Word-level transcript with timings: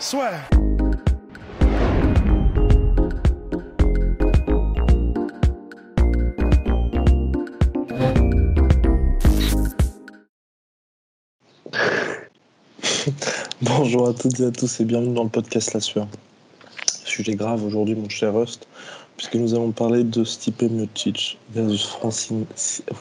Soit. 0.00 0.30
Bonjour 13.60 14.08
à 14.08 14.14
toutes 14.14 14.40
et 14.40 14.46
à 14.46 14.50
tous 14.50 14.80
et 14.80 14.86
bienvenue 14.86 15.12
dans 15.12 15.24
le 15.24 15.28
podcast 15.28 15.74
La 15.74 15.80
Sueur. 15.80 16.08
Sujet 17.04 17.34
grave 17.34 17.62
aujourd'hui, 17.62 17.94
mon 17.94 18.08
cher 18.08 18.32
Rust, 18.32 18.66
puisque 19.18 19.34
nous 19.34 19.52
allons 19.52 19.72
parler 19.72 20.02
de 20.02 20.24
Stipe 20.24 20.62
Miocic 20.62 21.38
versus 21.50 21.84
Francine. 21.84 22.46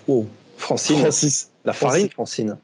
Wow. 0.05 0.27
Francine. 0.57 0.99
Francis. 0.99 1.49
La 1.63 1.71
farine, 1.71 2.09
Francine. 2.09 2.57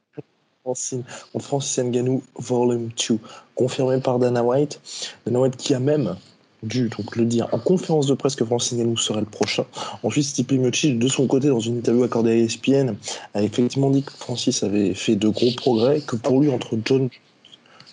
Contre 0.65 1.45
Francis 1.45 1.77
Ngannou, 1.77 2.23
Volume 2.39 2.89
2. 3.07 3.19
Confirmé 3.53 3.99
par 4.01 4.17
Dana 4.17 4.43
White. 4.43 4.81
Dana 5.25 5.41
White 5.41 5.57
qui 5.57 5.75
a 5.75 5.79
même 5.79 6.15
dû 6.63 6.89
donc 6.89 7.15
le 7.15 7.25
dire 7.25 7.47
en 7.51 7.59
conférence 7.59 8.07
de 8.07 8.15
presse 8.15 8.35
que 8.35 8.43
Francis 8.43 8.75
Ngannou 8.75 8.97
serait 8.97 9.19
le 9.19 9.27
prochain. 9.27 9.65
Ensuite, 10.01 10.25
Stipe 10.25 10.53
Miocic, 10.53 10.97
de 10.97 11.07
son 11.07 11.27
côté, 11.27 11.49
dans 11.49 11.59
une 11.59 11.77
interview 11.77 12.03
accordée 12.03 12.31
à 12.31 12.35
ESPN, 12.35 12.95
a 13.35 13.43
effectivement 13.43 13.91
dit 13.91 14.01
que 14.01 14.11
Francis 14.13 14.63
avait 14.63 14.95
fait 14.95 15.15
de 15.15 15.27
gros 15.29 15.51
progrès, 15.55 16.01
que 16.01 16.15
pour 16.15 16.39
lui, 16.39 16.49
entre 16.49 16.75
John 16.83 17.09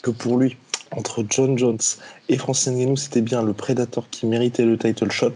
que 0.01 0.11
pour 0.11 0.39
lui, 0.39 0.57
entre 0.93 1.25
John 1.29 1.59
Jones 1.59 1.79
et 2.31 2.39
Francis 2.39 2.73
Ngannou, 2.73 2.97
c'était 2.97 3.21
bien 3.21 3.43
le 3.43 3.53
prédateur 3.53 4.09
qui 4.11 4.25
méritait 4.25 4.65
le 4.65 4.79
title 4.79 5.11
shot. 5.11 5.35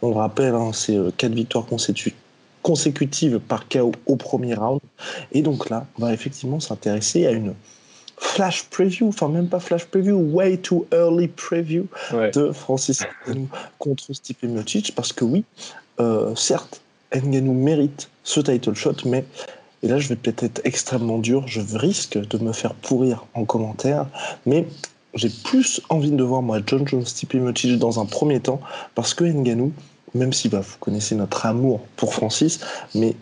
On 0.00 0.08
le 0.08 0.16
rappelle, 0.16 0.54
hein, 0.54 0.70
c'est 0.72 0.96
euh, 0.96 1.10
quatre 1.14 1.34
victoires 1.34 1.66
consécu- 1.66 2.14
consécutives 2.62 3.38
par 3.38 3.68
KO 3.68 3.92
au 4.06 4.16
premier 4.16 4.54
round. 4.54 4.80
Et 5.32 5.42
donc 5.42 5.70
là, 5.70 5.86
on 5.98 6.02
va 6.06 6.12
effectivement 6.12 6.60
s'intéresser 6.60 7.26
à 7.26 7.30
une 7.32 7.54
flash 8.20 8.64
preview, 8.64 9.08
enfin 9.08 9.28
même 9.28 9.48
pas 9.48 9.60
flash 9.60 9.84
preview, 9.84 10.16
way 10.16 10.56
too 10.56 10.86
early 10.92 11.28
preview 11.28 11.86
Ouais. 12.12 12.30
de 12.32 12.50
Francis 12.52 13.02
Ngannou 13.26 13.48
contre 13.78 14.12
Stipe 14.12 14.42
Miocic, 14.42 14.92
parce 14.94 15.12
que 15.12 15.24
oui, 15.24 15.44
euh, 16.00 16.34
certes, 16.34 16.80
Ngannou 17.14 17.52
mérite 17.54 18.10
ce 18.24 18.40
title 18.40 18.74
shot, 18.74 18.96
mais 19.04 19.24
et 19.84 19.88
là 19.88 19.98
je 19.98 20.08
vais 20.08 20.16
peut-être 20.16 20.42
être 20.42 20.60
extrêmement 20.64 21.18
dur, 21.18 21.46
je 21.46 21.60
risque 21.76 22.18
de 22.18 22.38
me 22.38 22.52
faire 22.52 22.74
pourrir 22.74 23.24
en 23.34 23.44
commentaire, 23.44 24.06
mais 24.46 24.66
j'ai 25.14 25.30
plus 25.30 25.80
envie 25.88 26.10
de 26.10 26.22
voir 26.22 26.42
moi 26.42 26.58
John 26.66 26.86
Jones 26.88 27.06
Stipe 27.06 27.34
Miocic 27.34 27.78
dans 27.78 28.00
un 28.00 28.04
premier 28.04 28.40
temps, 28.40 28.60
parce 28.96 29.14
que 29.14 29.24
Ngannou, 29.24 29.72
même 30.14 30.32
si 30.32 30.48
bah, 30.48 30.60
vous 30.60 30.76
connaissez 30.80 31.14
notre 31.14 31.46
amour 31.46 31.80
pour 31.96 32.14
Francis, 32.14 32.60
mais 32.94 33.14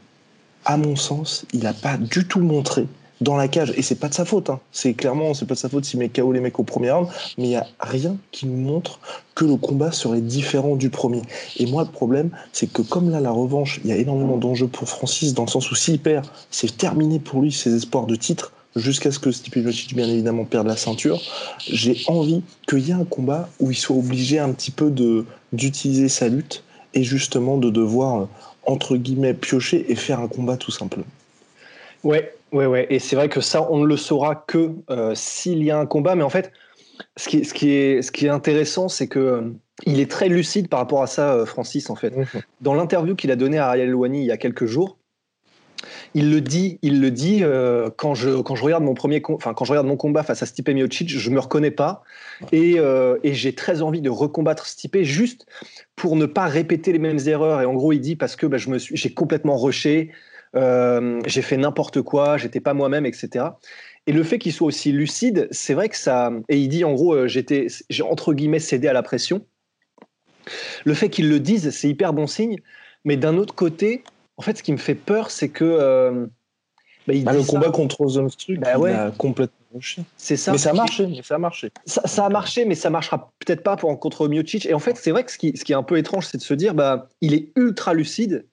à 0.65 0.77
mon 0.77 0.97
sens, 0.97 1.45
il 1.53 1.61
n'a 1.61 1.73
pas 1.73 1.97
du 1.97 2.27
tout 2.27 2.41
montré 2.41 2.87
dans 3.21 3.37
la 3.37 3.49
cage, 3.49 3.73
et 3.77 3.83
c'est 3.83 3.95
pas 3.95 4.09
de 4.09 4.15
sa 4.15 4.27
faute, 4.27 4.51
hein. 4.51 4.61
c'est 4.73 4.93
clairement, 4.93 5.33
c'est 5.33 5.47
pas 5.47 5.55
de 5.55 5.59
sa 5.59 5.71
faute 5.71 5.87
s'il 5.87 5.99
met 5.99 6.11
KO 6.11 6.33
les 6.33 6.41
mecs 6.41 6.59
au 6.59 6.65
premier 6.65 6.91
round, 6.91 7.09
mais 7.39 7.45
il 7.45 7.49
n'y 7.49 7.57
a 7.57 7.67
rien 7.81 8.17
qui 8.31 8.47
nous 8.47 8.59
montre 8.59 9.01
que 9.35 9.47
le 9.47 9.57
combat 9.57 9.91
serait 9.91 10.21
différent 10.21 10.77
du 10.77 10.91
premier. 10.91 11.23
Et 11.57 11.65
moi, 11.67 11.85
le 11.85 11.91
problème, 11.91 12.31
c'est 12.53 12.71
que 12.71 12.83
comme 12.83 13.11
là, 13.11 13.21
la 13.21 13.31
revanche, 13.31 13.81
il 13.85 13.91
y 13.91 13.93
a 13.93 13.97
énormément 13.97 14.37
d'enjeux 14.37 14.67
pour 14.67 14.89
Francis, 14.89 15.33
dans 15.33 15.45
le 15.45 15.49
sens 15.49 15.71
où 15.71 15.75
s'il 15.75 15.99
perd, 15.99 16.27
c'est 16.51 16.77
terminé 16.77 17.19
pour 17.19 17.41
lui 17.41 17.53
ses 17.53 17.75
espoirs 17.75 18.07
de 18.07 18.17
titre, 18.17 18.53
jusqu'à 18.77 19.11
ce 19.11 19.19
que 19.19 19.33
Stipe 19.33 19.57
Miocic, 19.57 19.95
bien 19.95 20.09
évidemment, 20.09 20.45
perde 20.45 20.67
la 20.67 20.77
ceinture. 20.77 21.21
J'ai 21.67 21.97
envie 22.09 22.43
qu'il 22.69 22.81
y 22.81 22.91
ait 22.91 22.95
un 22.95 23.05
combat 23.05 23.49
où 23.59 23.71
il 23.71 23.77
soit 23.77 23.97
obligé 23.97 24.39
un 24.39 24.53
petit 24.53 24.71
peu 24.71 24.93
d'utiliser 25.53 26.09
sa 26.09 26.29
lutte, 26.29 26.63
et 26.97 27.05
justement 27.05 27.59
de 27.59 27.71
devoir, 27.71 28.23
euh, 28.23 28.27
entre 28.65 28.97
guillemets, 28.97 29.35
piocher 29.35 29.91
et 29.93 29.95
faire 29.95 30.19
un 30.19 30.29
combat 30.29 30.57
tout 30.57 30.73
simplement. 30.73 31.07
Ouais, 32.03 32.35
ouais, 32.53 32.67
ouais. 32.67 32.87
Et 32.91 32.99
c'est 32.99 33.17
vrai 33.17 33.29
que 33.29 33.41
ça, 33.41 33.71
on 33.71 33.79
ne 33.79 33.87
le 33.87 33.97
saura 33.97 34.35
que 34.35 34.73
euh, 34.91 35.13
s'il 35.15 35.63
y 35.63 35.71
a 35.71 35.79
un 35.79 35.87
combat. 35.87 36.15
Mais 36.15 36.23
en 36.23 36.31
fait, 36.31 36.53
ce 37.17 37.29
qui, 37.29 37.45
ce 37.45 37.55
qui, 37.55 37.71
est, 37.71 38.03
ce 38.03 38.11
qui 38.11 38.27
est 38.27 38.31
intéressant, 38.31 38.89
c'est 38.89 39.09
que 39.09 39.19
euh, 39.19 39.43
il 39.85 40.01
est 40.01 40.11
très 40.11 40.29
lucide 40.29 40.69
par 40.69 40.81
rapport 40.81 41.03
à 41.03 41.07
ça, 41.07 41.35
euh, 41.35 41.47
Francis, 41.47 41.91
en 41.91 41.97
fait. 41.97 42.15
Dans 42.61 42.75
l'interview 42.75 43.15
qu'il 43.15 43.31
a 43.31 43.37
donnée 43.37 43.59
à 43.59 43.69
Ariel 43.69 43.91
Louani 43.91 44.21
il 44.21 44.27
y 44.27 44.33
a 44.33 44.37
quelques 44.37 44.67
jours, 44.67 44.97
il 46.15 46.31
le 46.31 46.41
dit, 46.41 46.79
il 46.83 47.01
le 47.01 47.11
dit 47.11 47.41
euh, 47.43 47.91
quand 47.95 48.15
je 48.15 48.41
quand 48.41 48.55
je 48.55 48.65
regarde 48.65 48.83
mon 48.83 48.95
premier, 48.95 49.21
quand 49.21 49.65
je 49.65 49.71
regarde 49.71 49.87
mon 49.87 49.97
combat 49.97 50.23
face 50.23 50.43
à 50.43 50.47
Stipe 50.47 50.69
Miocic, 50.69 51.09
je 51.09 51.31
me 51.31 51.41
reconnais 51.41 51.71
pas 51.71 52.03
et, 52.53 52.75
euh, 52.79 53.19
et 53.23 53.35
j'ai 53.35 53.55
très 53.55 53.83
envie 53.83 54.01
de 54.01 54.11
recombattre 54.11 54.67
Stipe 54.67 54.99
juste 55.03 55.47
pour 55.95 56.17
ne 56.17 56.27
pas 56.27 56.47
répéter 56.47 56.93
les 56.93 56.99
mêmes 56.99 57.19
erreurs. 57.27 57.61
Et 57.61 57.67
en 57.67 57.75
gros, 57.75 57.93
il 57.93 58.01
dit 58.01 58.17
parce 58.17 58.37
que 58.37 58.47
bah, 58.47 58.57
j'ai 58.59 59.15
complètement 59.15 59.59
rushé, 59.59 60.11
euh, 60.55 61.21
j'ai 61.27 61.43
fait 61.43 61.57
n'importe 61.57 62.03
quoi, 62.03 62.37
j'étais 62.37 62.61
pas 62.61 62.75
moi-même, 62.75 63.07
etc. 63.07 63.47
Et 64.07 64.13
le 64.13 64.23
fait 64.23 64.39
qu'il 64.39 64.53
soit 64.53 64.69
aussi 64.69 64.93
lucide, 64.93 65.49
c'est 65.51 65.75
vrai 65.75 65.89
que 65.89 65.97
ça. 65.97 66.31
Et 66.49 66.59
il 66.59 66.69
dit 66.69 66.85
en 66.85 66.93
gros, 66.93 67.27
j'étais, 67.27 67.67
j'ai 67.91 68.03
entre 68.03 68.35
guillemets 68.35 68.61
cédé 68.61 68.89
à 68.89 68.93
la 68.93 69.03
pression. 69.03 69.45
Le 70.85 70.95
fait 70.95 71.09
qu'il 71.09 71.29
le 71.29 71.41
dise, 71.41 71.71
c'est 71.71 71.89
hyper 71.89 72.13
bon 72.13 72.27
signe. 72.27 72.59
Mais 73.05 73.17
d'un 73.17 73.37
autre 73.37 73.55
côté, 73.55 74.03
en 74.37 74.43
fait, 74.43 74.59
ce 74.59 74.63
qui 74.63 74.73
me 74.73 74.77
fait 74.79 74.95
peur, 74.95 75.31
c'est 75.31 75.49
que. 75.49 75.65
euh, 75.65 76.27
bah, 77.07 77.15
il 77.15 77.25
Bah, 77.25 77.33
le 77.33 77.43
ça, 77.43 77.53
combat 77.53 77.71
contre 77.71 78.07
Zomstruck, 78.09 78.59
Bah 78.59 78.79
ouais. 78.79 78.93
a 78.93 79.11
complètement 79.11 79.53
c'est 80.17 80.37
ça. 80.37 80.53
Mais 80.53 80.59
ça 80.59 80.71
a 80.71 80.73
marché, 80.73 81.07
mais 81.07 81.23
ça 81.23 81.35
a 81.35 81.39
marché. 81.39 81.71
Ça, 81.85 82.01
ça 82.07 82.25
a 82.25 82.29
marché, 82.31 82.65
mais 82.65 82.75
ça 82.75 82.89
marchera 82.89 83.31
peut-être 83.45 83.63
pas 83.63 83.77
pour, 83.77 83.99
contre 84.01 84.27
Miocic. 84.27 84.65
Et 84.65 84.73
en 84.73 84.79
fait, 84.79 84.97
c'est 84.97 85.11
vrai 85.11 85.23
que 85.23 85.31
ce 85.31 85.37
qui, 85.37 85.55
ce 85.55 85.65
qui 85.65 85.73
est 85.73 85.77
un 85.77 85.83
peu 85.83 85.99
étrange, 85.99 86.27
c'est 86.27 86.39
de 86.39 86.43
se 86.43 86.55
dire, 86.55 86.75
bah, 86.75 87.09
il 87.21 87.35
est 87.35 87.53
ultra 87.57 87.93
lucide. 87.93 88.47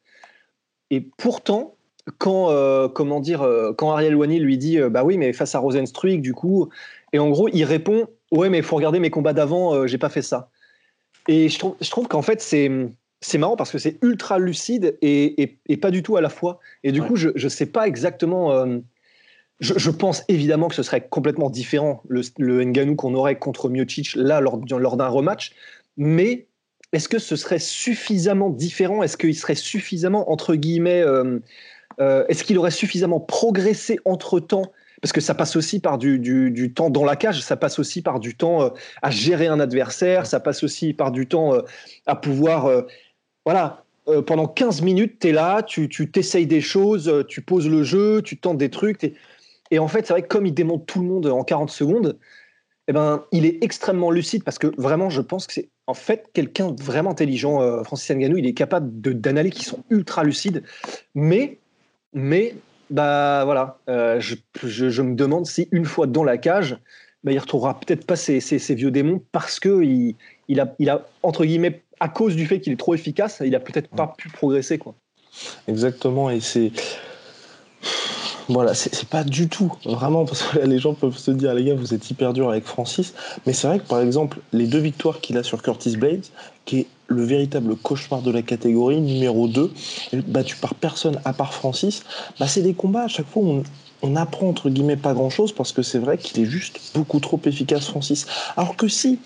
Et 0.89 0.99
pourtant, 0.99 1.75
quand, 2.17 2.49
euh, 2.51 2.89
comment 2.89 3.21
dire, 3.21 3.41
euh, 3.41 3.71
quand 3.71 3.91
Ariel 3.91 4.15
Wani 4.15 4.39
lui 4.39 4.57
dit, 4.57 4.79
bah 4.91 5.05
oui, 5.05 5.17
mais 5.17 5.31
face 5.31 5.55
à 5.55 5.59
Rosenstruik, 5.59 6.21
du 6.21 6.33
coup, 6.33 6.69
et 7.13 7.19
en 7.19 7.29
gros, 7.29 7.47
il 7.53 7.63
répond, 7.63 8.07
ouais, 8.31 8.49
mais 8.49 8.57
il 8.57 8.63
faut 8.63 8.75
regarder 8.75 8.99
mes 8.99 9.11
combats 9.11 9.33
d'avant, 9.33 9.73
euh, 9.73 9.87
j'ai 9.87 9.99
pas 9.99 10.09
fait 10.09 10.23
ça. 10.23 10.49
Et 11.27 11.47
je 11.47 11.57
trouve, 11.57 11.75
je 11.79 11.89
trouve 11.89 12.07
qu'en 12.07 12.21
fait, 12.21 12.41
c'est. 12.41 12.69
C'est 13.23 13.37
marrant 13.37 13.55
parce 13.55 13.71
que 13.71 13.77
c'est 13.77 13.97
ultra 14.03 14.37
lucide 14.37 14.97
et, 15.01 15.41
et, 15.41 15.57
et 15.69 15.77
pas 15.77 15.91
du 15.91 16.03
tout 16.03 16.17
à 16.17 16.21
la 16.21 16.29
fois. 16.29 16.59
Et 16.83 16.91
du 16.91 17.01
Ouais. 17.01 17.07
coup, 17.07 17.15
je 17.15 17.29
ne 17.29 17.49
sais 17.49 17.65
pas 17.65 17.87
exactement. 17.87 18.51
euh, 18.51 18.79
je, 19.59 19.73
je 19.77 19.89
pense 19.91 20.23
évidemment 20.27 20.67
que 20.67 20.75
ce 20.75 20.83
serait 20.83 21.07
complètement 21.07 21.49
différent 21.49 22.03
le, 22.07 22.21
le 22.37 22.63
Ngannou 22.65 22.95
qu'on 22.95 23.13
aurait 23.13 23.37
contre 23.39 23.69
Miocic 23.69 24.13
là 24.15 24.41
lors, 24.41 24.59
lors 24.77 24.97
d'un 24.97 25.07
rematch. 25.07 25.53
Mais 25.95 26.47
est-ce 26.91 27.07
que 27.07 27.19
ce 27.19 27.35
serait 27.35 27.59
suffisamment 27.59 28.49
différent? 28.49 29.03
Est-ce 29.03 29.15
qu'il 29.15 29.35
serait 29.35 29.55
suffisamment 29.55 30.29
entre 30.31 30.55
guillemets 30.55 31.01
euh, 31.01 31.39
euh, 32.01 32.25
Est-ce 32.27 32.43
qu'il 32.43 32.57
aurait 32.57 32.71
suffisamment 32.71 33.19
progressé 33.21 33.99
entre 34.05 34.39
temps 34.39 34.71
parce 35.01 35.11
que 35.11 35.19
ça 35.19 35.35
passe 35.35 35.57
aussi 35.57 35.81
par 35.81 35.97
du, 35.97 36.17
du, 36.17 36.49
du 36.49 36.73
temps 36.73 36.89
dans 36.89 37.03
la 37.03 37.17
cage, 37.17 37.41
ça 37.41 37.57
passe 37.57 37.77
aussi 37.77 38.01
par 38.01 38.21
du 38.21 38.37
temps 38.37 38.61
euh, 38.63 38.69
à 39.01 39.11
gérer 39.11 39.47
un 39.47 39.59
adversaire, 39.59 40.25
ça 40.25 40.39
passe 40.39 40.63
aussi 40.63 40.93
par 40.93 41.11
du 41.11 41.27
temps 41.27 41.53
euh, 41.53 41.61
à 42.05 42.15
pouvoir, 42.15 42.67
euh, 42.67 42.83
voilà, 43.45 43.83
euh, 44.07 44.21
pendant 44.21 44.47
15 44.47 44.81
minutes, 44.81 45.19
tu 45.19 45.29
es 45.29 45.31
là, 45.31 45.63
tu 45.63 45.87
t'essayes 45.89 46.47
des 46.47 46.61
choses, 46.61 47.07
euh, 47.07 47.23
tu 47.23 47.41
poses 47.41 47.69
le 47.69 47.83
jeu, 47.83 48.21
tu 48.21 48.37
tentes 48.37 48.57
des 48.57 48.69
trucs. 48.69 49.13
Et 49.71 49.79
en 49.79 49.87
fait, 49.87 50.05
c'est 50.05 50.13
vrai 50.13 50.21
que 50.21 50.27
comme 50.27 50.45
il 50.45 50.53
démonte 50.53 50.85
tout 50.85 51.01
le 51.01 51.07
monde 51.07 51.27
en 51.27 51.43
40 51.43 51.69
secondes, 51.69 52.17
eh 52.87 52.93
ben, 52.93 53.23
il 53.31 53.45
est 53.45 53.63
extrêmement 53.63 54.11
lucide 54.11 54.43
parce 54.43 54.59
que 54.59 54.67
vraiment, 54.77 55.09
je 55.09 55.21
pense 55.21 55.47
que 55.47 55.53
c'est 55.53 55.69
en 55.87 55.93
fait 55.93 56.29
quelqu'un 56.33 56.75
vraiment 56.77 57.11
intelligent. 57.11 57.61
euh, 57.61 57.83
Francis 57.83 58.09
Ngannou, 58.11 58.37
il 58.37 58.45
est 58.45 58.53
capable 58.53 58.99
de- 59.01 59.13
d'analyses 59.13 59.53
qui 59.53 59.63
sont 59.63 59.83
ultra 59.89 60.23
lucides. 60.23 60.63
Mais, 61.15 61.59
mais 62.13 62.55
bah 62.89 63.43
voilà, 63.45 63.79
je, 64.19 65.01
me 65.01 65.15
demande 65.15 65.45
si 65.45 65.69
une 65.71 65.85
fois 65.85 66.07
dans 66.07 66.23
la 66.23 66.37
cage, 66.37 66.77
bah, 67.23 67.31
il 67.31 67.39
retrouvera 67.39 67.79
peut-être 67.79 68.05
pas 68.05 68.17
ses 68.17 68.75
vieux 68.75 68.91
démons 68.91 69.23
parce 69.31 69.59
que 69.59 69.81
il, 69.81 70.15
il 70.49 70.59
a, 70.59 70.75
il 70.79 70.89
a 70.89 71.07
entre 71.23 71.45
guillemets 71.45 71.81
à 71.99 72.09
cause 72.09 72.35
du 72.35 72.45
fait 72.45 72.59
qu'il 72.59 72.73
est 72.73 72.77
trop 72.77 72.93
efficace, 72.93 73.41
il 73.45 73.55
a 73.55 73.59
peut-être 73.59 73.89
pas 73.89 74.13
pu 74.17 74.29
progresser 74.29 74.77
quoi. 74.77 74.95
Exactement, 75.67 76.29
et 76.29 76.39
c'est. 76.39 76.71
Voilà, 78.49 78.73
c'est 78.73 79.07
pas 79.07 79.23
du 79.23 79.47
tout, 79.47 79.71
vraiment, 79.85 80.25
parce 80.25 80.43
que 80.43 80.59
là, 80.59 80.65
les 80.65 80.77
gens 80.77 80.93
peuvent 80.93 81.17
se 81.17 81.31
dire, 81.31 81.53
les 81.53 81.63
gars, 81.63 81.75
vous 81.75 81.93
êtes 81.93 82.11
hyper 82.11 82.33
dur 82.33 82.49
avec 82.49 82.65
Francis. 82.65 83.13
Mais 83.45 83.53
c'est 83.53 83.67
vrai 83.67 83.79
que, 83.79 83.87
par 83.87 84.01
exemple, 84.01 84.39
les 84.51 84.67
deux 84.67 84.79
victoires 84.79 85.21
qu'il 85.21 85.37
a 85.37 85.43
sur 85.43 85.61
Curtis 85.61 85.95
Blades, 85.95 86.25
qui 86.65 86.81
est 86.81 86.87
le 87.07 87.23
véritable 87.23 87.77
cauchemar 87.77 88.21
de 88.21 88.31
la 88.31 88.41
catégorie, 88.41 88.99
numéro 88.99 89.47
2, 89.47 89.71
battu 90.27 90.57
par 90.57 90.75
personne 90.75 91.21
à 91.23 91.31
part 91.31 91.53
Francis, 91.53 92.03
bah, 92.37 92.47
c'est 92.47 92.61
des 92.61 92.73
combats, 92.73 93.03
à 93.03 93.07
chaque 93.07 93.27
fois, 93.27 93.43
on, 93.43 93.63
on 94.01 94.15
apprend 94.17 94.49
entre 94.49 94.69
guillemets 94.69 94.97
pas 94.97 95.13
grand 95.13 95.29
chose 95.29 95.53
parce 95.53 95.71
que 95.71 95.81
c'est 95.81 95.99
vrai 95.99 96.17
qu'il 96.17 96.43
est 96.43 96.45
juste 96.45 96.79
beaucoup 96.93 97.19
trop 97.19 97.39
efficace, 97.45 97.87
Francis. 97.87 98.27
Alors 98.57 98.75
que 98.75 98.89
si 98.89 99.19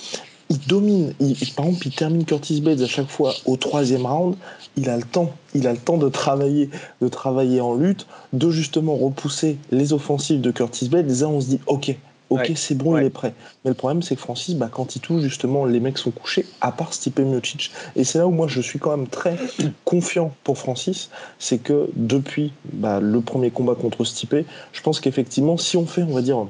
il 0.50 0.60
domine, 0.68 1.14
par 1.56 1.66
exemple, 1.66 1.88
il 1.88 1.96
termine 1.96 2.26
Curtis 2.26 2.62
Blades 2.62 2.82
à 2.82 2.88
chaque 2.88 3.10
fois 3.10 3.34
au 3.46 3.58
troisième 3.58 4.06
round, 4.06 4.36
il 4.78 4.90
a 4.90 4.98
le 4.98 5.04
temps, 5.04 5.32
il 5.54 5.68
a 5.68 5.74
le 5.74 5.78
temps 5.78 5.98
de 5.98 6.10
travailler, 6.10 6.70
de 7.02 7.08
travailler 7.08 7.60
en 7.60 7.76
lutte, 7.76 8.08
de 8.34 8.50
justement 8.50 8.96
repousser 8.96 9.58
les 9.72 9.94
offensives 9.94 10.42
de 10.42 10.52
Curtis 10.52 10.88
Blades. 10.88 11.10
Là, 11.10 11.28
on 11.28 11.42
se 11.42 11.48
dit, 11.48 11.60
ok, 11.68 11.96
ok, 12.30 12.52
c'est 12.56 12.76
bon, 12.76 12.98
il 12.98 13.06
est 13.06 13.10
prêt. 13.10 13.34
Mais 13.64 13.72
le 13.72 13.76
problème, 13.76 14.02
c'est 14.02 14.16
que 14.16 14.22
Francis, 14.22 14.56
bah, 14.56 14.70
quand 14.72 14.96
il 14.96 15.00
touche, 15.00 15.22
justement, 15.22 15.66
les 15.66 15.80
mecs 15.80 15.98
sont 15.98 16.12
couchés, 16.12 16.46
à 16.62 16.72
part 16.72 16.94
Stipe 16.94 17.20
Miocic. 17.20 17.72
Et 17.96 18.04
c'est 18.04 18.18
là 18.18 18.28
où 18.28 18.32
moi, 18.32 18.48
je 18.48 18.62
suis 18.62 18.80
quand 18.80 18.96
même 18.96 19.08
très 19.08 19.38
confiant 19.86 20.34
pour 20.44 20.58
Francis, 20.58 21.10
c'est 21.40 21.58
que 21.58 21.90
depuis 21.96 22.54
bah, 22.72 23.00
le 23.00 23.22
premier 23.22 23.52
combat 23.52 23.76
contre 23.76 24.06
Stipe, 24.06 24.36
je 24.72 24.82
pense 24.82 25.00
qu'effectivement, 25.00 25.58
si 25.58 25.78
on 25.78 25.86
fait, 25.86 26.04
on 26.04 26.14
va 26.14 26.22
dire, 26.22 26.46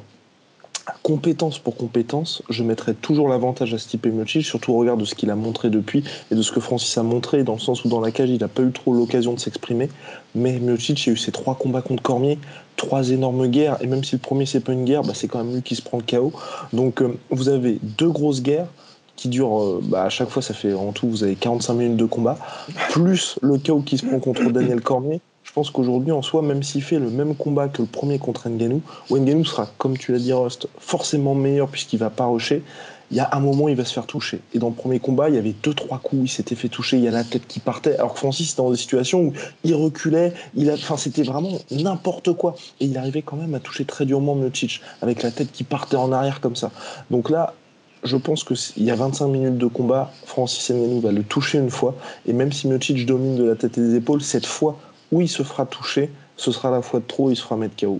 compétence 1.03 1.59
pour 1.59 1.75
compétence, 1.75 2.43
je 2.49 2.63
mettrai 2.63 2.93
toujours 2.93 3.27
l'avantage 3.27 3.73
à 3.73 3.77
Stipe 3.77 4.05
Miocic, 4.07 4.45
surtout 4.45 4.73
au 4.73 4.77
regard 4.77 4.97
de 4.97 5.05
ce 5.05 5.15
qu'il 5.15 5.29
a 5.29 5.35
montré 5.35 5.69
depuis 5.69 6.03
et 6.31 6.35
de 6.35 6.41
ce 6.41 6.51
que 6.51 6.59
Francis 6.59 6.97
a 6.97 7.03
montré, 7.03 7.43
dans 7.43 7.53
le 7.53 7.59
sens 7.59 7.83
où 7.85 7.89
dans 7.89 8.01
la 8.01 8.11
cage, 8.11 8.29
il 8.29 8.39
n'a 8.39 8.47
pas 8.47 8.61
eu 8.61 8.71
trop 8.71 8.93
l'occasion 8.93 9.33
de 9.33 9.39
s'exprimer. 9.39 9.89
Mais 10.35 10.59
Miocic 10.59 11.07
a 11.07 11.11
eu 11.11 11.17
ses 11.17 11.31
trois 11.31 11.55
combats 11.55 11.81
contre 11.81 12.03
Cormier, 12.03 12.39
trois 12.75 13.09
énormes 13.09 13.47
guerres, 13.47 13.77
et 13.81 13.87
même 13.87 14.03
si 14.03 14.15
le 14.15 14.19
premier 14.19 14.45
c'est 14.45 14.59
pas 14.59 14.73
une 14.73 14.85
guerre, 14.85 15.03
bah, 15.03 15.13
c'est 15.13 15.27
quand 15.27 15.43
même 15.43 15.53
lui 15.53 15.61
qui 15.61 15.75
se 15.75 15.81
prend 15.81 15.97
le 15.97 16.03
chaos. 16.03 16.33
Donc 16.73 17.01
euh, 17.01 17.17
vous 17.29 17.49
avez 17.49 17.79
deux 17.81 18.09
grosses 18.09 18.41
guerres 18.41 18.67
qui 19.15 19.29
durent, 19.29 19.61
euh, 19.61 19.81
bah, 19.83 20.03
à 20.03 20.09
chaque 20.09 20.29
fois 20.29 20.41
ça 20.41 20.53
fait 20.53 20.73
en 20.73 20.91
tout, 20.91 21.09
vous 21.09 21.23
avez 21.23 21.35
45 21.35 21.73
minutes 21.73 21.97
de 21.97 22.05
combat, 22.05 22.37
plus 22.91 23.37
le 23.41 23.57
chaos 23.57 23.81
qui 23.81 23.97
se 23.97 24.05
prend 24.05 24.19
contre 24.19 24.49
Daniel 24.51 24.81
Cormier 24.81 25.21
je 25.47 25.53
pense 25.53 25.71
qu'aujourd'hui, 25.71 26.11
en 26.11 26.21
soi, 26.21 26.41
même 26.41 26.61
s'il 26.61 26.83
fait 26.83 26.99
le 26.99 27.09
même 27.09 27.33
combat 27.33 27.69
que 27.69 27.81
le 27.81 27.87
premier 27.87 28.19
contre 28.19 28.49
Nganou, 28.49 28.81
où 29.09 29.17
Nganou 29.17 29.45
sera, 29.45 29.67
comme 29.77 29.97
tu 29.97 30.11
l'as 30.11 30.19
dit, 30.19 30.33
Rust, 30.33 30.67
forcément 30.77 31.35
meilleur 31.35 31.69
puisqu'il 31.69 31.97
va 31.97 32.09
pas 32.09 32.25
rusher, 32.25 32.63
il 33.11 33.17
y 33.17 33.21
a 33.21 33.29
un 33.31 33.39
moment, 33.39 33.69
il 33.69 33.75
va 33.75 33.85
se 33.85 33.93
faire 33.93 34.05
toucher. 34.05 34.41
Et 34.53 34.59
dans 34.59 34.67
le 34.67 34.75
premier 34.75 34.99
combat, 34.99 35.29
il 35.29 35.35
y 35.35 35.37
avait 35.37 35.55
deux, 35.63 35.73
trois 35.73 35.99
coups, 35.99 36.23
il 36.25 36.27
s'était 36.27 36.55
fait 36.55 36.67
toucher, 36.67 36.97
il 36.97 37.03
y 37.03 37.07
a 37.07 37.11
la 37.11 37.23
tête 37.23 37.47
qui 37.47 37.61
partait. 37.61 37.95
Alors 37.95 38.13
que 38.13 38.19
Francis, 38.19 38.49
c'était 38.49 38.61
dans 38.61 38.71
des 38.71 38.77
situations 38.77 39.21
où 39.21 39.33
il 39.63 39.73
reculait, 39.73 40.33
il 40.53 40.69
a, 40.69 40.73
enfin, 40.73 40.97
c'était 40.97 41.23
vraiment 41.23 41.57
n'importe 41.71 42.33
quoi. 42.33 42.55
Et 42.81 42.85
il 42.85 42.97
arrivait 42.97 43.21
quand 43.21 43.37
même 43.37 43.55
à 43.55 43.61
toucher 43.61 43.85
très 43.85 44.05
durement 44.05 44.35
Miocic, 44.35 44.81
avec 45.01 45.23
la 45.23 45.31
tête 45.31 45.53
qui 45.53 45.63
partait 45.63 45.95
en 45.95 46.11
arrière 46.11 46.41
comme 46.41 46.57
ça. 46.57 46.71
Donc 47.09 47.29
là, 47.29 47.53
je 48.03 48.17
pense 48.17 48.43
qu'il 48.43 48.83
y 48.83 48.91
a 48.91 48.95
25 48.95 49.27
minutes 49.27 49.57
de 49.57 49.67
combat, 49.67 50.11
Francis 50.25 50.69
Ngannou 50.69 50.99
va 50.99 51.13
le 51.13 51.23
toucher 51.23 51.57
une 51.57 51.71
fois. 51.71 51.95
Et 52.27 52.33
même 52.33 52.51
si 52.51 52.67
Miocic 52.67 53.05
domine 53.05 53.37
de 53.37 53.45
la 53.45 53.55
tête 53.55 53.77
et 53.77 53.81
des 53.81 53.95
épaules, 53.95 54.21
cette 54.21 54.45
fois, 54.45 54.77
où 55.11 55.21
il 55.21 55.29
se 55.29 55.43
fera 55.43 55.65
toucher, 55.65 56.09
ce 56.35 56.51
sera 56.51 56.71
la 56.71 56.81
fois 56.81 56.99
de 56.99 57.05
trop, 57.05 57.31
il 57.31 57.35
se 57.35 57.43
fera 57.43 57.57
mettre 57.57 57.75
KO. 57.75 57.99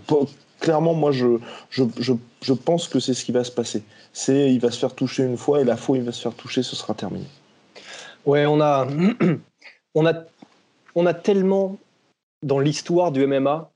Clairement, 0.59 0.93
moi, 0.93 1.11
je, 1.11 1.37
je, 1.69 1.83
je, 2.41 2.53
pense 2.53 2.87
que 2.87 2.99
c'est 2.99 3.13
ce 3.13 3.23
qui 3.23 3.31
va 3.31 3.43
se 3.43 3.51
passer. 3.51 3.83
C'est, 4.11 4.51
il 4.51 4.59
va 4.59 4.71
se 4.71 4.79
faire 4.79 4.95
toucher 4.95 5.23
une 5.23 5.37
fois, 5.37 5.61
et 5.61 5.63
la 5.63 5.77
fois 5.77 5.93
où 5.93 5.99
il 5.99 6.03
va 6.03 6.11
se 6.11 6.21
faire 6.21 6.33
toucher, 6.33 6.63
ce 6.63 6.75
sera 6.75 6.95
terminé. 6.95 7.25
Ouais, 8.25 8.45
on 8.47 8.59
a, 8.59 8.87
on 9.95 10.05
a, 10.05 10.13
on 10.95 11.05
a 11.05 11.13
tellement 11.13 11.77
dans 12.41 12.59
l'histoire 12.59 13.11
du 13.11 13.25
MMA 13.25 13.71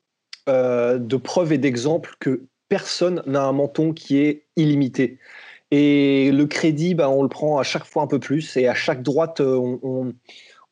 euh, 0.50 0.98
de 0.98 1.18
preuves 1.18 1.54
et 1.54 1.57
d'exemples 1.60 2.16
que 2.19 2.45
personne 2.68 3.22
n'a 3.28 3.44
un 3.44 3.51
menton 3.51 3.94
qui 3.94 4.18
est 4.18 4.45
illimité. 4.56 5.19
Et 5.69 6.31
le 6.31 6.45
crédit, 6.48 6.95
bah, 6.95 7.10
on 7.10 7.22
le 7.22 7.30
prend 7.30 7.60
à 7.60 7.63
chaque 7.63 7.86
fois 7.86 8.04
un 8.04 8.07
peu 8.07 8.19
plus, 8.19 8.57
et 8.57 8.68
à 8.68 8.74
chaque 8.74 9.04
droite, 9.04 9.39
euh, 9.39 9.78
on 9.83 10.13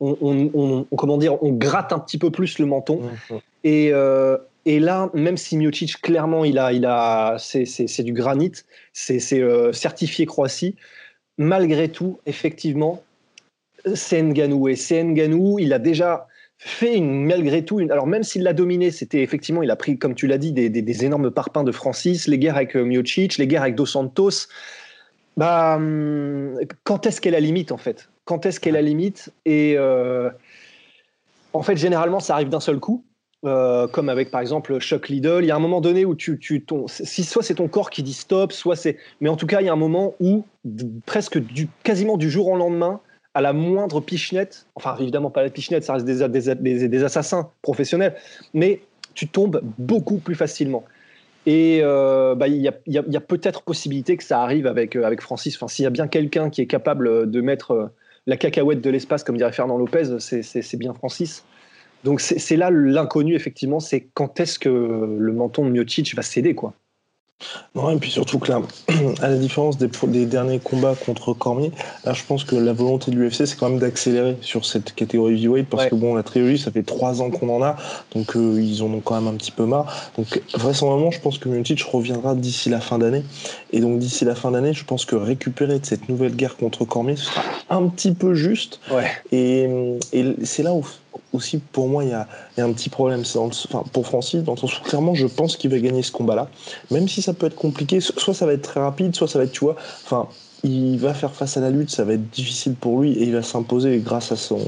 on, 0.00 0.86
comment 0.96 1.18
dire, 1.18 1.42
on 1.42 1.52
gratte 1.52 1.92
un 1.92 1.98
petit 1.98 2.18
peu 2.18 2.30
plus 2.30 2.58
le 2.58 2.66
menton. 2.66 3.00
Mmh. 3.02 3.34
Euh, 3.66 4.38
et, 4.64 4.80
là, 4.80 5.10
même 5.14 5.36
si 5.36 5.56
Miocic, 5.56 6.00
clairement, 6.00 6.44
il 6.44 6.58
a, 6.58 6.72
il 6.72 6.86
a, 6.86 7.36
c'est 7.38 8.02
du 8.02 8.12
granit, 8.12 8.52
c'est 8.92 9.20
euh, 9.40 9.72
certifié 9.72 10.26
Croatie, 10.26 10.76
malgré 11.38 11.88
tout, 11.88 12.18
effectivement, 12.26 13.02
c'est 13.94 14.22
Nganou. 14.22 14.68
Et 14.68 14.76
c'est 14.76 15.02
Nganou, 15.02 15.58
il 15.58 15.72
a 15.72 15.78
déjà 15.78 16.26
fait 16.58 16.96
une, 16.96 17.24
malgré 17.24 17.64
tout, 17.64 17.80
une, 17.80 17.90
alors 17.90 18.06
même 18.06 18.22
s'il 18.22 18.42
l'a 18.42 18.52
dominé, 18.52 18.90
c'était 18.90 19.22
effectivement, 19.22 19.62
il 19.62 19.70
a 19.70 19.76
pris, 19.76 19.98
comme 19.98 20.14
tu 20.14 20.26
l'as 20.26 20.36
dit, 20.36 20.52
des, 20.52 21.04
énormes 21.04 21.30
parpaings 21.30 21.64
de 21.64 21.72
Francis, 21.72 22.26
les 22.26 22.38
guerres 22.38 22.56
avec 22.56 22.76
euh, 22.76 22.84
Miocic, 22.84 23.38
les 23.38 23.46
guerres 23.46 23.62
avec 23.62 23.74
Dos 23.74 23.86
Santos. 23.86 24.46
Bah, 25.36 25.76
hum, 25.76 26.58
quand 26.84 27.06
est-ce 27.06 27.20
qu'est 27.20 27.30
la 27.30 27.40
limite 27.40 27.72
en 27.72 27.78
fait? 27.78 28.10
Quand 28.30 28.46
est-ce 28.46 28.60
qu'est 28.60 28.70
la 28.70 28.80
limite 28.80 29.32
Et 29.44 29.74
euh, 29.76 30.30
en 31.52 31.62
fait, 31.62 31.76
généralement, 31.76 32.20
ça 32.20 32.34
arrive 32.34 32.48
d'un 32.48 32.60
seul 32.60 32.78
coup. 32.78 33.04
Euh, 33.44 33.88
comme 33.88 34.08
avec 34.08 34.30
par 34.30 34.40
exemple 34.40 34.78
Chuck 34.78 35.08
Liddell, 35.08 35.42
il 35.42 35.46
y 35.46 35.50
a 35.50 35.56
un 35.56 35.60
moment 35.60 35.80
donné 35.80 36.04
où 36.04 36.14
tu, 36.14 36.38
tu 36.38 36.62
ton, 36.62 36.86
si 36.86 37.24
soit 37.24 37.42
c'est 37.42 37.54
ton 37.54 37.68
corps 37.68 37.88
qui 37.88 38.02
dit 38.02 38.12
stop, 38.12 38.52
soit 38.52 38.76
c'est, 38.76 38.98
mais 39.22 39.30
en 39.30 39.36
tout 39.36 39.46
cas 39.46 39.62
il 39.62 39.66
y 39.66 39.70
a 39.70 39.72
un 39.72 39.76
moment 39.76 40.14
où 40.20 40.44
presque 41.06 41.38
du, 41.38 41.66
quasiment 41.82 42.18
du 42.18 42.30
jour 42.30 42.48
au 42.48 42.56
lendemain, 42.56 43.00
à 43.32 43.40
la 43.40 43.54
moindre 43.54 44.02
pichenette, 44.02 44.66
enfin 44.74 44.94
évidemment 45.00 45.30
pas 45.30 45.42
la 45.42 45.48
pichenette, 45.48 45.84
ça 45.84 45.94
reste 45.94 46.04
des, 46.04 46.28
des, 46.28 46.88
des, 46.88 47.02
assassins 47.02 47.50
professionnels, 47.62 48.14
mais 48.52 48.82
tu 49.14 49.26
tombes 49.26 49.62
beaucoup 49.78 50.18
plus 50.18 50.34
facilement. 50.34 50.84
Et 51.46 51.80
euh, 51.82 52.34
bah, 52.34 52.46
il 52.46 52.60
y 52.60 52.68
a, 52.68 52.74
y 52.86 53.16
a 53.16 53.20
peut-être 53.22 53.62
possibilité 53.62 54.18
que 54.18 54.22
ça 54.22 54.42
arrive 54.42 54.66
avec, 54.66 54.96
avec 54.96 55.22
Francis. 55.22 55.56
Enfin, 55.56 55.68
s'il 55.68 55.84
y 55.84 55.86
a 55.86 55.90
bien 55.90 56.08
quelqu'un 56.08 56.50
qui 56.50 56.60
est 56.60 56.66
capable 56.66 57.30
de 57.30 57.40
mettre 57.40 57.90
la 58.26 58.36
cacahuète 58.36 58.80
de 58.80 58.90
l'espace, 58.90 59.24
comme 59.24 59.36
dirait 59.36 59.52
Fernand 59.52 59.78
Lopez, 59.78 60.18
c'est 60.20 60.76
bien 60.76 60.94
Francis. 60.94 61.44
Donc 62.04 62.20
c'est 62.20 62.56
là 62.56 62.70
l'inconnu, 62.70 63.34
effectivement, 63.34 63.80
c'est 63.80 64.08
quand 64.14 64.40
est-ce 64.40 64.58
que 64.58 64.68
le 64.68 65.32
menton 65.32 65.64
de 65.64 65.70
Miocic 65.70 66.14
va 66.14 66.22
céder, 66.22 66.54
quoi. 66.54 66.74
Non, 67.74 67.90
et 67.90 67.96
puis 67.96 68.10
surtout 68.10 68.38
que 68.38 68.50
là, 68.50 68.60
à 69.22 69.28
la 69.28 69.36
différence 69.36 69.78
des, 69.78 69.88
des, 70.08 70.26
derniers 70.26 70.58
combats 70.58 70.94
contre 70.94 71.32
Cormier, 71.32 71.72
là 72.04 72.12
je 72.12 72.22
pense 72.24 72.44
que 72.44 72.56
la 72.56 72.72
volonté 72.72 73.10
de 73.10 73.16
l'UFC 73.16 73.46
c'est 73.46 73.56
quand 73.56 73.70
même 73.70 73.78
d'accélérer 73.78 74.36
sur 74.40 74.64
cette 74.64 74.94
catégorie 74.94 75.34
heavyweight 75.34 75.68
parce 75.68 75.86
que 75.86 75.94
bon, 75.94 76.14
la 76.14 76.22
trilogie 76.22 76.58
ça 76.58 76.70
fait 76.70 76.82
trois 76.82 77.22
ans 77.22 77.30
qu'on 77.30 77.48
en 77.48 77.62
a, 77.62 77.76
donc 78.14 78.36
euh, 78.36 78.60
ils 78.60 78.82
en 78.82 78.86
ont 78.86 79.00
quand 79.00 79.14
même 79.20 79.32
un 79.32 79.36
petit 79.36 79.52
peu 79.52 79.64
marre. 79.64 80.10
Donc 80.16 80.42
vraisemblablement, 80.54 81.10
je 81.10 81.20
pense 81.20 81.38
que 81.38 81.48
Miocic 81.48 81.82
reviendra 81.82 82.34
d'ici 82.34 82.68
la 82.68 82.80
fin 82.80 82.98
d'année. 82.98 83.24
Et 83.72 83.80
donc 83.80 83.98
d'ici 83.98 84.24
la 84.24 84.34
fin 84.34 84.50
d'année, 84.50 84.74
je 84.74 84.84
pense 84.84 85.04
que 85.04 85.16
récupérer 85.16 85.78
de 85.78 85.86
cette 85.86 86.08
nouvelle 86.08 86.34
guerre 86.34 86.56
contre 86.56 86.84
Cormier, 86.84 87.16
ce 87.16 87.24
sera 87.24 87.42
un 87.70 87.88
petit 87.88 88.12
peu 88.12 88.34
juste. 88.34 88.80
Ouais. 88.90 89.10
Et, 89.32 89.68
et 90.12 90.34
c'est 90.44 90.62
là 90.62 90.72
où 90.72 90.84
aussi, 91.32 91.58
pour 91.58 91.88
moi, 91.88 92.04
il 92.04 92.10
y 92.10 92.12
a, 92.12 92.26
un 92.58 92.72
petit 92.72 92.88
problème. 92.88 93.22
enfin, 93.36 93.84
pour 93.92 94.06
Francis, 94.06 94.42
dans 94.42 94.56
sens 94.56 94.78
clairement, 94.80 95.14
je 95.14 95.26
pense 95.26 95.56
qu'il 95.56 95.70
va 95.70 95.78
gagner 95.78 96.02
ce 96.02 96.12
combat-là. 96.12 96.48
Même 96.90 97.08
si 97.08 97.22
ça 97.22 97.34
peut 97.34 97.46
être 97.46 97.56
compliqué, 97.56 98.00
soit 98.00 98.34
ça 98.34 98.46
va 98.46 98.52
être 98.52 98.62
très 98.62 98.80
rapide, 98.80 99.14
soit 99.14 99.28
ça 99.28 99.38
va 99.38 99.44
être, 99.44 99.52
tu 99.52 99.64
vois, 99.64 99.76
enfin, 100.04 100.28
il 100.62 100.98
va 100.98 101.14
faire 101.14 101.32
face 101.32 101.56
à 101.56 101.60
la 101.60 101.70
lutte, 101.70 101.90
ça 101.90 102.04
va 102.04 102.14
être 102.14 102.30
difficile 102.30 102.74
pour 102.74 103.00
lui 103.00 103.12
et 103.12 103.24
il 103.24 103.32
va 103.32 103.42
s'imposer 103.42 103.98
grâce 103.98 104.30
à 104.32 104.36
son, 104.36 104.60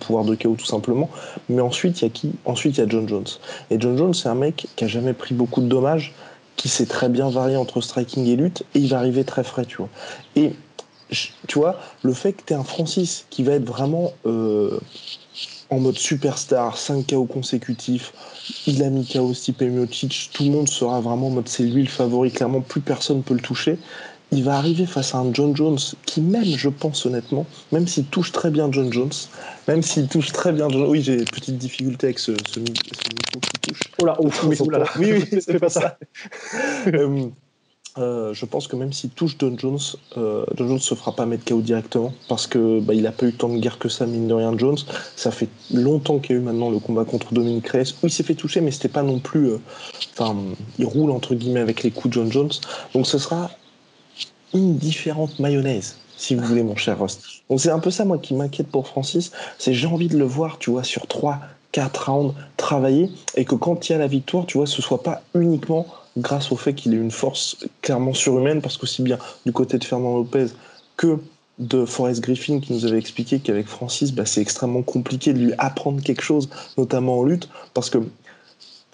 pouvoir 0.00 0.24
de 0.24 0.34
chaos 0.34 0.56
tout 0.56 0.66
simplement. 0.66 1.08
Mais 1.48 1.62
ensuite, 1.62 2.00
il 2.00 2.04
y 2.04 2.06
a 2.06 2.10
qui? 2.10 2.32
Ensuite, 2.44 2.76
il 2.76 2.80
y 2.80 2.84
a 2.84 2.88
John 2.88 3.08
Jones. 3.08 3.26
Et 3.70 3.80
John 3.80 3.96
Jones, 3.96 4.14
c'est 4.14 4.28
un 4.28 4.34
mec 4.34 4.66
qui 4.76 4.84
a 4.84 4.88
jamais 4.88 5.14
pris 5.14 5.34
beaucoup 5.34 5.62
de 5.62 5.66
dommages, 5.66 6.14
qui 6.56 6.68
sait 6.68 6.86
très 6.86 7.08
bien 7.08 7.30
varier 7.30 7.56
entre 7.56 7.80
striking 7.80 8.26
et 8.26 8.36
lutte 8.36 8.64
et 8.74 8.80
il 8.80 8.88
va 8.88 8.98
arriver 8.98 9.24
très 9.24 9.44
frais, 9.44 9.64
tu 9.64 9.78
vois. 9.78 9.88
Et 10.36 10.52
tu 11.46 11.58
vois, 11.58 11.80
le 12.02 12.12
fait 12.12 12.34
que 12.34 12.42
tu 12.44 12.52
es 12.52 12.56
un 12.56 12.64
Francis 12.64 13.24
qui 13.30 13.42
va 13.42 13.52
être 13.52 13.64
vraiment 13.64 14.12
euh, 14.26 14.78
en 15.70 15.80
mode 15.80 15.98
superstar, 15.98 16.78
5 16.78 17.06
KO 17.08 17.24
consécutifs, 17.24 18.12
il 18.66 18.82
a 18.82 18.90
mis 18.90 19.06
KO 19.06 19.34
Stipe 19.34 19.62
Miocic, 19.62 20.30
tout 20.32 20.44
le 20.44 20.50
monde 20.50 20.68
sera 20.68 21.00
vraiment 21.00 21.28
en 21.28 21.30
mode 21.30 21.48
c'est 21.48 21.64
lui 21.64 21.82
le 21.82 21.88
favori, 21.88 22.30
clairement 22.30 22.60
plus 22.60 22.80
personne 22.80 23.22
peut 23.22 23.34
le 23.34 23.40
toucher. 23.40 23.78
Il 24.30 24.44
va 24.44 24.56
arriver 24.56 24.84
face 24.84 25.14
à 25.14 25.18
un 25.18 25.32
John 25.32 25.56
Jones 25.56 25.78
qui 26.04 26.20
même, 26.20 26.44
je 26.44 26.68
pense 26.68 27.06
honnêtement, 27.06 27.46
même 27.72 27.86
s'il 27.86 28.04
touche 28.04 28.30
très 28.30 28.50
bien 28.50 28.70
John 28.70 28.92
Jones, 28.92 29.12
même 29.66 29.82
s'il 29.82 30.06
touche 30.06 30.32
très 30.32 30.52
bien 30.52 30.68
John 30.68 30.86
Oui, 30.86 31.02
j'ai 31.02 31.14
une 31.14 31.24
petite 31.24 31.56
difficulté 31.56 32.08
avec 32.08 32.18
ce, 32.18 32.32
ce, 32.46 32.60
micro 32.60 33.40
qui 33.40 33.60
touche. 33.62 33.80
Oh 34.00 34.04
là, 34.04 34.16
oh, 34.18 34.28
oui, 34.44 34.56
oh 34.60 34.70
là, 34.70 34.84
oui, 34.98 35.12
oui, 35.12 35.40
c'est 35.40 35.58
pas 35.58 35.68
ça. 35.70 35.98
Euh, 37.96 38.34
je 38.34 38.44
pense 38.44 38.68
que 38.68 38.76
même 38.76 38.92
s'il 38.92 39.10
touche 39.10 39.38
Don 39.38 39.56
Jones, 39.56 39.78
euh, 40.16 40.44
Don 40.56 40.68
Jones 40.68 40.78
se 40.78 40.94
fera 40.94 41.12
pas 41.14 41.26
mettre 41.26 41.44
KO 41.44 41.60
directement 41.60 42.12
parce 42.28 42.46
que 42.46 42.80
bah, 42.80 42.94
il 42.94 43.06
a 43.06 43.12
pas 43.12 43.26
eu 43.26 43.32
tant 43.32 43.48
de 43.48 43.58
guerre 43.58 43.78
que 43.78 43.88
ça 43.88 44.06
mine 44.06 44.28
de 44.28 44.34
rien 44.34 44.56
Jones. 44.56 44.76
Ça 45.16 45.30
fait 45.30 45.48
longtemps 45.72 46.18
qu'il 46.18 46.36
y 46.36 46.38
a 46.38 46.42
eu 46.42 46.44
maintenant 46.44 46.70
le 46.70 46.78
combat 46.78 47.04
contre 47.04 47.32
Dominic 47.32 47.66
Reyes 47.68 47.94
où 48.02 48.06
il 48.06 48.10
s'est 48.10 48.22
fait 48.22 48.34
toucher 48.34 48.60
mais 48.60 48.70
c'était 48.70 48.88
pas 48.88 49.02
non 49.02 49.18
plus. 49.18 49.50
Euh, 49.50 49.58
enfin, 50.12 50.36
il 50.78 50.86
roule 50.86 51.10
entre 51.10 51.34
guillemets 51.34 51.60
avec 51.60 51.82
les 51.82 51.90
coups 51.90 52.08
de 52.08 52.20
John 52.20 52.30
Jones. 52.30 52.52
Donc 52.94 53.06
ce 53.06 53.18
sera 53.18 53.50
une 54.54 54.76
différente 54.76 55.38
mayonnaise 55.38 55.96
si 56.16 56.34
vous 56.34 56.44
voulez 56.44 56.62
mon 56.62 56.76
cher 56.76 56.98
Rost. 56.98 57.22
Donc 57.48 57.60
c'est 57.60 57.70
un 57.70 57.78
peu 57.78 57.90
ça 57.90 58.04
moi 58.04 58.18
qui 58.18 58.34
m'inquiète 58.34 58.68
pour 58.68 58.86
Francis, 58.86 59.30
c'est 59.58 59.72
j'ai 59.72 59.86
envie 59.86 60.08
de 60.08 60.18
le 60.18 60.24
voir 60.24 60.58
tu 60.58 60.70
vois 60.70 60.84
sur 60.84 61.06
3 61.06 61.40
4 61.72 62.10
rounds 62.10 62.34
travailler 62.56 63.10
et 63.34 63.44
que 63.44 63.54
quand 63.54 63.88
il 63.88 63.92
y 63.92 63.94
a 63.94 63.98
la 63.98 64.06
victoire 64.06 64.46
tu 64.46 64.58
vois 64.58 64.66
ce 64.66 64.80
soit 64.82 65.02
pas 65.02 65.22
uniquement 65.34 65.86
grâce 66.18 66.52
au 66.52 66.56
fait 66.56 66.74
qu'il 66.74 66.94
ait 66.94 66.98
une 66.98 67.10
force 67.10 67.56
clairement 67.82 68.14
surhumaine, 68.14 68.60
parce 68.60 68.76
qu'aussi 68.76 69.02
bien 69.02 69.18
du 69.46 69.52
côté 69.52 69.78
de 69.78 69.84
Fernand 69.84 70.16
Lopez 70.16 70.46
que 70.96 71.18
de 71.58 71.84
Forrest 71.84 72.20
Griffin 72.20 72.60
qui 72.60 72.72
nous 72.72 72.86
avait 72.86 72.98
expliqué 72.98 73.40
qu'avec 73.40 73.66
Francis, 73.66 74.12
bah, 74.12 74.26
c'est 74.26 74.40
extrêmement 74.40 74.82
compliqué 74.82 75.32
de 75.32 75.38
lui 75.38 75.52
apprendre 75.58 76.02
quelque 76.02 76.22
chose, 76.22 76.48
notamment 76.76 77.18
en 77.18 77.24
lutte, 77.24 77.48
parce 77.74 77.90
que 77.90 77.98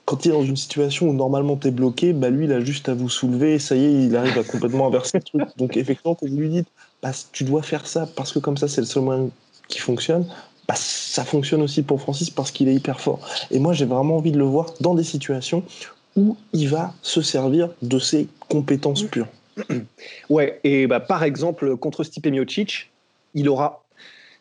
quand 0.07 0.25
il 0.25 0.31
est 0.31 0.35
dans 0.35 0.45
une 0.45 0.57
situation 0.57 1.09
où 1.09 1.15
normalement 1.15 1.57
tu 1.57 1.69
es 1.69 1.71
bloqué, 1.71 2.13
bah 2.13 2.29
lui, 2.29 2.45
il 2.45 2.53
a 2.53 2.61
juste 2.61 2.89
à 2.89 2.95
vous 2.95 3.09
soulever, 3.09 3.55
et 3.55 3.59
ça 3.59 3.75
y 3.75 3.85
est, 3.85 4.05
il 4.05 4.17
arrive 4.17 4.39
à 4.39 4.45
complètement 4.45 4.87
inverser 4.87 5.19
le 5.19 5.25
truc. 5.25 5.57
Donc 5.57 5.77
effectivement, 5.77 6.15
quand 6.15 6.27
vous 6.27 6.37
lui 6.37 6.51
dites, 6.51 6.69
bah, 7.03 7.13
tu 7.33 7.45
dois 7.45 7.63
faire 7.63 7.87
ça 7.87 8.07
parce 8.15 8.33
que 8.33 8.39
comme 8.39 8.57
ça, 8.57 8.69
c'est 8.69 8.83
le 8.83 8.87
seul 8.87 9.03
moyen 9.03 9.29
qui 9.69 9.79
fonctionne, 9.79 10.27
bah, 10.69 10.75
ça 10.77 11.25
fonctionne 11.25 11.63
aussi 11.63 11.83
pour 11.83 12.01
Francis 12.01 12.31
parce 12.31 12.51
qu'il 12.51 12.69
est 12.69 12.75
hyper 12.75 13.01
fort. 13.01 13.21
Et 13.51 13.59
moi, 13.59 13.73
j'ai 13.73 13.87
vraiment 13.87 14.17
envie 14.17 14.33
de 14.33 14.39
le 14.39 14.45
voir 14.45 14.73
dans 14.81 14.95
des 14.95 15.05
situations 15.05 15.63
où 16.17 16.37
il 16.53 16.69
va 16.69 16.95
se 17.03 17.23
servir 17.23 17.71
de 17.83 17.99
ses 17.99 18.29
compétences 18.49 19.03
pures. 19.05 19.29
Ouais, 20.31 20.61
et 20.65 20.87
bah, 20.87 21.01
par 21.01 21.23
exemple, 21.23 21.77
contre 21.77 22.03
Stipe 22.03 22.27
Miocic, 22.27 22.91
il 23.35 23.49
aura, 23.49 23.85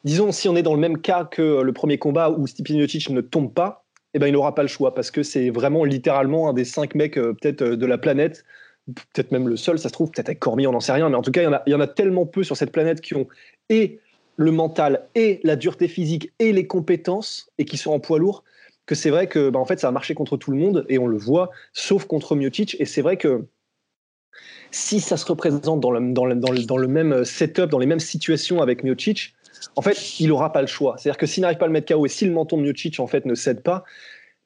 disons, 0.03 0.31
si 0.31 0.49
on 0.49 0.55
est 0.55 0.63
dans 0.63 0.73
le 0.73 0.79
même 0.79 0.99
cas 0.99 1.25
que 1.25 1.61
le 1.61 1.73
premier 1.73 1.97
combat 1.97 2.31
où 2.31 2.47
Stipe 2.47 2.69
Miocic 2.69 3.09
ne 3.09 3.21
tombe 3.21 3.53
pas, 3.53 3.83
eh 4.13 4.19
ben, 4.19 4.27
il 4.27 4.33
n'aura 4.33 4.55
pas 4.55 4.61
le 4.61 4.67
choix 4.67 4.93
parce 4.93 5.11
que 5.11 5.23
c'est 5.23 5.49
vraiment 5.49 5.83
littéralement 5.83 6.49
un 6.49 6.53
des 6.53 6.65
cinq 6.65 6.95
mecs 6.95 7.17
euh, 7.17 7.33
peut-être 7.33 7.61
euh, 7.63 7.75
de 7.75 7.85
la 7.85 7.97
planète, 7.97 8.45
peut-être 8.85 9.31
même 9.31 9.47
le 9.47 9.55
seul, 9.55 9.79
ça 9.79 9.89
se 9.89 9.93
trouve, 9.93 10.11
peut-être 10.11 10.29
avec 10.29 10.39
Cormier, 10.39 10.67
on 10.67 10.71
n'en 10.71 10.79
sait 10.79 10.91
rien, 10.91 11.09
mais 11.09 11.15
en 11.15 11.21
tout 11.21 11.31
cas, 11.31 11.41
il 11.41 11.45
y, 11.45 11.47
en 11.47 11.53
a, 11.53 11.63
y 11.65 11.73
en 11.73 11.79
a 11.79 11.87
tellement 11.87 12.25
peu 12.25 12.43
sur 12.43 12.57
cette 12.57 12.71
planète 12.71 13.01
qui 13.01 13.15
ont 13.15 13.27
et 13.69 13.99
le 14.35 14.51
mental 14.51 15.07
et 15.15 15.39
la 15.43 15.55
dureté 15.55 15.87
physique 15.87 16.31
et 16.39 16.53
les 16.53 16.67
compétences 16.67 17.49
et 17.57 17.65
qui 17.65 17.77
sont 17.77 17.91
en 17.91 17.99
poids 17.99 18.19
lourd 18.19 18.43
que 18.85 18.95
c'est 18.95 19.09
vrai 19.09 19.27
que 19.27 19.49
bah, 19.49 19.59
en 19.59 19.65
fait 19.65 19.79
ça 19.79 19.87
a 19.87 19.91
marché 19.91 20.13
contre 20.13 20.37
tout 20.37 20.51
le 20.51 20.57
monde 20.57 20.85
et 20.89 20.97
on 20.97 21.07
le 21.07 21.17
voit 21.17 21.51
sauf 21.73 22.05
contre 22.05 22.35
Miocic 22.35 22.75
et 22.79 22.85
c'est 22.85 23.01
vrai 23.01 23.17
que 23.17 23.45
si 24.71 24.99
ça 24.99 25.17
se 25.17 25.25
représente 25.25 25.79
dans 25.79 25.91
le, 25.91 26.13
dans 26.13 26.25
le, 26.25 26.35
dans 26.35 26.51
le, 26.51 26.63
dans 26.63 26.77
le 26.77 26.87
même 26.87 27.23
setup, 27.23 27.69
dans 27.69 27.79
les 27.79 27.85
mêmes 27.85 27.99
situations 27.99 28.61
avec 28.61 28.83
Miocic, 28.83 29.35
en 29.75 29.81
fait, 29.81 30.19
il 30.19 30.27
n'aura 30.29 30.51
pas 30.51 30.61
le 30.61 30.67
choix. 30.67 30.95
C'est-à-dire 30.97 31.17
que 31.17 31.25
s'il 31.25 31.41
n'arrive 31.41 31.57
pas 31.57 31.65
à 31.65 31.67
le 31.67 31.73
mettre 31.73 31.93
KO 31.93 32.05
et 32.05 32.09
si 32.09 32.25
le 32.25 32.31
menton 32.31 32.57
de 32.57 32.63
Miocic 32.63 32.99
en 32.99 33.07
fait 33.07 33.25
ne 33.25 33.35
cède 33.35 33.61
pas, 33.61 33.83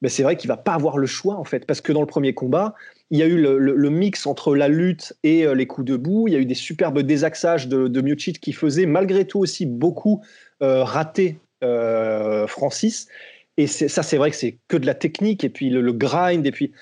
ben 0.00 0.08
c'est 0.08 0.22
vrai 0.22 0.36
qu'il 0.36 0.48
va 0.48 0.56
pas 0.56 0.74
avoir 0.74 0.98
le 0.98 1.06
choix 1.06 1.36
en 1.36 1.44
fait, 1.44 1.66
parce 1.66 1.80
que 1.80 1.92
dans 1.92 2.00
le 2.00 2.06
premier 2.06 2.32
combat, 2.34 2.74
il 3.10 3.18
y 3.18 3.22
a 3.22 3.26
eu 3.26 3.40
le, 3.40 3.90
mix 3.90 4.26
entre 4.26 4.54
la 4.54 4.68
lutte 4.68 5.14
et 5.24 5.44
euh, 5.44 5.54
les 5.54 5.66
coups 5.66 5.86
debout. 5.86 6.28
Il 6.28 6.34
y 6.34 6.36
a 6.36 6.40
eu 6.40 6.44
des 6.44 6.54
superbes 6.54 7.00
désaxages 7.00 7.66
de, 7.66 7.88
de 7.88 8.00
Miocic 8.00 8.38
qui 8.38 8.52
faisaient 8.52 8.86
malgré 8.86 9.24
tout 9.24 9.40
aussi 9.40 9.66
beaucoup 9.66 10.22
euh, 10.62 10.84
rater 10.84 11.38
euh, 11.64 12.46
Francis. 12.46 13.08
Et 13.58 13.66
ça, 13.66 14.04
c'est 14.04 14.16
vrai 14.16 14.30
que 14.30 14.36
c'est 14.36 14.56
que 14.68 14.76
de 14.76 14.86
la 14.86 14.94
technique 14.94 15.42
et 15.42 15.48
puis 15.48 15.68
le, 15.68 15.92
grind 15.92 16.46
et 16.46 16.52
puis. 16.52 16.72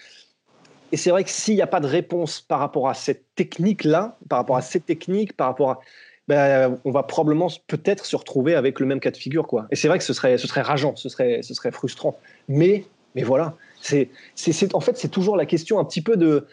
Et 0.93 0.99
c'est 0.99 1.09
vrai 1.09 1.25
que 1.25 1.31
s'il 1.31 1.55
n'y 1.55 1.63
a 1.63 1.67
pas 1.67 1.81
de 1.81 1.87
réponse 1.87 2.43
par 2.43 2.61
rapport 2.61 2.89
à 2.89 2.95
cette 2.95 3.25
technique-là, 3.35 4.19
par 4.29 4.39
rapport 4.39 4.59
à 4.59 4.63
cette 4.63 4.85
technique, 4.85 5.33
par 5.33 5.49
rapport 5.49 5.71
à, 5.71 5.81
ben, 6.29 6.79
on 6.85 6.91
va 6.91 7.03
probablement 7.03 7.49
peut-être 7.67 8.05
se 8.05 8.15
retrouver 8.15 8.55
avec 8.55 8.79
le 8.79 8.85
même 8.85 9.01
cas 9.01 9.11
de 9.11 9.17
figure, 9.17 9.47
quoi. 9.47 9.67
Et 9.71 9.77
c'est 9.77 9.89
vrai 9.89 9.97
que 9.97 10.05
ce 10.05 10.13
serait, 10.13 10.37
ce 10.37 10.47
serait 10.47 10.61
rageant, 10.61 10.95
ce 10.97 11.09
serait, 11.09 11.41
ce 11.43 11.55
serait 11.55 11.73
frustrant. 11.73 12.19
Mais, 12.47 12.85
mais 13.15 13.23
voilà, 13.23 13.55
c'est, 13.81 14.11
c'est, 14.35 14.75
en 14.75 14.81
fait, 14.81 14.99
c'est 14.99 15.09
toujours 15.09 15.37
la 15.37 15.47
question 15.47 15.79
un 15.79 15.85
petit 15.85 16.03
peu 16.03 16.17
de. 16.19 16.47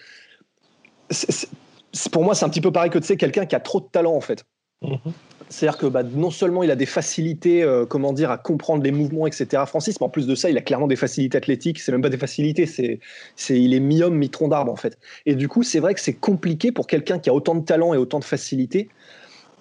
pour 2.13 2.23
moi, 2.23 2.33
c'est 2.33 2.45
un 2.45 2.49
petit 2.49 2.61
peu 2.61 2.71
pareil 2.71 2.91
que 2.91 2.99
tu 2.99 3.07
sais, 3.07 3.17
quelqu'un 3.17 3.45
qui 3.45 3.55
a 3.55 3.59
trop 3.59 3.81
de 3.81 3.87
talent, 3.87 4.15
en 4.15 4.21
fait. 4.21 4.45
Mm-hmm. 4.83 5.11
C'est-à-dire 5.53 5.77
que 5.77 5.85
bah, 5.85 6.01
non 6.01 6.31
seulement 6.31 6.63
il 6.63 6.71
a 6.71 6.75
des 6.75 6.87
facilités, 6.87 7.61
euh, 7.61 7.85
comment 7.85 8.11
dire, 8.11 8.31
à 8.31 8.39
comprendre 8.39 8.83
les 8.83 8.91
mouvements, 8.91 9.27
etc. 9.27 9.63
Francis, 9.67 9.99
mais 10.01 10.07
en 10.07 10.09
plus 10.09 10.25
de 10.25 10.33
ça, 10.33 10.49
il 10.49 10.57
a 10.57 10.61
clairement 10.61 10.87
des 10.87 10.95
facilités 10.95 11.37
athlétiques. 11.37 11.79
C'est 11.79 11.91
même 11.91 12.01
pas 12.01 12.09
des 12.09 12.17
facilités, 12.17 12.65
c'est, 12.65 12.99
c'est 13.35 13.61
il 13.61 13.75
est 13.75 13.79
mi-homme, 13.79 14.15
mi-tronc 14.15 14.47
d'arbre 14.47 14.71
en 14.71 14.75
fait. 14.75 14.97
Et 15.27 15.35
du 15.35 15.47
coup, 15.47 15.61
c'est 15.61 15.79
vrai 15.79 15.93
que 15.93 15.99
c'est 15.99 16.15
compliqué 16.15 16.71
pour 16.71 16.87
quelqu'un 16.87 17.19
qui 17.19 17.29
a 17.29 17.35
autant 17.35 17.53
de 17.53 17.63
talent 17.63 17.93
et 17.93 17.97
autant 17.97 18.17
de 18.17 18.23
facilité 18.23 18.89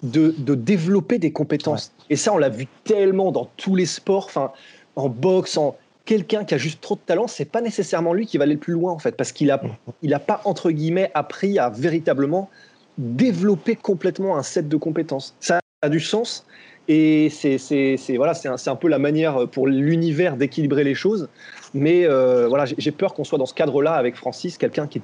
de, 0.01 0.33
de 0.35 0.55
développer 0.55 1.19
des 1.19 1.31
compétences. 1.31 1.93
Et 2.09 2.15
ça, 2.15 2.33
on 2.33 2.39
l'a 2.39 2.49
vu 2.49 2.65
tellement 2.85 3.31
dans 3.31 3.47
tous 3.55 3.75
les 3.75 3.85
sports, 3.85 4.25
enfin, 4.25 4.51
en 4.95 5.09
boxe, 5.09 5.57
en 5.57 5.77
quelqu'un 6.05 6.43
qui 6.43 6.55
a 6.55 6.57
juste 6.57 6.81
trop 6.81 6.95
de 6.95 7.01
talent, 7.05 7.27
c'est 7.27 7.45
pas 7.45 7.61
nécessairement 7.61 8.13
lui 8.13 8.25
qui 8.25 8.39
va 8.39 8.45
aller 8.45 8.55
le 8.55 8.59
plus 8.59 8.73
loin 8.73 8.91
en 8.91 8.99
fait, 8.99 9.15
parce 9.15 9.31
qu'il 9.31 9.51
a, 9.51 9.61
il 10.01 10.13
a 10.15 10.19
pas 10.19 10.41
entre 10.45 10.71
guillemets 10.71 11.11
appris 11.13 11.59
à 11.59 11.69
véritablement 11.69 12.49
développer 12.97 13.75
complètement 13.75 14.37
un 14.37 14.43
set 14.43 14.67
de 14.67 14.75
compétences. 14.75 15.35
Ça 15.39 15.62
a 15.83 15.89
du 15.89 15.99
sens 15.99 16.45
et 16.87 17.29
c'est 17.29 18.17
voilà, 18.17 18.33
c'est 18.33 18.49
un, 18.49 18.55
un, 18.65 18.75
peu 18.75 18.87
la 18.87 18.99
manière 18.99 19.47
pour 19.47 19.67
l'univers 19.67 20.35
d'équilibrer 20.35 20.83
les 20.83 20.95
choses. 20.95 21.29
Mais 21.73 22.05
euh, 22.05 22.47
voilà, 22.47 22.65
j'ai 22.65 22.91
peur 22.91 23.13
qu'on 23.13 23.23
soit 23.23 23.37
dans 23.37 23.45
ce 23.45 23.53
cadre-là 23.53 23.93
avec 23.93 24.15
Francis, 24.15 24.57
quelqu'un 24.57 24.87
qui 24.87 24.99
est 24.99 25.01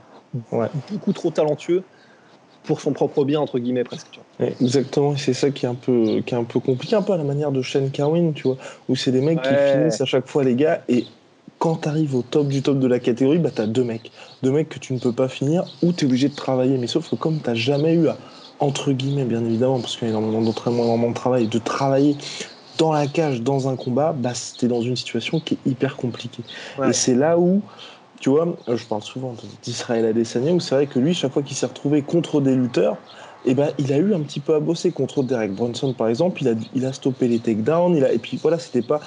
beaucoup 0.92 1.14
trop 1.14 1.32
talentueux 1.32 1.84
pour 2.64 2.82
son 2.82 2.92
propre 2.92 3.24
bien 3.24 3.40
entre 3.40 3.60
guillemets 3.60 3.86
presque. 3.86 4.20
Exactement, 4.40 5.16
c'est 5.16 5.34
ça 5.34 5.50
qui 5.52 5.66
est 5.66 5.70
un 5.70 5.76
peu 5.76 6.22
qui 6.26 6.34
est 6.34 6.38
un 6.38 6.44
peu 6.44 6.60
compliqué, 6.60 6.96
un 6.96 7.02
peu 7.02 7.14
à 7.14 7.18
la 7.18 7.24
manière 7.24 7.52
de 7.52 7.62
Shane 7.62 7.92
Carwin, 7.92 8.34
tu 8.34 8.44
vois, 8.44 8.58
où 8.90 8.96
c'est 8.96 9.12
des 9.12 9.22
mecs 9.22 9.42
qui 9.42 9.54
finissent 9.54 10.02
à 10.02 10.06
chaque 10.06 10.28
fois 10.28 10.44
les 10.44 10.56
gars 10.56 10.82
et 10.90 11.06
quand 11.60 11.76
tu 11.76 11.90
arrives 11.90 12.16
au 12.16 12.22
top 12.22 12.48
du 12.48 12.62
top 12.62 12.80
de 12.80 12.88
la 12.88 13.00
catégorie, 13.00 13.38
bah, 13.38 13.52
tu 13.54 13.62
as 13.62 13.68
deux 13.68 13.84
mecs. 13.84 14.12
Deux 14.44 14.52
mecs 14.52 14.70
que 14.70 14.80
tu 14.80 14.94
ne 14.94 15.00
peux 15.00 15.12
pas 15.12 15.28
finir 15.28 15.66
ou 15.84 15.92
tu 15.92 16.06
es 16.06 16.08
obligé 16.08 16.30
de 16.30 16.36
travailler. 16.36 16.78
Mais 16.78 16.88
sauf 16.88 17.10
que 17.10 17.16
comme 17.16 17.40
tu 17.42 17.50
n'as 17.50 17.56
jamais 17.56 17.94
eu 17.94 18.08
à, 18.08 18.18
entre 18.60 18.92
guillemets, 18.92 19.26
bien 19.26 19.44
évidemment, 19.44 19.80
parce 19.80 19.96
qu'il 19.96 20.08
y 20.08 20.12
a 20.12 20.14
énormément 20.14 20.42
d'entraînement, 20.42 20.84
énormément 20.84 21.10
de 21.10 21.16
travail, 21.16 21.48
de 21.48 21.60
travailler 21.60 22.18
dans 22.78 22.92
la 22.92 23.08
cage, 23.08 23.42
dans 23.42 23.68
un 23.68 23.76
combat, 23.76 24.14
bah, 24.14 24.32
es 24.62 24.68
dans 24.68 24.82
une 24.82 24.96
situation 24.96 25.40
qui 25.40 25.56
est 25.56 25.70
hyper 25.70 25.96
compliquée. 25.98 26.44
Et 26.86 26.94
c'est 26.94 27.16
là 27.16 27.38
où, 27.38 27.62
tu 28.20 28.30
vois, 28.30 28.58
je 28.68 28.86
parle 28.86 29.02
souvent 29.02 29.36
d'Israël 29.64 30.06
Adesanya, 30.06 30.54
où 30.54 30.60
c'est 30.60 30.76
vrai 30.76 30.88
que 30.88 31.00
lui, 31.00 31.14
chaque 31.14 31.34
fois 31.34 31.44
qu'il 31.44 31.58
s'est 31.58 31.66
retrouvé 31.66 32.02
contre 32.02 32.42
des 32.42 32.56
lutteurs, 32.56 32.98
eh 33.46 33.54
ben, 33.54 33.70
il 33.78 33.94
a 33.94 33.98
eu 33.98 34.14
un 34.14 34.22
petit 34.22 34.40
peu 34.40 34.56
à 34.56 34.60
bosser 34.60 34.92
contre 34.92 35.24
Derek 35.24 35.54
Brunson, 35.54 35.94
par 35.94 36.10
exemple. 36.10 36.42
Il 36.42 36.50
a, 36.50 36.54
il 36.74 36.86
a 36.86 36.94
stoppé 36.94 37.28
les 37.28 37.40
takedowns. 37.40 37.96
Il 37.96 38.04
a, 38.04 38.12
et 38.12 38.20
puis 38.20 38.38
voilà, 38.42 38.60
c'était 38.60 38.82
pas 38.82 39.00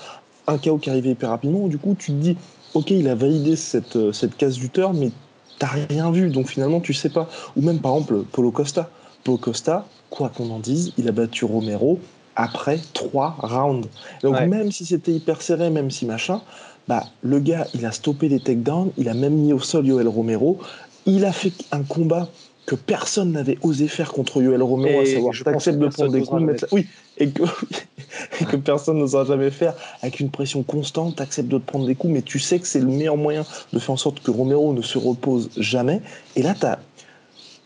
un 0.46 0.58
chaos 0.58 0.78
qui 0.78 0.88
arrivait 0.90 1.10
hyper 1.10 1.30
rapidement. 1.30 1.68
Du 1.68 1.78
coup, 1.78 1.94
tu 1.98 2.12
te 2.12 2.16
dis, 2.16 2.36
ok, 2.74 2.90
il 2.90 3.08
a 3.08 3.14
validé 3.14 3.56
cette, 3.56 3.96
euh, 3.96 4.12
cette 4.12 4.36
case 4.36 4.58
turn, 4.72 4.96
mais 4.98 5.12
t'as 5.58 5.68
rien 5.68 6.10
vu, 6.10 6.30
donc 6.30 6.48
finalement, 6.48 6.80
tu 6.80 6.94
sais 6.94 7.10
pas. 7.10 7.28
Ou 7.56 7.62
même, 7.62 7.80
par 7.80 7.92
exemple, 7.92 8.22
Polo 8.32 8.50
Costa. 8.50 8.90
Polo 9.24 9.38
Costa, 9.38 9.86
quoi 10.10 10.28
qu'on 10.28 10.50
en 10.50 10.58
dise, 10.58 10.92
il 10.98 11.08
a 11.08 11.12
battu 11.12 11.44
Romero 11.44 11.98
après 12.36 12.78
trois 12.92 13.36
rounds. 13.38 13.88
Donc 14.22 14.40
même 14.40 14.72
si 14.72 14.84
c'était 14.84 15.12
hyper 15.12 15.42
serré, 15.42 15.70
même 15.70 15.90
si 15.90 16.06
machin, 16.06 16.40
bah, 16.88 17.04
le 17.22 17.38
gars, 17.38 17.66
il 17.74 17.86
a 17.86 17.92
stoppé 17.92 18.28
les 18.28 18.40
takedowns, 18.40 18.90
il 18.96 19.08
a 19.08 19.14
même 19.14 19.34
mis 19.34 19.52
au 19.52 19.58
sol 19.58 19.86
Yoel 19.86 20.08
Romero, 20.08 20.58
il 21.06 21.24
a 21.24 21.32
fait 21.32 21.52
un 21.70 21.82
combat 21.82 22.28
que 22.66 22.74
personne 22.74 23.32
n'avait 23.32 23.58
osé 23.62 23.88
faire 23.88 24.12
contre 24.12 24.40
Yoel 24.40 24.62
Romero, 24.62 25.00
à 25.00 25.06
savoir 25.06 25.34
t'acceptes 25.44 25.78
de 25.78 25.88
prendre 25.88 26.12
des 26.12 26.22
coups, 26.22 26.64
oui, 26.70 26.86
et 27.18 27.28
que, 27.28 27.42
et 28.40 28.44
que 28.44 28.56
personne 28.56 28.98
n'osera 28.98 29.24
jamais 29.24 29.50
faire 29.50 29.74
avec 30.00 30.20
une 30.20 30.30
pression 30.30 30.62
constante, 30.62 31.16
t'acceptes 31.16 31.48
de 31.48 31.58
te 31.58 31.66
prendre 31.66 31.86
des 31.86 31.96
coups, 31.96 32.12
mais 32.12 32.22
tu 32.22 32.38
sais 32.38 32.60
que 32.60 32.66
c'est 32.66 32.78
le 32.78 32.86
meilleur 32.86 33.16
moyen 33.16 33.44
de 33.72 33.78
faire 33.78 33.90
en 33.90 33.96
sorte 33.96 34.20
que 34.20 34.30
Romero 34.30 34.72
ne 34.72 34.82
se 34.82 34.96
repose 34.96 35.50
jamais. 35.56 36.00
Et 36.36 36.42
là, 36.42 36.54
t'as, 36.58 36.78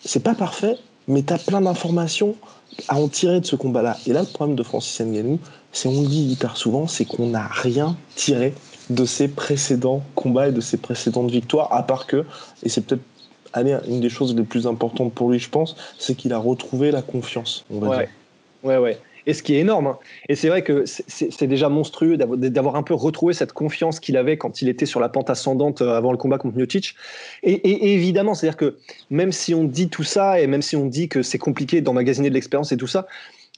c'est 0.02 0.22
pas 0.22 0.34
parfait, 0.34 0.76
mais 1.08 1.22
t'as 1.22 1.38
plein 1.38 1.60
d'informations 1.60 2.34
à 2.88 2.96
en 2.96 3.08
tirer 3.08 3.40
de 3.40 3.46
ce 3.46 3.56
combat-là. 3.56 3.96
Et 4.06 4.12
là, 4.12 4.20
le 4.20 4.26
problème 4.26 4.56
de 4.56 4.62
Francis 4.62 5.00
Ngannou, 5.00 5.38
c'est 5.72 5.88
on 5.88 6.02
le 6.02 6.08
dit 6.08 6.32
hyper 6.32 6.56
souvent, 6.56 6.86
c'est 6.86 7.04
qu'on 7.04 7.28
n'a 7.28 7.46
rien 7.46 7.96
tiré 8.14 8.54
de 8.90 9.04
ses 9.04 9.28
précédents 9.28 10.02
combats 10.14 10.48
et 10.48 10.52
de 10.52 10.60
ses 10.60 10.76
précédentes 10.76 11.30
victoires, 11.30 11.72
à 11.72 11.82
part 11.82 12.06
que, 12.06 12.24
et 12.62 12.68
c'est 12.68 12.82
peut-être 12.82 13.02
allez, 13.52 13.76
une 13.88 14.00
des 14.00 14.08
choses 14.08 14.34
les 14.36 14.42
plus 14.42 14.66
importantes 14.66 15.12
pour 15.12 15.30
lui, 15.30 15.38
je 15.38 15.48
pense, 15.48 15.76
c'est 15.98 16.14
qu'il 16.14 16.32
a 16.32 16.38
retrouvé 16.38 16.90
la 16.90 17.02
confiance. 17.02 17.64
On 17.70 17.80
va 17.80 17.88
ouais. 17.88 17.96
Dire. 17.98 18.08
ouais, 18.64 18.78
ouais. 18.78 19.00
Et 19.26 19.34
ce 19.34 19.42
qui 19.42 19.54
est 19.54 19.58
énorme. 19.58 19.88
Hein. 19.88 19.98
Et 20.28 20.36
c'est 20.36 20.48
vrai 20.48 20.62
que 20.62 20.84
c'est 20.86 21.46
déjà 21.46 21.68
monstrueux 21.68 22.16
d'avoir 22.16 22.76
un 22.76 22.82
peu 22.82 22.94
retrouvé 22.94 23.34
cette 23.34 23.52
confiance 23.52 23.98
qu'il 23.98 24.16
avait 24.16 24.38
quand 24.38 24.62
il 24.62 24.68
était 24.68 24.86
sur 24.86 25.00
la 25.00 25.08
pente 25.08 25.30
ascendante 25.30 25.82
euh, 25.82 25.96
avant 25.96 26.12
le 26.12 26.18
combat 26.18 26.38
contre 26.38 26.56
Miocic. 26.56 26.94
Et, 27.42 27.92
évidemment, 27.94 28.34
c'est-à-dire 28.34 28.56
que 28.56 28.76
même 29.10 29.32
si 29.32 29.54
on 29.54 29.64
dit 29.64 29.88
tout 29.88 30.04
ça 30.04 30.40
et 30.40 30.46
même 30.46 30.62
si 30.62 30.76
on 30.76 30.86
dit 30.86 31.08
que 31.08 31.22
c'est 31.22 31.38
compliqué 31.38 31.80
d'emmagasiner 31.80 32.28
de 32.28 32.34
l'expérience 32.34 32.70
et 32.70 32.76
tout 32.76 32.86
ça, 32.86 33.06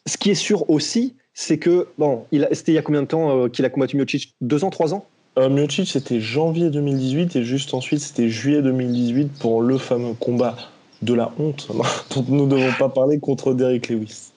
ce 0.07 0.17
qui 0.17 0.31
est 0.31 0.35
sûr 0.35 0.69
aussi, 0.71 1.15
c'est 1.35 1.59
que, 1.59 1.89
bon, 1.99 2.25
c'était 2.53 2.73
il 2.73 2.75
y 2.75 2.79
a 2.79 2.83
combien 2.83 3.03
de 3.03 3.07
temps 3.07 3.45
euh, 3.45 3.49
qu'il 3.49 3.65
a 3.65 3.71
combattu 3.71 3.97
Miocic? 3.97 4.35
Deux 4.41 4.65
ans, 4.65 4.71
trois 4.71 4.95
ans? 4.95 5.05
Euh, 5.39 5.51
Miocic, 5.51 5.87
c'était 5.87 6.21
janvier 6.21 6.71
2018 6.71 7.37
et 7.37 7.45
juste 7.45 7.75
ensuite, 7.75 8.01
c'était 8.01 8.29
juillet 8.29 8.63
2018 8.63 9.39
pour 9.39 9.61
le 9.61 9.77
fameux 9.77 10.15
combat 10.15 10.57
de 11.03 11.15
la 11.15 11.31
honte 11.39 11.69
dont 12.15 12.25
nous 12.29 12.47
ne 12.47 12.51
devons 12.51 12.73
pas 12.79 12.89
parler 12.89 13.21
contre 13.21 13.53
Derek 13.53 13.89
Lewis. 13.89 14.33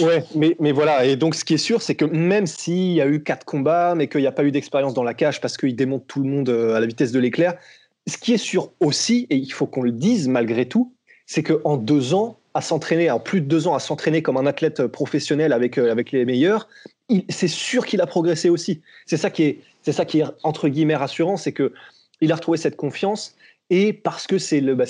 Ouais, 0.00 0.24
mais, 0.34 0.56
mais 0.60 0.72
voilà. 0.72 1.04
Et 1.04 1.16
donc, 1.16 1.34
ce 1.34 1.44
qui 1.44 1.54
est 1.54 1.58
sûr, 1.58 1.82
c'est 1.82 1.94
que 1.94 2.04
même 2.04 2.46
s'il 2.46 2.92
y 2.92 3.00
a 3.00 3.06
eu 3.06 3.22
quatre 3.22 3.44
combats, 3.44 3.94
mais 3.94 4.08
qu'il 4.08 4.20
n'y 4.20 4.26
a 4.26 4.32
pas 4.32 4.44
eu 4.44 4.50
d'expérience 4.50 4.94
dans 4.94 5.02
la 5.02 5.14
cage 5.14 5.40
parce 5.40 5.56
qu'il 5.56 5.76
démonte 5.76 6.06
tout 6.06 6.22
le 6.22 6.28
monde 6.28 6.48
euh, 6.48 6.74
à 6.74 6.80
la 6.80 6.86
vitesse 6.86 7.12
de 7.12 7.18
l'éclair, 7.18 7.54
ce 8.06 8.16
qui 8.16 8.32
est 8.32 8.38
sûr 8.38 8.72
aussi, 8.80 9.26
et 9.30 9.36
il 9.36 9.52
faut 9.52 9.66
qu'on 9.66 9.82
le 9.82 9.92
dise 9.92 10.28
malgré 10.28 10.66
tout, 10.66 10.92
c'est 11.26 11.42
qu'en 11.42 11.76
deux 11.76 12.14
ans, 12.14 12.38
à 12.54 12.60
s'entraîner, 12.60 13.10
en 13.10 13.20
plus 13.20 13.40
de 13.40 13.46
deux 13.46 13.68
ans, 13.68 13.74
à 13.74 13.78
s'entraîner 13.78 14.22
comme 14.22 14.36
un 14.36 14.46
athlète 14.46 14.86
professionnel 14.86 15.52
avec, 15.52 15.78
euh, 15.78 15.90
avec 15.90 16.12
les 16.12 16.24
meilleurs, 16.24 16.68
c'est 17.28 17.48
sûr 17.48 17.86
qu'il 17.86 18.00
a 18.00 18.06
progressé 18.06 18.48
aussi. 18.48 18.80
C'est 19.06 19.16
ça 19.16 19.30
qui 19.30 19.42
est, 19.44 19.92
ça 19.92 20.04
qui 20.04 20.20
est 20.20 20.24
entre 20.42 20.68
guillemets 20.68 20.96
rassurant, 20.96 21.36
c'est 21.36 21.52
que 21.52 21.72
il 22.20 22.30
a 22.32 22.36
retrouvé 22.36 22.56
cette 22.56 22.76
confiance 22.76 23.34
et 23.74 23.94
parce 23.94 24.26
que 24.26 24.36
c'est 24.36 24.60
bah 24.60 24.84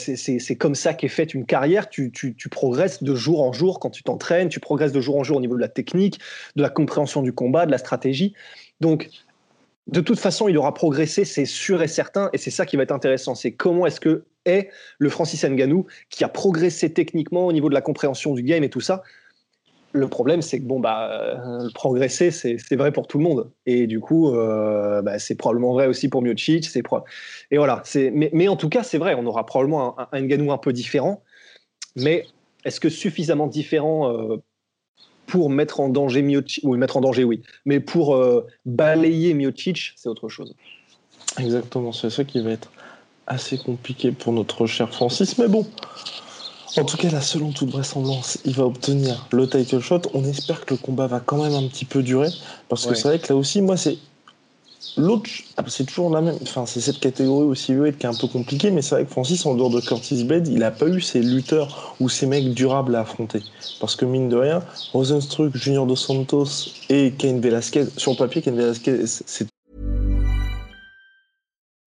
comme 0.58 0.74
ça 0.74 0.92
qu'est 0.92 1.06
faite 1.06 1.34
une 1.34 1.46
carrière. 1.46 1.88
Tu, 1.88 2.10
tu, 2.10 2.34
tu, 2.34 2.48
progresses 2.48 3.04
de 3.04 3.14
jour 3.14 3.40
en 3.40 3.52
jour 3.52 3.78
quand 3.78 3.90
tu 3.90 4.02
t'entraînes, 4.02 4.48
tu 4.48 4.58
progresses 4.58 4.90
de 4.90 5.00
jour 5.00 5.16
en 5.16 5.22
jour 5.22 5.36
au 5.36 5.40
niveau 5.40 5.54
de 5.54 5.60
la 5.60 5.68
technique, 5.68 6.18
de 6.56 6.62
la 6.62 6.68
compréhension 6.68 7.22
du 7.22 7.32
combat, 7.32 7.64
de 7.64 7.70
la 7.70 7.78
stratégie. 7.78 8.34
Donc 8.80 9.08
de 9.86 10.00
toute 10.00 10.18
façon, 10.18 10.48
il 10.48 10.58
aura 10.58 10.74
progressé, 10.74 11.24
c'est 11.24 11.44
sûr 11.44 11.80
et 11.80 11.86
certain, 11.86 12.28
et 12.32 12.38
c'est 12.38 12.50
ça 12.50 12.66
qui 12.66 12.76
va 12.76 12.82
être 12.82 12.90
intéressant. 12.90 13.36
C'est 13.36 13.52
comment 13.52 13.86
est-ce 13.86 14.00
que 14.00 14.24
est 14.46 14.70
le 14.98 15.08
Francis 15.08 15.44
Nganou 15.44 15.86
qui 16.10 16.24
a 16.24 16.28
progressé 16.28 16.92
techniquement 16.92 17.46
au 17.46 17.52
niveau 17.52 17.68
de 17.68 17.74
la 17.74 17.82
compréhension 17.82 18.34
du 18.34 18.42
game 18.42 18.64
et 18.64 18.70
tout 18.70 18.80
ça. 18.80 19.04
Le 19.94 20.08
problème, 20.08 20.40
c'est 20.40 20.58
que 20.58 20.64
bon, 20.64 20.80
bah, 20.80 21.10
euh, 21.10 21.68
progresser, 21.74 22.30
c'est 22.30 22.76
vrai 22.76 22.92
pour 22.92 23.06
tout 23.06 23.18
le 23.18 23.24
monde. 23.24 23.50
Et 23.66 23.86
du 23.86 24.00
coup, 24.00 24.34
euh, 24.34 25.02
bah, 25.02 25.18
c'est 25.18 25.34
probablement 25.34 25.72
vrai 25.72 25.86
aussi 25.86 26.08
pour 26.08 26.22
Miocic. 26.22 26.68
Et 27.50 27.56
voilà. 27.58 27.82
Mais, 27.94 28.30
mais 28.32 28.48
en 28.48 28.56
tout 28.56 28.70
cas, 28.70 28.82
c'est 28.82 28.98
vrai, 28.98 29.14
on 29.14 29.26
aura 29.26 29.44
probablement 29.44 30.00
un, 30.00 30.08
un 30.12 30.20
Nganou 30.22 30.50
un 30.50 30.58
peu 30.58 30.72
différent. 30.72 31.22
Mais 31.96 32.24
est-ce 32.64 32.80
que 32.80 32.88
suffisamment 32.88 33.46
différent 33.46 34.10
euh, 34.10 34.36
pour 35.26 35.50
mettre 35.50 35.80
en 35.80 35.90
danger 35.90 36.22
Miocic 36.22 36.64
Oui, 36.64 36.78
mettre 36.78 36.96
en 36.96 37.02
danger, 37.02 37.24
oui. 37.24 37.42
Mais 37.66 37.78
pour 37.78 38.18
balayer 38.64 39.34
Miocic, 39.34 39.92
c'est 39.96 40.08
autre 40.08 40.28
chose. 40.28 40.54
Exactement, 41.38 41.92
c'est 41.92 42.10
ça 42.10 42.24
qui 42.24 42.40
va 42.40 42.50
être 42.50 42.70
assez 43.26 43.58
compliqué 43.58 44.12
pour 44.12 44.32
notre 44.32 44.66
cher 44.66 44.92
Francis. 44.92 45.38
Mais 45.38 45.48
bon, 45.48 45.66
en 46.76 46.84
tout 46.84 46.96
cas, 46.96 47.10
là, 47.10 47.20
selon 47.20 47.52
toute 47.52 47.70
vraisemblance, 47.70 48.38
il 48.44 48.54
va 48.54 48.64
obtenir 48.64 49.26
le 49.30 49.48
title 49.48 49.80
shot. 49.80 50.02
On 50.14 50.24
espère 50.24 50.64
que 50.64 50.74
le 50.74 50.78
combat 50.78 51.06
va 51.06 51.20
quand 51.20 51.42
même 51.42 51.54
un 51.54 51.68
petit 51.68 51.84
peu 51.84 52.02
durer. 52.02 52.30
Parce 52.68 52.86
que 52.86 52.94
c'est 52.94 53.08
vrai 53.08 53.18
que 53.18 53.32
là 53.32 53.36
aussi, 53.36 53.60
moi, 53.60 53.76
c'est. 53.76 53.98
L'autre, 54.96 55.30
c'est 55.68 55.84
toujours 55.84 56.10
la 56.10 56.20
même. 56.20 56.36
Enfin, 56.42 56.66
c'est 56.66 56.80
cette 56.80 57.00
catégorie 57.00 57.46
aussi 57.46 57.72
qui 57.98 58.06
est 58.06 58.08
un 58.08 58.14
peu 58.14 58.26
compliquée, 58.26 58.70
mais 58.70 58.82
c'est 58.82 58.94
vrai 58.94 59.04
que 59.04 59.10
Francis, 59.10 59.46
en 59.46 59.54
dehors 59.54 59.70
de 59.70 59.80
Curtis 59.80 60.24
Blade, 60.24 60.48
il 60.48 60.58
n'a 60.58 60.70
pas 60.70 60.86
eu 60.86 61.00
ces 61.00 61.20
lutteurs 61.20 61.94
ou 62.00 62.08
ces 62.08 62.26
mecs 62.26 62.52
durables 62.52 62.94
à 62.94 63.00
affronter. 63.00 63.42
Parce 63.80 63.96
que 63.96 64.04
mine 64.04 64.28
de 64.28 64.36
rien, 64.36 64.62
Rosenstruck, 64.92 65.56
Junior 65.56 65.86
Dos 65.86 65.96
Santos 65.96 66.72
et 66.90 67.12
Cain 67.16 67.38
Velasquez, 67.40 67.86
sur 67.96 68.12
le 68.12 68.16
papier, 68.18 68.42
Cain 68.42 68.52
Velasquez, 68.52 69.06
c'est 69.06 69.46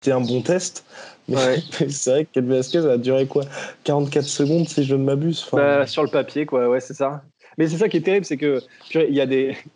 C'était 0.00 0.14
un 0.14 0.20
bon 0.20 0.42
test. 0.42 0.84
Mais, 1.28 1.60
c'est 1.88 2.10
vrai 2.10 2.24
que 2.24 2.40
Velasquez 2.40 2.78
a 2.88 2.96
duré 2.96 3.26
quoi 3.26 3.44
44 3.84 4.24
secondes 4.24 4.68
si 4.68 4.84
je 4.84 4.94
ne 4.94 5.04
m'abuse. 5.04 5.46
Bah, 5.52 5.86
sur 5.86 6.02
le 6.02 6.10
papier, 6.10 6.46
quoi, 6.46 6.68
ouais, 6.68 6.80
c'est 6.80 6.94
ça. 6.94 7.22
Mais 7.58 7.68
c'est 7.68 7.78
ça 7.78 7.88
qui 7.88 7.96
est 7.96 8.02
terrible, 8.02 8.24
c'est 8.24 8.36
que 8.36 8.60
il 8.94 9.14
y 9.14 9.20
a 9.20 9.26
des. 9.26 9.56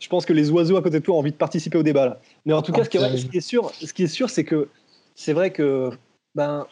Je 0.00 0.08
pense 0.08 0.24
que 0.24 0.32
les 0.32 0.48
oiseaux 0.52 0.76
à 0.76 0.82
côté 0.82 1.00
de 1.00 1.04
toi 1.04 1.16
ont 1.16 1.18
envie 1.18 1.32
de 1.32 1.36
participer 1.36 1.76
au 1.76 1.82
débat 1.82 2.06
là. 2.06 2.20
Mais 2.46 2.52
en 2.52 2.62
tout 2.62 2.70
cas, 2.70 2.84
ce, 2.84 2.88
qui 2.88 2.98
est, 2.98 3.16
ce, 3.16 3.26
qui 3.26 3.38
est, 3.38 3.40
sûr, 3.40 3.72
ce 3.72 3.92
qui 3.92 4.04
est 4.04 4.08
sûr, 4.08 4.30
c'est 4.30 4.44
que 4.44 4.68
c'est 5.16 5.32
vrai 5.32 5.50
que 5.50 5.90
ben 6.36 6.68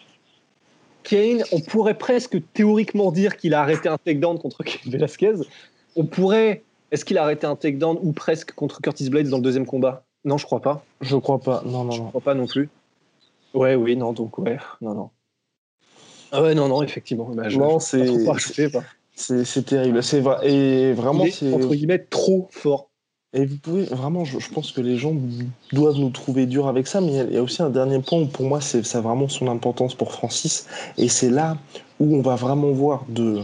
Kane, 1.02 1.42
on 1.50 1.60
pourrait 1.60 1.98
presque 1.98 2.40
théoriquement 2.52 3.10
dire 3.10 3.36
qu'il 3.36 3.52
a 3.54 3.62
arrêté 3.62 3.88
un 3.88 3.98
takedown 3.98 4.38
contre 4.38 4.62
Velasquez. 4.86 5.34
On 5.96 6.04
pourrait. 6.04 6.62
Est-ce 6.92 7.04
qu'il 7.04 7.18
a 7.18 7.24
arrêté 7.24 7.48
un 7.48 7.56
takedown 7.56 7.98
ou 8.00 8.12
presque 8.12 8.52
contre 8.52 8.80
Curtis 8.80 9.10
Blades 9.10 9.28
dans 9.28 9.38
le 9.38 9.42
deuxième 9.42 9.66
combat? 9.66 10.04
Non, 10.24 10.38
je 10.38 10.46
crois 10.46 10.60
pas. 10.60 10.84
Je 11.00 11.16
crois 11.16 11.40
pas. 11.40 11.62
Non, 11.66 11.82
non, 11.82 11.90
je 11.90 12.00
non. 12.00 12.08
crois 12.08 12.20
pas 12.20 12.34
non 12.34 12.46
plus. 12.46 12.68
Ouais, 13.56 13.74
oui, 13.74 13.96
non, 13.96 14.12
donc 14.12 14.38
ouais, 14.38 14.58
non, 14.80 14.94
non. 14.94 15.10
Ah 16.30 16.42
ouais, 16.42 16.54
non, 16.54 16.68
non, 16.68 16.82
effectivement. 16.82 17.30
Bah, 17.30 17.48
non, 17.48 17.80
c'est 17.80 18.04
c'est 19.18 19.64
terrible, 19.64 20.02
c'est 20.02 20.20
vrai 20.20 20.46
et 20.46 20.92
vraiment 20.92 21.24
c'est 21.32 21.54
entre 21.54 21.74
guillemets 21.74 22.04
trop 22.10 22.48
fort. 22.50 22.90
Et 23.32 23.46
vous 23.46 23.56
pouvez 23.56 23.84
vraiment, 23.84 24.24
je, 24.24 24.38
pense 24.52 24.72
que 24.72 24.80
les 24.80 24.96
gens 24.96 25.14
doivent 25.72 25.98
nous 25.98 26.10
trouver 26.10 26.46
dur 26.46 26.68
avec 26.68 26.86
ça, 26.86 27.00
mais 27.00 27.12
il 27.12 27.32
y, 27.34 27.36
a 27.38 27.42
aussi 27.42 27.62
un 27.62 27.70
dernier 27.70 27.98
point 28.00 28.20
où 28.20 28.26
pour 28.26 28.46
moi 28.46 28.60
c'est 28.60 28.84
ça 28.84 28.98
a 28.98 29.00
vraiment 29.00 29.28
son 29.28 29.48
importance 29.48 29.94
pour 29.94 30.12
Francis, 30.12 30.66
et 30.98 31.08
c'est 31.08 31.30
là 31.30 31.56
où 31.98 32.14
on 32.16 32.20
va 32.20 32.36
vraiment 32.36 32.70
voir 32.72 33.04
de 33.08 33.42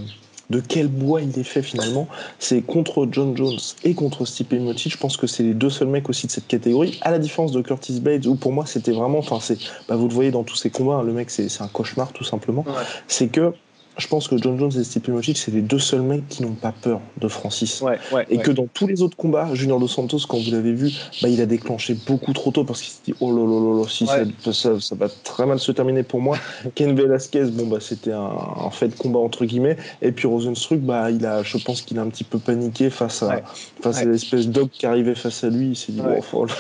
de 0.53 0.61
quel 0.61 0.87
bois 0.87 1.23
il 1.23 1.37
est 1.39 1.45
fait 1.45 1.63
finalement, 1.63 2.07
c'est 2.39 2.61
contre 2.61 3.09
John 3.11 3.35
Jones 3.37 3.59
et 3.85 3.95
contre 3.95 4.27
Stipe 4.27 4.53
Miocic. 4.53 4.93
Je 4.93 4.99
pense 4.99 5.17
que 5.17 5.27
c'est 5.27 5.43
les 5.43 5.55
deux 5.55 5.71
seuls 5.71 5.89
mecs 5.89 6.09
aussi 6.11 6.27
de 6.27 6.33
cette 6.33 6.47
catégorie, 6.47 6.99
à 7.01 7.11
la 7.11 7.19
différence 7.19 7.53
de 7.53 7.63
Curtis 7.63 8.01
Blades, 8.01 8.27
où 8.27 8.37
pour 8.37 8.53
moi 8.53 8.67
c'était 8.67 8.93
vraiment, 8.93 9.19
enfin 9.19 9.39
c'est, 9.41 9.59
bah, 9.89 9.97
vous 9.97 10.07
le 10.07 10.15
voyez 10.15 10.31
dans 10.31 10.45
tous 10.45 10.57
ces 10.57 10.71
combats, 10.71 10.97
hein, 10.97 11.03
le 11.03 11.13
mec 11.13 11.31
c'est 11.31 11.49
un 11.63 11.69
cauchemar 11.69 12.13
tout 12.13 12.25
simplement. 12.25 12.65
C'est 13.09 13.29
que 13.29 13.55
je 13.99 14.07
pense 14.07 14.27
que 14.27 14.39
John 14.39 14.59
Jones 14.59 14.73
et 14.79 14.85
Stipe 14.85 15.09
Miocic, 15.09 15.37
c'est 15.37 15.51
les 15.51 15.61
deux 15.61 15.79
seuls 15.79 16.03
mecs 16.03 16.27
qui 16.29 16.43
n'ont 16.43 16.55
pas 16.55 16.73
peur 16.73 17.01
de 17.21 17.29
Francis. 17.29 17.83
et 18.31 18.39
que 18.39 18.51
dans 18.51 18.67
tous 18.67 18.87
les 18.87 19.03
autres 19.03 19.17
combats, 19.17 19.55
Junior 19.55 19.79
Dos 19.79 19.89
Santos, 19.89 20.21
quand 20.29 20.39
vous 20.39 20.51
l'avez 20.51 20.73
vu, 20.73 20.91
bah, 21.21 21.29
il 21.29 21.41
a 21.41 21.47
déclenché 21.47 21.95
beaucoup 22.07 22.33
trop 22.33 22.51
tôt 22.51 22.65
parce 22.65 22.81
qu'il 22.81 22.91
s'est 22.91 23.01
dit 23.05 23.15
oh 23.21 23.31
là 23.31 23.45
là 23.45 23.81
là, 23.81 23.89
si 23.89 24.07
ça, 24.07 24.81
ça, 24.81 24.95
va 24.95 25.09
très 25.25 25.45
mal 25.47 25.59
se 25.59 25.73
terminer 25.73 26.03
pour 26.03 26.21
moi. 26.21 26.39
Ken 26.75 26.95
Velasquez, 26.95 27.45
bon 27.53 27.67
bah 27.67 27.79
c'était 27.81 28.13
un, 28.13 28.71
fait 28.71 28.89
de 28.89 28.95
combat 28.95 29.19
entre 29.19 29.45
guillemets. 29.45 29.77
Et 30.01 30.13
puis 30.13 30.27
Rosenstruck, 30.27 30.81
bah 30.81 31.11
il 31.11 31.27
a, 31.27 31.43
je 31.43 31.59
pense 31.59 31.83
qu'il 31.83 31.99
a 31.99 32.03
un 32.03 32.09
petit 32.09 32.25
peu 32.25 32.39
paniqué 32.39 32.89
face 32.89 33.23
à 33.23 33.43
face 33.81 33.99
à 33.99 34.05
l'espèce 34.05 34.49
d'og 34.49 34.71
qui 34.71 34.87
arrivait 34.87 35.15
face 35.15 35.45
à 35.45 35.51
lui. 35.51 35.69
Il 35.69 35.77
s'est 35.77 35.93
dit 35.93 36.01
oh, 36.03 36.25
oh, 36.33 36.45
là, 36.47 36.55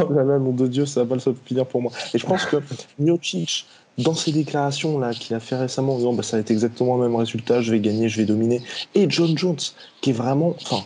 oh, 0.00 0.12
là, 0.12 0.22
là, 0.22 0.38
nom 0.38 0.52
de 0.52 0.66
Dieu, 0.66 0.84
ça 0.84 1.02
va 1.02 1.16
pas 1.16 1.24
le 1.24 1.34
finir 1.46 1.64
pour 1.66 1.80
moi. 1.80 1.92
Et 2.12 2.18
je 2.18 2.26
pense 2.26 2.44
que 2.44 2.56
Miocic 2.98 3.66
dans 3.98 4.14
ses 4.14 4.32
déclarations 4.32 4.98
là 4.98 5.12
qu'il 5.12 5.34
a 5.36 5.40
fait 5.40 5.56
récemment, 5.56 5.94
en 5.94 5.98
disant 5.98 6.12
bah, 6.12 6.22
ça 6.22 6.36
va 6.36 6.40
être 6.40 6.50
exactement 6.50 6.96
le 6.96 7.08
même 7.08 7.16
résultat, 7.16 7.60
je 7.60 7.70
vais 7.70 7.80
gagner, 7.80 8.08
je 8.08 8.18
vais 8.18 8.26
dominer. 8.26 8.62
Et 8.94 9.06
John 9.08 9.36
Jones, 9.36 9.56
qui 10.00 10.10
est 10.10 10.14
vraiment, 10.14 10.56
enfin, 10.60 10.84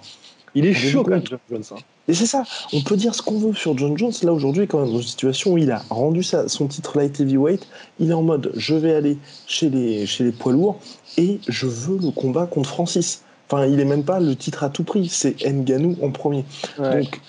il 0.55 0.66
est 0.66 0.75
chaud 0.75 1.05
quand 1.05 1.25
John 1.25 1.38
Jones. 1.51 1.64
Hein. 1.73 1.81
Et 2.09 2.14
c'est 2.14 2.27
ça, 2.27 2.44
on 2.73 2.81
peut 2.81 2.97
dire 2.97 3.14
ce 3.14 3.21
qu'on 3.21 3.38
veut 3.38 3.55
sur 3.55 3.77
John 3.77 3.97
Jones. 3.97 4.12
Là 4.23 4.33
aujourd'hui, 4.33 4.66
quand 4.66 4.81
même 4.81 4.90
dans 4.90 4.99
une 4.99 5.07
situation 5.07 5.53
où 5.53 5.59
il 5.59 5.71
a 5.71 5.83
rendu 5.90 6.23
son 6.23 6.66
titre 6.66 6.97
light 6.97 7.21
heavyweight, 7.21 7.66
il 8.01 8.11
est 8.11 8.14
en 8.14 8.23
mode 8.23 8.51
je 8.57 8.75
vais 8.75 8.94
aller 8.94 9.18
chez 9.47 9.68
les, 9.68 10.07
chez 10.07 10.25
les 10.25 10.33
poids 10.33 10.53
lourds 10.53 10.81
et 11.18 11.38
je 11.49 11.66
veux 11.66 11.99
le 11.99 12.11
combat 12.11 12.47
contre 12.47 12.71
Francis. 12.71 13.23
Enfin, 13.51 13.66
il 13.66 13.79
est 13.81 13.85
même 13.85 14.05
pas 14.05 14.21
le 14.21 14.37
titre 14.37 14.64
à 14.64 14.71
tout 14.71 14.85
prix, 14.85 15.09
c'est 15.09 15.37
Nganou 15.42 15.97
en 16.03 16.11
premier. 16.11 16.44
Donc 16.79 17.21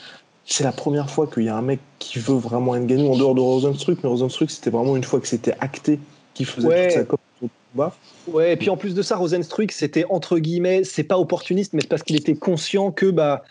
c'est 0.49 0.63
la 0.63 0.71
première 0.71 1.09
fois 1.09 1.27
qu'il 1.27 1.43
y 1.43 1.49
a 1.49 1.55
un 1.55 1.62
mec 1.62 1.79
qui 1.99 2.17
veut 2.17 2.35
vraiment 2.35 2.75
Nganou 2.75 3.12
en 3.12 3.17
dehors 3.17 3.35
de 3.35 3.39
Rosenstruck, 3.39 3.99
mais 4.03 4.09
Rosenstruck, 4.09 4.49
c'était 4.49 4.71
vraiment 4.71 4.97
une 4.97 5.03
fois 5.03 5.19
que 5.19 5.27
c'était 5.27 5.53
acté 5.59 5.99
qu'il 6.33 6.47
faisait 6.47 6.67
ouais. 6.67 6.88
toute 6.88 6.97
sa 6.97 7.03
combat. 7.03 7.95
Ouais, 8.27 8.53
et 8.53 8.55
puis 8.57 8.71
en 8.71 8.77
plus 8.77 8.95
de 8.95 9.03
ça, 9.03 9.15
Rosenstruck, 9.15 9.71
c'était 9.71 10.05
entre 10.09 10.39
guillemets, 10.39 10.83
c'est 10.83 11.03
pas 11.03 11.19
opportuniste, 11.19 11.73
mais 11.73 11.81
c'est 11.81 11.88
parce 11.88 12.01
qu'il 12.01 12.15
était 12.15 12.33
conscient 12.33 12.91
que 12.91 13.05
bah, 13.05 13.43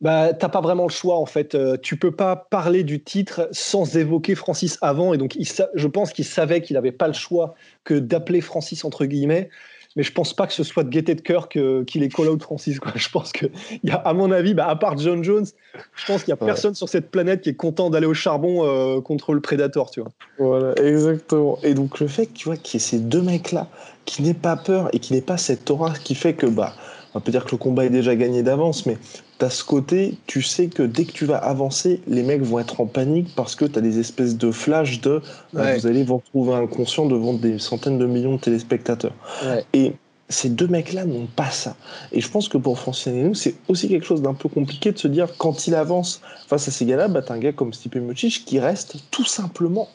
bah 0.00 0.32
t'as 0.32 0.48
pas 0.48 0.62
vraiment 0.62 0.84
le 0.84 0.92
choix 0.92 1.18
en 1.18 1.26
fait. 1.26 1.54
Euh, 1.54 1.76
tu 1.82 1.98
peux 1.98 2.12
pas 2.12 2.34
parler 2.34 2.82
du 2.82 3.02
titre 3.02 3.48
sans 3.52 3.98
évoquer 3.98 4.34
Francis 4.34 4.78
avant, 4.80 5.12
et 5.12 5.18
donc 5.18 5.34
il, 5.34 5.46
je 5.46 5.86
pense 5.86 6.14
qu'il 6.14 6.24
savait 6.24 6.62
qu'il 6.62 6.78
avait 6.78 6.92
pas 6.92 7.08
le 7.08 7.14
choix 7.14 7.56
que 7.84 7.92
d'appeler 7.92 8.40
Francis 8.40 8.86
entre 8.86 9.04
guillemets 9.04 9.50
mais 9.98 10.04
je 10.04 10.12
pense 10.12 10.32
pas 10.32 10.46
que 10.46 10.52
ce 10.52 10.62
soit 10.62 10.84
de 10.84 10.90
gaieté 10.90 11.16
de 11.16 11.20
cœur 11.20 11.48
qu'il 11.48 12.02
est 12.04 12.08
call 12.08 12.28
out 12.28 12.40
Francis. 12.40 12.78
Quoi. 12.78 12.92
Je 12.94 13.08
pense 13.08 13.32
que, 13.32 13.46
y 13.82 13.90
a, 13.90 13.96
à 13.96 14.12
mon 14.12 14.30
avis, 14.30 14.54
bah, 14.54 14.68
à 14.68 14.76
part 14.76 14.96
John 14.96 15.24
Jones, 15.24 15.46
je 15.96 16.06
pense 16.06 16.22
qu'il 16.22 16.30
y 16.30 16.32
a 16.32 16.36
personne 16.36 16.76
sur 16.76 16.88
cette 16.88 17.10
planète 17.10 17.40
qui 17.40 17.48
est 17.48 17.54
content 17.54 17.90
d'aller 17.90 18.06
au 18.06 18.14
charbon 18.14 18.64
euh, 18.64 19.00
contre 19.00 19.34
le 19.34 19.40
Predator, 19.40 19.90
tu 19.90 20.00
vois. 20.00 20.10
Voilà, 20.38 20.72
exactement. 20.80 21.58
Et 21.64 21.74
donc 21.74 21.98
le 21.98 22.06
fait, 22.06 22.32
tu 22.32 22.44
vois, 22.44 22.56
qu'il 22.56 22.78
y 22.78 22.82
ait 22.82 22.86
ces 22.86 23.00
deux 23.00 23.22
mecs-là, 23.22 23.66
qui 24.04 24.22
n'aient 24.22 24.34
pas 24.34 24.56
peur 24.56 24.88
et 24.92 25.00
qui 25.00 25.14
n'aient 25.14 25.20
pas 25.20 25.36
cette 25.36 25.68
aura 25.68 25.92
qui 25.92 26.14
fait 26.14 26.34
que, 26.34 26.46
bah, 26.46 26.74
on 27.14 27.20
peut 27.20 27.32
dire 27.32 27.44
que 27.44 27.52
le 27.52 27.56
combat 27.56 27.84
est 27.84 27.90
déjà 27.90 28.14
gagné 28.16 28.42
d'avance, 28.42 28.86
mais 28.86 28.98
tu 29.38 29.44
as 29.44 29.50
ce 29.50 29.64
côté, 29.64 30.14
tu 30.26 30.42
sais 30.42 30.66
que 30.66 30.82
dès 30.82 31.04
que 31.04 31.12
tu 31.12 31.24
vas 31.24 31.38
avancer, 31.38 32.00
les 32.06 32.22
mecs 32.22 32.42
vont 32.42 32.58
être 32.58 32.80
en 32.80 32.86
panique 32.86 33.28
parce 33.34 33.54
que 33.54 33.64
tu 33.64 33.78
as 33.78 33.82
des 33.82 33.98
espèces 33.98 34.36
de 34.36 34.50
flashs 34.50 35.00
de 35.00 35.22
euh, 35.56 35.76
vous 35.76 35.86
allez 35.86 36.04
vous 36.04 36.18
retrouver 36.18 36.54
inconscient 36.54 37.06
devant 37.06 37.34
des 37.34 37.58
centaines 37.58 37.98
de 37.98 38.06
millions 38.06 38.36
de 38.36 38.40
téléspectateurs. 38.40 39.14
Et 39.72 39.92
ces 40.28 40.50
deux 40.50 40.66
mecs-là 40.66 41.04
n'ont 41.04 41.26
pas 41.26 41.50
ça. 41.50 41.76
Et 42.12 42.20
je 42.20 42.30
pense 42.30 42.48
que 42.48 42.58
pour 42.58 42.78
Francis 42.78 43.12
Ngannou, 43.12 43.34
c'est 43.34 43.54
aussi 43.68 43.88
quelque 43.88 44.04
chose 44.04 44.20
d'un 44.20 44.34
peu 44.34 44.48
compliqué 44.48 44.92
de 44.92 44.98
se 44.98 45.08
dire 45.08 45.28
quand 45.38 45.66
il 45.66 45.74
avance 45.74 46.20
face 46.46 46.68
à 46.68 46.70
ces 46.70 46.84
gars-là, 46.84 47.08
bah, 47.08 47.22
as 47.26 47.32
un 47.32 47.38
gars 47.38 47.52
comme 47.52 47.72
Stipe 47.72 47.96
Miocic 47.96 48.44
qui 48.44 48.60
reste 48.60 48.96
tout 49.10 49.24
simplement 49.24 49.88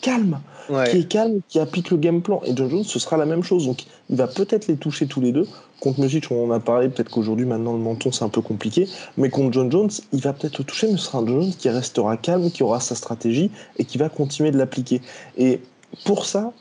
calme, 0.00 0.40
qui 0.68 0.98
est 0.98 1.08
calme, 1.08 1.40
qui 1.48 1.58
applique 1.58 1.90
le 1.90 1.96
game 1.96 2.22
plan. 2.22 2.40
Et 2.44 2.52
John 2.56 2.70
Jones, 2.70 2.84
ce 2.84 2.98
sera 2.98 3.16
la 3.16 3.26
même 3.26 3.42
chose. 3.42 3.66
Donc, 3.66 3.84
il 4.08 4.16
va 4.16 4.26
peut-être 4.26 4.68
les 4.68 4.76
toucher 4.76 5.06
tous 5.06 5.20
les 5.20 5.32
deux. 5.32 5.46
Contre 5.80 6.00
Miocic, 6.00 6.30
on 6.30 6.44
en 6.44 6.50
a 6.50 6.60
parlé, 6.60 6.88
peut-être 6.88 7.10
qu'aujourd'hui, 7.10 7.46
maintenant, 7.46 7.72
le 7.72 7.78
menton, 7.78 8.12
c'est 8.12 8.24
un 8.24 8.28
peu 8.28 8.42
compliqué. 8.42 8.88
Mais 9.16 9.30
contre 9.30 9.52
John 9.52 9.70
Jones, 9.70 9.90
il 10.12 10.20
va 10.20 10.32
peut-être 10.32 10.58
le 10.58 10.64
toucher, 10.64 10.88
mais 10.90 10.98
ce 10.98 11.06
sera 11.06 11.18
un 11.18 11.26
John 11.26 11.42
Jones 11.42 11.54
qui 11.58 11.68
restera 11.68 12.16
calme, 12.16 12.50
qui 12.50 12.62
aura 12.62 12.80
sa 12.80 12.94
stratégie 12.94 13.50
et 13.78 13.84
qui 13.84 13.98
va 13.98 14.08
continuer 14.08 14.50
de 14.50 14.58
l'appliquer. 14.58 15.00
Et 15.38 15.60
pour 16.04 16.26
ça, 16.26 16.52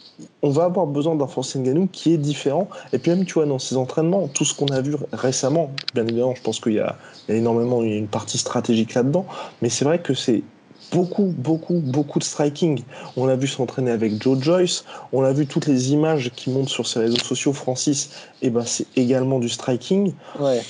on 0.41 0.49
va 0.49 0.63
avoir 0.63 0.87
besoin 0.87 1.15
d'un 1.15 1.27
Francis 1.27 1.57
Ngannou 1.57 1.87
qui 1.91 2.13
est 2.13 2.17
différent. 2.17 2.67
Et 2.93 2.97
puis 2.97 3.11
même, 3.11 3.25
tu 3.25 3.33
vois, 3.33 3.45
dans 3.45 3.59
ses 3.59 3.77
entraînements, 3.77 4.27
tout 4.27 4.45
ce 4.45 4.53
qu'on 4.53 4.67
a 4.67 4.81
vu 4.81 4.95
récemment, 5.13 5.71
bien 5.93 6.05
évidemment, 6.05 6.33
je 6.35 6.41
pense 6.41 6.59
qu'il 6.59 6.73
y, 6.73 6.79
a 6.79 6.95
énormément 7.27 7.83
une 7.83 8.07
partie 8.07 8.37
stratégique 8.37 8.93
là-dedans, 8.93 9.25
mais 9.61 9.69
c'est 9.69 9.85
vrai 9.85 9.99
que 9.99 10.13
c'est 10.13 10.41
beaucoup, 10.91 11.33
beaucoup, 11.37 11.79
beaucoup 11.79 12.19
de 12.19 12.23
striking. 12.23 12.83
On 13.15 13.25
l'a 13.25 13.35
vu 13.35 13.47
s'entraîner 13.47 13.91
avec 13.91 14.21
Joe 14.21 14.41
Joyce, 14.41 14.85
on 15.11 15.21
l'a 15.21 15.33
vu 15.33 15.45
toutes 15.45 15.67
les 15.67 15.91
images 15.91 16.31
qui 16.35 16.49
montent 16.49 16.69
sur 16.69 16.87
ses 16.87 16.99
réseaux 16.99 17.19
sociaux, 17.19 17.53
Francis, 17.53 18.09
et 18.41 18.47
eh 18.47 18.49
ben 18.49 18.63
c'est 18.65 18.87
également 18.95 19.39
du 19.39 19.49
striking. 19.49 20.13
Ouais. 20.39 20.61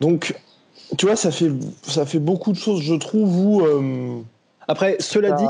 Donc, 0.00 0.34
tu 0.96 1.06
vois, 1.06 1.16
ça 1.16 1.30
fait, 1.30 1.50
ça 1.82 2.06
fait 2.06 2.18
beaucoup 2.18 2.52
de 2.52 2.58
choses, 2.58 2.82
je 2.82 2.94
trouve, 2.94 3.38
où... 3.38 3.60
Euh, 3.62 4.20
Après, 4.66 4.96
cela 5.00 5.32
dit... 5.32 5.44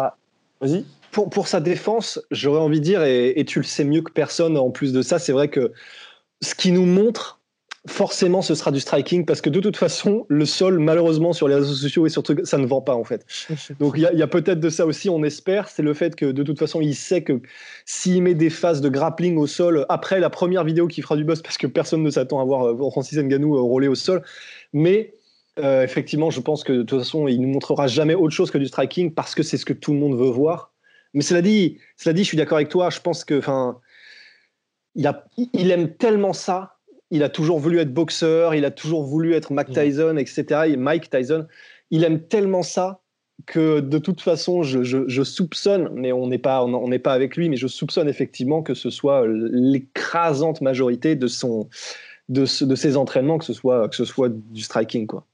Vas-y 0.60 0.84
pour, 1.10 1.30
pour, 1.30 1.48
sa 1.48 1.60
défense, 1.60 2.20
j'aurais 2.30 2.60
envie 2.60 2.80
de 2.80 2.84
dire, 2.84 3.02
et, 3.02 3.44
tu 3.46 3.60
le 3.60 3.64
sais 3.64 3.84
mieux 3.84 4.02
que 4.02 4.12
personne 4.12 4.56
en 4.56 4.70
plus 4.70 4.92
de 4.92 5.02
ça, 5.02 5.18
c'est 5.18 5.32
vrai 5.32 5.48
que 5.48 5.72
ce 6.42 6.54
qui 6.54 6.70
nous 6.70 6.84
montre, 6.84 7.37
forcément, 7.86 8.42
ce 8.42 8.54
sera 8.54 8.70
du 8.70 8.80
striking 8.80 9.24
parce 9.24 9.40
que 9.40 9.50
de 9.50 9.60
toute 9.60 9.76
façon, 9.76 10.26
le 10.28 10.44
sol, 10.44 10.78
malheureusement, 10.78 11.32
sur 11.32 11.48
les 11.48 11.54
réseaux 11.54 11.74
sociaux 11.74 12.06
et 12.06 12.10
sur 12.10 12.22
truc, 12.22 12.40
ça 12.44 12.58
ne 12.58 12.66
vend 12.66 12.80
pas 12.80 12.94
en 12.94 13.04
fait. 13.04 13.24
Donc 13.80 13.94
il 13.96 14.02
y 14.02 14.22
a, 14.22 14.26
peut-être 14.26 14.60
de 14.60 14.68
ça 14.68 14.86
aussi, 14.86 15.08
on 15.08 15.22
espère. 15.22 15.68
C'est 15.68 15.82
le 15.82 15.94
fait 15.94 16.16
que 16.16 16.26
de 16.26 16.42
toute 16.42 16.58
façon, 16.58 16.80
il 16.80 16.94
sait 16.94 17.22
que 17.22 17.40
s'il 17.84 18.22
met 18.22 18.34
des 18.34 18.50
phases 18.50 18.80
de 18.80 18.88
grappling 18.88 19.36
au 19.36 19.46
sol 19.46 19.86
après 19.88 20.20
la 20.20 20.30
première 20.30 20.64
vidéo 20.64 20.88
qui 20.88 21.02
fera 21.02 21.16
du 21.16 21.24
buzz, 21.24 21.42
parce 21.42 21.58
que 21.58 21.66
personne 21.66 22.02
ne 22.02 22.10
s'attend 22.10 22.40
à 22.40 22.44
voir 22.44 22.66
euh, 22.66 22.90
Francis 22.90 23.18
Ngannou 23.18 23.56
euh, 23.56 23.60
rouler 23.60 23.88
au 23.88 23.94
sol, 23.94 24.22
mais 24.72 25.14
euh, 25.58 25.82
effectivement, 25.82 26.30
je 26.30 26.40
pense 26.40 26.64
que 26.64 26.72
de 26.72 26.82
toute 26.82 27.00
façon, 27.00 27.28
il 27.28 27.40
ne 27.40 27.46
montrera 27.46 27.86
jamais 27.86 28.14
autre 28.14 28.34
chose 28.34 28.50
que 28.50 28.58
du 28.58 28.66
striking 28.66 29.12
parce 29.12 29.34
que 29.34 29.42
c'est 29.42 29.56
ce 29.56 29.64
que 29.64 29.72
tout 29.72 29.92
le 29.92 29.98
monde 29.98 30.16
veut 30.16 30.30
voir. 30.30 30.72
Mais 31.14 31.22
cela 31.22 31.42
dit, 31.42 31.78
cela 31.96 32.12
dit, 32.12 32.22
je 32.22 32.28
suis 32.28 32.36
d'accord 32.36 32.56
avec 32.56 32.68
toi. 32.68 32.90
Je 32.90 33.00
pense 33.00 33.24
que, 33.24 33.38
enfin, 33.38 33.80
il, 34.94 35.10
il 35.54 35.70
aime 35.70 35.94
tellement 35.96 36.32
ça. 36.32 36.77
Il 37.10 37.22
a 37.22 37.28
toujours 37.28 37.58
voulu 37.58 37.78
être 37.78 37.92
boxeur. 37.92 38.54
Il 38.54 38.64
a 38.64 38.70
toujours 38.70 39.04
voulu 39.04 39.34
être 39.34 39.52
Mike 39.52 39.70
Tyson, 39.70 40.16
etc. 40.16 40.76
Mike 40.76 41.10
Tyson. 41.10 41.46
Il 41.90 42.04
aime 42.04 42.20
tellement 42.20 42.62
ça 42.62 43.00
que 43.46 43.80
de 43.80 43.98
toute 43.98 44.20
façon, 44.20 44.62
je, 44.62 45.22
soupçonne, 45.22 45.90
mais 45.94 46.12
on 46.12 46.26
n'est 46.26 46.38
pas, 46.38 46.64
on 46.64 46.88
n'est 46.88 46.98
pas 46.98 47.12
avec 47.12 47.36
lui, 47.36 47.48
mais 47.48 47.56
je 47.56 47.66
soupçonne 47.66 48.08
effectivement 48.08 48.62
que 48.62 48.74
ce 48.74 48.90
soit 48.90 49.26
l'écrasante 49.26 50.60
majorité 50.60 51.14
de 51.14 51.28
son, 51.28 51.68
de, 52.28 52.42
de 52.42 52.74
ses 52.74 52.96
entraînements, 52.96 53.38
que 53.38 53.44
ce 53.44 53.52
soit, 53.52 53.88
que 53.88 53.96
ce 53.96 54.04
soit 54.04 54.28
du 54.28 54.62
striking, 54.62 55.06
quoi. 55.06 55.24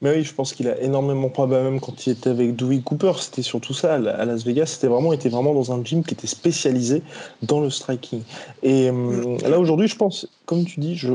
Mais 0.00 0.12
oui, 0.12 0.22
je 0.22 0.32
pense 0.32 0.52
qu'il 0.52 0.68
a 0.68 0.80
énormément 0.80 1.28
pas 1.28 1.46
même 1.46 1.80
quand 1.80 2.06
il 2.06 2.10
était 2.10 2.30
avec 2.30 2.54
Dewey 2.54 2.82
Cooper, 2.82 3.14
c'était 3.18 3.42
surtout 3.42 3.74
ça 3.74 3.94
à 3.94 4.24
Las 4.24 4.44
Vegas, 4.44 4.66
c'était 4.66 4.86
vraiment 4.86 5.12
était 5.12 5.28
vraiment 5.28 5.54
dans 5.54 5.72
un 5.72 5.84
gym 5.84 6.04
qui 6.04 6.14
était 6.14 6.28
spécialisé 6.28 7.02
dans 7.42 7.60
le 7.60 7.68
striking. 7.68 8.22
Et 8.62 8.90
hum, 8.90 9.38
là 9.38 9.58
aujourd'hui, 9.58 9.88
je 9.88 9.96
pense, 9.96 10.28
comme 10.46 10.64
tu 10.64 10.78
dis, 10.78 10.96
je, 10.96 11.08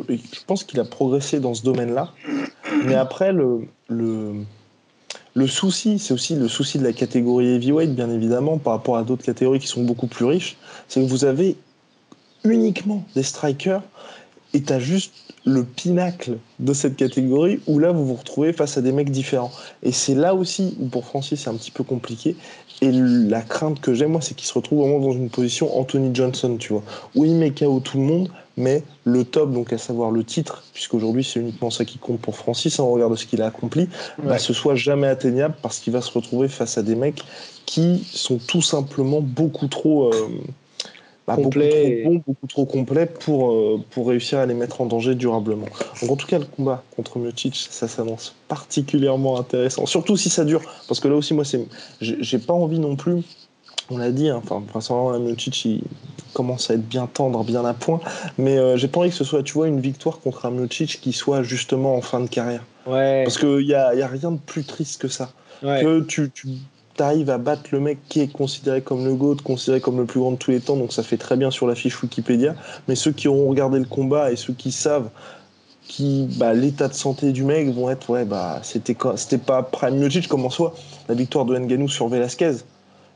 pense 0.48 0.66
qu'il 0.66 0.82
a 0.82 0.84
progressé 0.84 1.40
dans 1.40 1.54
ce 1.54 1.64
domaine-là. 1.64 2.12
Mais 2.86 2.96
après 2.96 3.32
le 3.32 3.68
souci, 5.48 5.98
c'est 5.98 6.14
aussi 6.14 6.36
le 6.36 6.50
souci 6.50 6.78
de 6.78 6.84
la 6.84 6.92
catégorie 6.92 7.56
heavyweight, 7.56 7.96
bien 7.96 8.10
évidemment, 8.10 8.58
par 8.58 8.74
rapport 8.74 8.98
à 8.98 9.04
d'autres 9.04 9.24
catégories 9.24 9.60
qui 9.60 9.68
sont 9.68 9.84
beaucoup 9.84 10.08
plus 10.08 10.26
riches, 10.26 10.58
c'est 10.90 11.00
que 11.00 11.08
vous 11.08 11.24
avez 11.24 11.56
uniquement 12.44 13.06
des 13.16 13.24
strikers 13.24 13.82
et 14.54 14.62
tu 14.62 14.74
as 14.74 14.80
juste 14.80 15.14
le 15.46 15.64
pinacle 15.64 16.38
de 16.60 16.74
cette 16.74 16.96
catégorie 16.96 17.60
où 17.68 17.80
là 17.80 17.92
vous 17.92 18.06
vous 18.06 18.16
retrouvez 18.16 18.54
face 18.54 18.78
à 18.78 18.82
des 18.82 18.92
mecs 18.92 19.12
différents. 19.12 19.52
Et 19.82 19.92
c'est 19.92 20.16
là 20.16 20.36
aussi 20.36 20.78
où 20.80 20.88
pour 20.88 21.06
Francis 21.06 21.42
c'est 21.42 21.50
un 21.50 21.56
petit 21.56 21.72
peu 21.72 21.84
compliqué. 21.84 22.36
Et 22.82 22.92
la 22.92 23.42
crainte 23.42 23.82
que 23.82 23.94
j'ai 23.94 24.06
moi 24.06 24.22
c'est 24.22 24.36
qu'il 24.36 24.48
se 24.48 24.54
retrouve 24.54 24.80
vraiment 24.80 25.00
dans 25.00 25.12
une 25.12 25.30
position 25.30 25.78
Anthony 25.78 26.14
Johnson, 26.14 26.58
tu 26.58 26.74
vois, 26.74 26.84
où 27.16 27.26
il 27.26 27.36
met 27.36 27.52
KO 27.52 27.80
tout 27.80 27.98
le 27.98 28.04
monde, 28.04 28.30
mais 28.56 28.84
le 29.04 29.24
top, 29.26 29.52
donc 29.52 29.74
à 29.74 29.78
savoir 29.78 30.12
le 30.12 30.24
titre, 30.24 30.64
puisqu'aujourd'hui 30.74 31.24
c'est 31.24 31.40
uniquement 31.40 31.70
ça 31.70 31.86
qui 31.86 31.98
compte 31.98 32.20
pour 32.20 32.36
Francis, 32.36 32.80
en 32.80 32.90
regard 32.90 33.10
de 33.10 33.16
ce 33.16 33.26
qu'il 33.26 33.42
a 33.42 33.48
accompli, 33.48 33.90
bah, 34.24 34.38
ce 34.38 34.54
soit 34.54 34.76
jamais 34.76 35.08
atteignable 35.08 35.56
parce 35.62 35.80
qu'il 35.80 35.94
va 35.94 36.02
se 36.02 36.12
retrouver 36.12 36.48
face 36.48 36.78
à 36.78 36.84
des 36.84 36.96
mecs 36.96 37.24
qui 37.66 38.06
sont 38.12 38.38
tout 38.38 38.62
simplement 38.62 39.22
beaucoup 39.22 39.68
trop... 39.68 40.14
Euh, 40.14 40.30
bah, 41.28 41.38
beaucoup 41.38 41.52
trop 41.52 42.04
bon, 42.04 42.24
beaucoup 42.28 42.48
trop 42.48 42.66
complet 42.66 43.06
pour, 43.06 43.52
euh, 43.52 43.80
pour 43.92 44.08
réussir 44.08 44.40
à 44.40 44.46
les 44.46 44.54
mettre 44.54 44.82
en 44.82 44.86
danger 44.86 45.16
durablement. 45.16 45.68
Donc 46.02 46.12
en 46.12 46.16
tout 46.16 46.28
cas, 46.28 46.40
le 46.40 46.46
combat 46.46 46.84
contre 46.96 47.18
Miocic, 47.20 47.56
ça 47.70 47.88
s'annonce 47.88 48.36
particulièrement 48.48 49.40
intéressant, 49.40 49.86
surtout 49.86 50.18
si 50.18 50.30
ça 50.30 50.44
dure, 50.44 50.62
parce 50.88 51.00
que 51.00 51.08
là 51.08 51.16
aussi, 51.16 51.34
moi, 51.34 51.46
c'est, 51.46 51.66
j'ai 52.02 52.40
pas 52.40 52.54
envie 52.54 52.80
non 52.80 52.96
plus, 52.96 53.24
on 53.90 53.98
l'a 53.98 54.12
dit, 54.12 54.30
hein, 54.30 54.42
enfin, 54.44 54.62
principalement 54.68 55.12
la 55.12 55.20
Miocic, 55.20 55.64
il 55.66 55.84
commence 56.34 56.70
à 56.70 56.74
être 56.74 56.88
bien 56.88 57.08
tendre, 57.08 57.44
bien 57.44 57.64
à 57.64 57.74
point, 57.74 58.02
mais 58.38 58.58
euh, 58.58 58.76
j'ai 58.76 58.90
pas 58.90 59.00
envie 59.00 59.10
que 59.10 59.16
ce 59.16 59.24
soit, 59.24 59.44
tu 59.44 59.54
vois, 59.54 59.68
une 59.68 59.80
victoire 59.80 60.20
contre 60.20 60.46
un 60.46 60.52
Miocic 60.52 61.00
qui 61.00 61.14
soit 61.14 61.42
justement 61.44 61.96
en 61.96 62.02
fin 62.02 62.20
de 62.20 62.28
carrière. 62.28 62.64
Ouais. 62.86 63.24
Parce 63.24 63.38
qu'il 63.38 63.66
y 63.66 63.74
a, 63.74 63.96
y 63.96 64.02
a 64.02 64.08
rien 64.08 64.32
de 64.32 64.40
plus 64.40 64.66
triste 64.66 65.02
que 65.02 65.08
ça. 65.08 65.32
Que 65.62 66.02
tu, 66.02 66.30
tu 66.32 66.50
t'arrives 66.96 67.30
à 67.30 67.38
battre 67.38 67.64
le 67.72 67.80
mec 67.80 68.00
qui 68.08 68.22
est 68.22 68.32
considéré 68.32 68.82
comme 68.82 69.06
le 69.06 69.16
GOAT, 69.16 69.38
considéré 69.44 69.82
comme 69.82 69.98
le 69.98 70.06
plus 70.06 70.20
grand 70.20 70.32
de 70.32 70.38
tous 70.38 70.52
les 70.52 70.60
temps, 70.60 70.78
donc 70.78 70.94
ça 70.94 71.04
fait 71.04 71.18
très 71.18 71.36
bien 71.38 71.52
sur 71.52 71.68
la 71.68 71.76
fiche 71.76 72.02
Wikipédia. 72.02 72.56
Mais 72.88 72.96
ceux 72.96 73.12
qui 73.12 73.28
auront 73.28 73.50
regardé 73.50 73.80
le 73.80 73.86
combat 73.86 74.32
et 74.32 74.36
ceux 74.36 74.54
qui 74.54 74.72
savent 74.72 75.10
qui 75.88 76.28
bah, 76.38 76.54
l'état 76.54 76.88
de 76.88 76.94
santé 76.94 77.32
du 77.34 77.44
mec 77.44 77.70
vont 77.70 77.90
être 77.90 78.10
ouais 78.10 78.24
bah 78.24 78.62
c'était 78.64 78.96
c'était 79.18 79.38
pas 79.38 79.64
Prime 79.64 79.98
Miocic 79.98 80.28
comme 80.28 80.46
en 80.46 80.50
soi. 80.50 80.74
La 81.10 81.16
victoire 81.16 81.46
de 81.46 81.58
Nganou 81.58 81.90
sur 81.90 82.08
Velasquez 82.08 82.54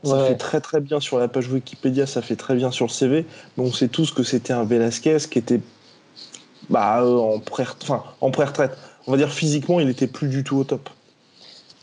ça 0.04 0.26
fait 0.26 0.36
très 0.36 0.60
très 0.60 0.80
bien 0.80 1.00
sur 1.00 1.18
la 1.18 1.26
page 1.26 1.50
Wikipédia 1.50 2.06
ça 2.06 2.22
fait 2.22 2.36
très 2.36 2.54
bien 2.54 2.70
sur 2.70 2.86
le 2.86 2.90
CV 2.90 3.26
mais 3.56 3.64
on 3.64 3.72
sait 3.72 3.88
tous 3.88 4.12
que 4.12 4.22
c'était 4.22 4.52
un 4.52 4.64
Velasquez 4.64 5.16
qui 5.30 5.38
était 5.38 5.60
bah, 6.70 7.02
euh, 7.02 7.16
en 7.16 7.38
pré 7.40 7.64
enfin 7.82 8.04
en 8.20 8.30
pré-retraite. 8.30 8.76
On 9.06 9.12
va 9.12 9.16
dire 9.16 9.32
physiquement 9.32 9.80
il 9.80 9.88
était 9.88 10.06
plus 10.06 10.28
du 10.28 10.44
tout 10.44 10.58
au 10.58 10.64
top 10.64 10.90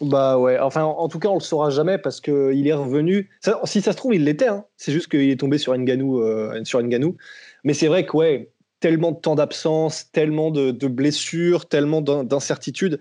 bah 0.01 0.38
ouais, 0.38 0.60
enfin 0.60 0.84
en, 0.84 1.08
tout 1.08 1.19
cas 1.19 1.29
on 1.29 1.36
le 1.36 1.39
saura 1.39 1.69
jamais 1.69 1.97
parce 1.97 2.19
qu'il 2.19 2.67
est 2.67 2.73
revenu. 2.73 3.29
si 3.63 3.81
ça 3.81 3.91
se 3.91 3.97
trouve 3.97 4.13
il 4.13 4.25
l'était, 4.25 4.47
hein. 4.47 4.65
c'est 4.75 4.91
juste 4.91 5.08
qu'il 5.10 5.29
est 5.29 5.39
tombé 5.39 5.58
sur 5.58 5.73
Nganou, 5.73 6.21
euh, 6.21 6.63
sur 6.65 6.81
Nganou. 6.81 7.15
Mais 7.63 7.73
c'est 7.73 7.88
vrai 7.88 8.05
que 8.05 8.15
ouais, 8.17 8.51
tellement 8.79 9.12
de 9.12 9.17
temps 9.17 9.36
d'absence, 9.36 10.12
tellement 10.12 10.51
de, 10.51 10.88
blessures, 10.88 11.67
tellement 11.67 12.01
d'incertitudes. 12.01 12.99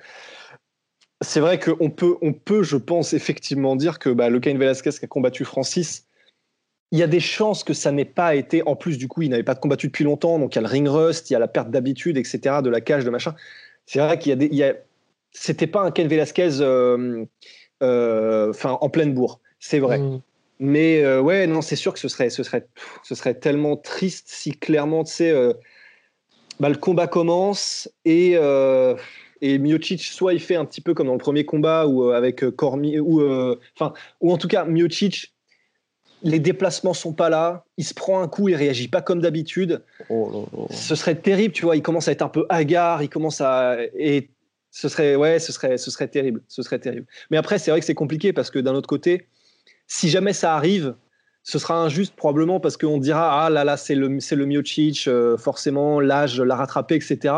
C'est 1.20 1.40
vrai 1.40 1.58
qu'on 1.58 1.90
peut, 1.90 2.16
on 2.22 2.32
peut, 2.32 2.62
je 2.62 2.76
pense 2.76 3.12
effectivement 3.12 3.76
dire 3.76 3.98
que 3.98 4.10
bah, 4.10 4.28
le 4.30 4.40
Cain 4.40 4.56
Velasquez 4.56 4.90
qui 4.90 5.04
a 5.04 5.08
combattu 5.08 5.44
Francis, 5.44 6.06
il 6.90 6.98
y 6.98 7.02
a 7.02 7.06
des 7.06 7.20
chances 7.20 7.64
que 7.64 7.74
ça 7.74 7.92
n'ait 7.92 8.04
pas 8.04 8.34
été. 8.34 8.62
En 8.66 8.76
plus, 8.76 8.98
du 8.98 9.08
coup, 9.08 9.22
il 9.22 9.30
n'avait 9.30 9.42
pas 9.42 9.54
combattu 9.54 9.88
depuis 9.88 10.04
longtemps, 10.04 10.38
donc 10.38 10.54
il 10.54 10.56
y 10.56 10.58
a 10.60 10.62
le 10.62 10.68
ring 10.68 10.88
rust, 10.88 11.30
il 11.30 11.32
y 11.32 11.36
a 11.36 11.38
la 11.38 11.48
perte 11.48 11.70
d'habitude, 11.70 12.16
etc., 12.16 12.60
de 12.62 12.70
la 12.70 12.80
cage, 12.80 13.04
de 13.04 13.10
machin. 13.10 13.34
C'est 13.86 13.98
vrai 13.98 14.18
qu'il 14.18 14.30
y 14.30 14.32
a 14.32 14.36
des, 14.36 14.46
y 14.54 14.62
a, 14.62 14.74
c'était 15.34 15.66
pas 15.66 15.82
un 15.82 15.90
Ken 15.90 16.08
Velasquez 16.08 16.60
euh, 16.60 17.26
euh, 17.82 18.50
enfin 18.50 18.78
en 18.80 18.88
pleine 18.88 19.12
bourre, 19.12 19.40
c'est 19.58 19.80
vrai. 19.80 19.98
Mm. 19.98 20.22
Mais 20.60 21.02
euh, 21.02 21.20
ouais, 21.20 21.46
non, 21.46 21.60
c'est 21.60 21.76
sûr 21.76 21.92
que 21.92 21.98
ce 21.98 22.08
serait, 22.08 22.30
ce, 22.30 22.42
serait, 22.42 22.66
ce 23.02 23.14
serait 23.14 23.34
tellement 23.34 23.76
triste 23.76 24.28
si 24.28 24.52
clairement, 24.52 25.04
tu 25.04 25.12
sais, 25.12 25.34
bah, 26.60 26.68
le 26.68 26.76
combat 26.76 27.08
commence 27.08 27.90
et, 28.04 28.36
et 29.40 29.58
Miocic, 29.58 30.02
soit 30.02 30.32
il 30.32 30.40
fait 30.40 30.54
un 30.54 30.64
petit 30.64 30.80
peu 30.80 30.94
comme 30.94 31.08
dans 31.08 31.12
le 31.12 31.18
premier 31.18 31.44
combat 31.44 31.86
ou 31.86 32.10
avec 32.10 32.48
Cormier, 32.50 33.00
ou, 33.00 33.20
enfin, 33.76 33.92
ou 34.20 34.32
en 34.32 34.38
tout 34.38 34.48
cas, 34.48 34.64
Miocic, 34.64 35.34
les 36.22 36.38
déplacements 36.38 36.94
sont 36.94 37.12
pas 37.12 37.28
là, 37.28 37.64
il 37.76 37.84
se 37.84 37.92
prend 37.92 38.22
un 38.22 38.28
coup, 38.28 38.48
il 38.48 38.54
réagit 38.54 38.88
pas 38.88 39.02
comme 39.02 39.20
d'habitude. 39.20 39.84
Oh 40.08 40.46
ce 40.70 40.94
serait 40.94 41.16
terrible, 41.16 41.52
tu 41.52 41.64
vois, 41.64 41.76
il 41.76 41.82
commence 41.82 42.08
à 42.08 42.12
être 42.12 42.22
un 42.22 42.28
peu 42.28 42.46
hagard, 42.48 43.02
il 43.02 43.10
commence 43.10 43.40
à. 43.40 43.76
Et 43.98 44.30
ce 44.74 44.88
serait, 44.88 45.14
ouais, 45.14 45.38
ce 45.38 45.52
serait, 45.52 45.78
ce 45.78 45.88
serait 45.92 46.08
terrible. 46.08 46.42
Ce 46.48 46.60
serait 46.60 46.80
terrible. 46.80 47.06
Mais 47.30 47.36
après, 47.36 47.60
c'est 47.60 47.70
vrai 47.70 47.78
que 47.78 47.86
c'est 47.86 47.94
compliqué 47.94 48.32
parce 48.32 48.50
que 48.50 48.58
d'un 48.58 48.74
autre 48.74 48.88
côté, 48.88 49.28
si 49.86 50.08
jamais 50.08 50.32
ça 50.32 50.56
arrive, 50.56 50.96
ce 51.44 51.60
sera 51.60 51.80
injuste 51.80 52.16
probablement 52.16 52.58
parce 52.58 52.76
qu'on 52.76 52.98
dira 52.98 53.44
ah 53.44 53.50
là 53.50 53.64
là 53.64 53.76
c'est 53.76 53.94
le 53.94 54.18
c'est 54.18 54.34
le 54.34 54.46
Miocic 54.46 55.06
euh, 55.06 55.36
forcément 55.36 56.00
l'âge 56.00 56.40
l'a 56.40 56.56
rattrapé 56.56 56.94
etc 56.94 57.34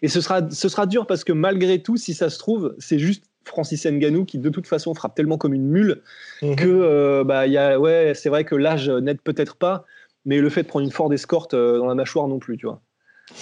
et 0.00 0.08
ce 0.08 0.22
sera 0.22 0.50
ce 0.50 0.68
sera 0.70 0.86
dur 0.86 1.06
parce 1.06 1.24
que 1.24 1.34
malgré 1.34 1.82
tout 1.82 1.98
si 1.98 2.14
ça 2.14 2.30
se 2.30 2.38
trouve 2.38 2.74
c'est 2.78 2.98
juste 2.98 3.24
Francis 3.44 3.84
Ngannou 3.84 4.24
qui 4.24 4.38
de 4.38 4.48
toute 4.48 4.66
façon 4.66 4.94
frappe 4.94 5.14
tellement 5.14 5.36
comme 5.36 5.52
une 5.52 5.68
mule 5.68 6.00
mhm. 6.40 6.56
que 6.56 6.66
euh, 6.66 7.22
bah 7.22 7.46
y 7.46 7.58
a 7.58 7.78
ouais 7.78 8.14
c'est 8.14 8.30
vrai 8.30 8.44
que 8.44 8.54
l'âge 8.54 8.88
n'aide 8.88 9.20
peut-être 9.20 9.56
pas 9.56 9.84
mais 10.24 10.38
le 10.38 10.48
fait 10.48 10.62
de 10.62 10.68
prendre 10.68 10.86
une 10.86 10.90
Ford 10.90 11.12
Escort 11.12 11.48
euh, 11.52 11.76
dans 11.76 11.86
la 11.86 11.94
mâchoire 11.94 12.28
non 12.28 12.38
plus 12.38 12.56
tu 12.56 12.64
vois 12.64 12.80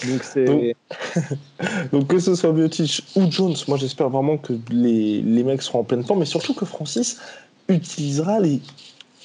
Donc, 1.93 2.07
que 2.07 2.19
ce 2.19 2.35
soit 2.35 2.53
Biotic 2.53 3.03
ou 3.17 3.31
Jones, 3.31 3.57
moi 3.67 3.79
j'espère 3.79 4.09
vraiment 4.09 4.39
que 4.39 4.53
les, 4.71 5.23
les, 5.23 5.43
mecs 5.43 5.63
seront 5.63 5.81
en 5.81 5.85
pleine 5.85 6.05
forme, 6.05 6.21
mais 6.21 6.27
surtout 6.27 6.55
que 6.55 6.65
Francis 6.65 7.19
utilisera 7.69 8.41
les, 8.41 8.61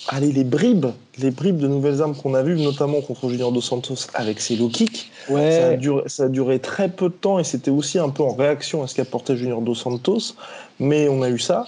allez, 0.08 0.32
les 0.32 0.44
bribes, 0.44 0.88
les 1.18 1.32
bribes 1.32 1.58
de 1.58 1.68
nouvelles 1.68 2.02
armes 2.02 2.16
qu'on 2.16 2.34
a 2.34 2.44
vues, 2.44 2.60
notamment 2.60 3.02
contre 3.02 3.30
Junior 3.30 3.52
Dos 3.52 3.62
Santos 3.62 4.08
avec 4.14 4.40
ses 4.40 4.56
low 4.56 4.70
kicks. 4.70 5.12
Ouais. 5.30 5.52
Ça, 5.52 5.68
a 5.70 5.74
duré, 5.76 6.04
ça 6.08 6.24
a 6.24 6.28
duré 6.30 6.60
très 6.60 6.90
peu 6.90 7.10
de 7.10 7.14
temps 7.14 7.40
et 7.40 7.44
c'était 7.44 7.72
aussi 7.72 8.00
un 8.00 8.10
peu 8.10 8.24
en 8.24 8.34
réaction 8.34 8.84
à 8.84 8.88
ce 8.88 8.96
qu'apportait 8.96 9.38
Junior 9.38 9.62
Dos 9.62 9.76
Santos. 9.76 10.36
Mais 10.80 11.08
on 11.08 11.22
a 11.22 11.30
eu 11.30 11.40
ça. 11.40 11.66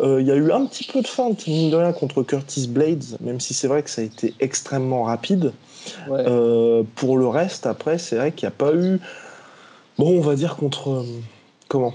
Euh, 0.00 0.20
Il 0.20 0.26
y 0.26 0.32
a 0.32 0.34
eu 0.34 0.50
un 0.50 0.66
petit 0.66 0.84
peu 0.84 1.00
de 1.00 1.06
feinte, 1.06 1.46
mine 1.46 1.70
de 1.70 1.76
rien, 1.76 1.92
contre 1.92 2.22
Curtis 2.22 2.66
Blades, 2.68 3.16
même 3.20 3.40
si 3.40 3.54
c'est 3.54 3.68
vrai 3.68 3.82
que 3.82 3.90
ça 3.90 4.02
a 4.02 4.04
été 4.04 4.34
extrêmement 4.40 5.04
rapide. 5.04 5.52
Ouais. 6.08 6.24
Euh, 6.26 6.82
pour 6.96 7.16
le 7.18 7.28
reste, 7.28 7.66
après, 7.66 7.98
c'est 7.98 8.16
vrai 8.16 8.32
qu'il 8.32 8.46
n'y 8.46 8.52
a 8.52 8.56
pas 8.56 8.74
eu. 8.74 9.00
Bon, 9.96 10.18
on 10.18 10.20
va 10.20 10.34
dire 10.34 10.56
contre. 10.56 10.90
euh, 10.90 11.04
comment? 11.68 11.94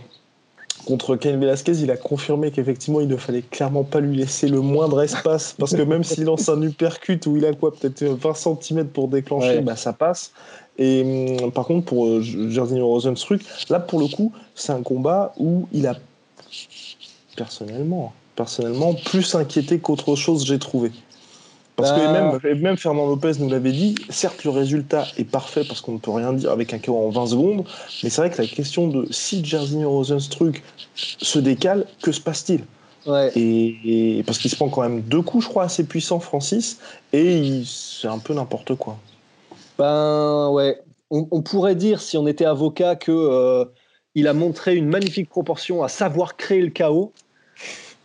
Contre 0.85 1.15
Ken 1.15 1.39
Velasquez, 1.39 1.77
il 1.81 1.91
a 1.91 1.97
confirmé 1.97 2.51
qu'effectivement, 2.51 2.99
il 2.99 3.07
ne 3.07 3.15
fallait 3.15 3.41
clairement 3.41 3.83
pas 3.83 3.99
lui 3.99 4.17
laisser 4.17 4.47
le 4.47 4.59
moindre 4.59 5.01
espace, 5.01 5.55
parce 5.57 5.75
que 5.75 5.81
même 5.81 6.03
s'il 6.03 6.25
lance 6.25 6.49
un 6.49 6.61
uppercut 6.61 7.25
où 7.25 7.37
il 7.37 7.45
a 7.45 7.53
quoi, 7.53 7.73
peut-être 7.73 8.03
20 8.03 8.33
cm 8.33 8.87
pour 8.87 9.07
déclencher, 9.07 9.57
Ouais. 9.57 9.61
bah, 9.61 9.75
ça 9.75 9.93
passe. 9.93 10.31
Et 10.77 11.37
hum, 11.41 11.51
par 11.51 11.65
contre, 11.65 11.85
pour 11.85 12.07
euh, 12.07 12.21
Rosenstruck, 12.81 13.41
là, 13.69 13.79
pour 13.79 13.99
le 13.99 14.07
coup, 14.07 14.33
c'est 14.55 14.71
un 14.71 14.81
combat 14.81 15.33
où 15.37 15.67
il 15.71 15.87
a 15.87 15.95
personnellement, 17.35 18.13
personnellement, 18.35 18.93
plus 18.93 19.35
inquiété 19.35 19.79
qu'autre 19.79 20.15
chose, 20.15 20.45
j'ai 20.45 20.59
trouvé. 20.59 20.91
Parce 21.75 21.91
que 21.91 21.97
Bah. 22.05 22.53
même, 22.53 22.77
Fernand 22.77 23.07
Lopez 23.07 23.31
nous 23.39 23.49
l'avait 23.49 23.71
dit, 23.71 23.95
certes 24.09 24.43
le 24.43 24.51
résultat 24.51 25.05
est 25.17 25.23
parfait 25.23 25.63
parce 25.67 25.81
qu'on 25.81 25.93
ne 25.93 25.97
peut 25.97 26.11
rien 26.11 26.31
dire 26.33 26.51
avec 26.51 26.71
un 26.73 26.77
KO 26.79 26.95
en 26.95 27.09
20 27.09 27.25
secondes, 27.27 27.63
mais 28.03 28.09
c'est 28.09 28.21
vrai 28.21 28.29
que 28.29 28.41
la 28.41 28.47
question 28.47 28.87
de 28.87 29.07
si 29.11 29.43
Jairzinho 29.43 29.89
Rosenstruck 29.89 30.61
se 30.95 31.39
décale, 31.39 31.87
que 32.01 32.11
se 32.11 32.21
passe-t-il? 32.21 32.63
Ouais. 33.05 33.31
et, 33.35 34.19
et- 34.19 34.23
parce 34.23 34.37
qu'il 34.37 34.49
se 34.49 34.55
prend 34.55 34.69
quand 34.69 34.81
même 34.81 35.01
deux 35.01 35.21
coups, 35.21 35.43
je 35.43 35.49
crois, 35.49 35.63
assez 35.63 35.83
puissants, 35.83 36.21
Francis, 36.21 36.79
et 37.11 37.61
c'est 37.65 38.07
un 38.07 38.19
peu 38.19 38.33
n'importe 38.33 38.75
quoi. 38.75 38.97
Ben 39.77 40.49
ouais, 40.49 40.79
on, 41.09 41.27
on 41.31 41.41
pourrait 41.41 41.75
dire 41.75 42.01
si 42.01 42.17
on 42.17 42.27
était 42.27 42.45
avocat 42.45 42.95
que 42.95 43.11
euh, 43.11 43.65
il 44.15 44.27
a 44.27 44.33
montré 44.33 44.75
une 44.75 44.87
magnifique 44.87 45.27
proportion 45.29 45.83
à 45.83 45.89
savoir 45.89 46.37
créer 46.37 46.61
le 46.61 46.69
chaos, 46.69 47.11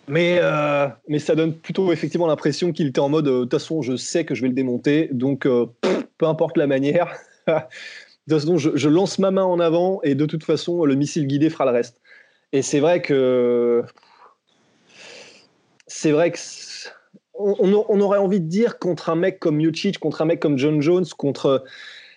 mais 0.08 0.38
euh, 0.40 0.88
mais 1.08 1.18
ça 1.18 1.34
donne 1.34 1.54
plutôt 1.54 1.92
effectivement 1.92 2.26
l'impression 2.26 2.72
qu'il 2.72 2.88
était 2.88 3.00
en 3.00 3.08
mode 3.08 3.28
euh, 3.28 3.38
de 3.40 3.42
toute 3.44 3.52
façon 3.52 3.82
je 3.82 3.96
sais 3.96 4.24
que 4.24 4.34
je 4.34 4.42
vais 4.42 4.48
le 4.48 4.54
démonter, 4.54 5.08
donc 5.12 5.46
euh, 5.46 5.66
peu 6.18 6.26
importe 6.26 6.56
la 6.56 6.66
manière, 6.66 7.14
de 7.46 7.52
toute 8.28 8.40
façon 8.40 8.56
je, 8.56 8.88
lance 8.88 9.18
ma 9.18 9.30
main 9.30 9.44
en 9.44 9.60
avant 9.60 10.00
et 10.02 10.14
de 10.14 10.26
toute 10.26 10.44
façon 10.44 10.84
le 10.84 10.94
missile 10.94 11.26
guidé 11.26 11.50
fera 11.50 11.64
le 11.66 11.72
reste. 11.72 12.00
Et 12.52 12.62
c'est 12.62 12.80
vrai 12.80 13.02
que 13.02 13.84
c'est 15.86 16.12
vrai 16.12 16.30
que 16.30 16.38
c'est- 16.38 16.90
on, 17.34 17.54
on- 17.60 17.84
on 17.88 18.00
aurait 18.00 18.18
envie 18.18 18.40
de 18.40 18.46
dire 18.48 18.78
contre 18.78 19.10
un 19.10 19.14
mec 19.14 19.38
comme 19.38 19.56
Miocic, 19.56 19.98
contre 19.98 20.22
un 20.22 20.24
mec 20.24 20.40
comme 20.40 20.58
John 20.58 20.80
Jones, 20.82 21.06
contre 21.16 21.64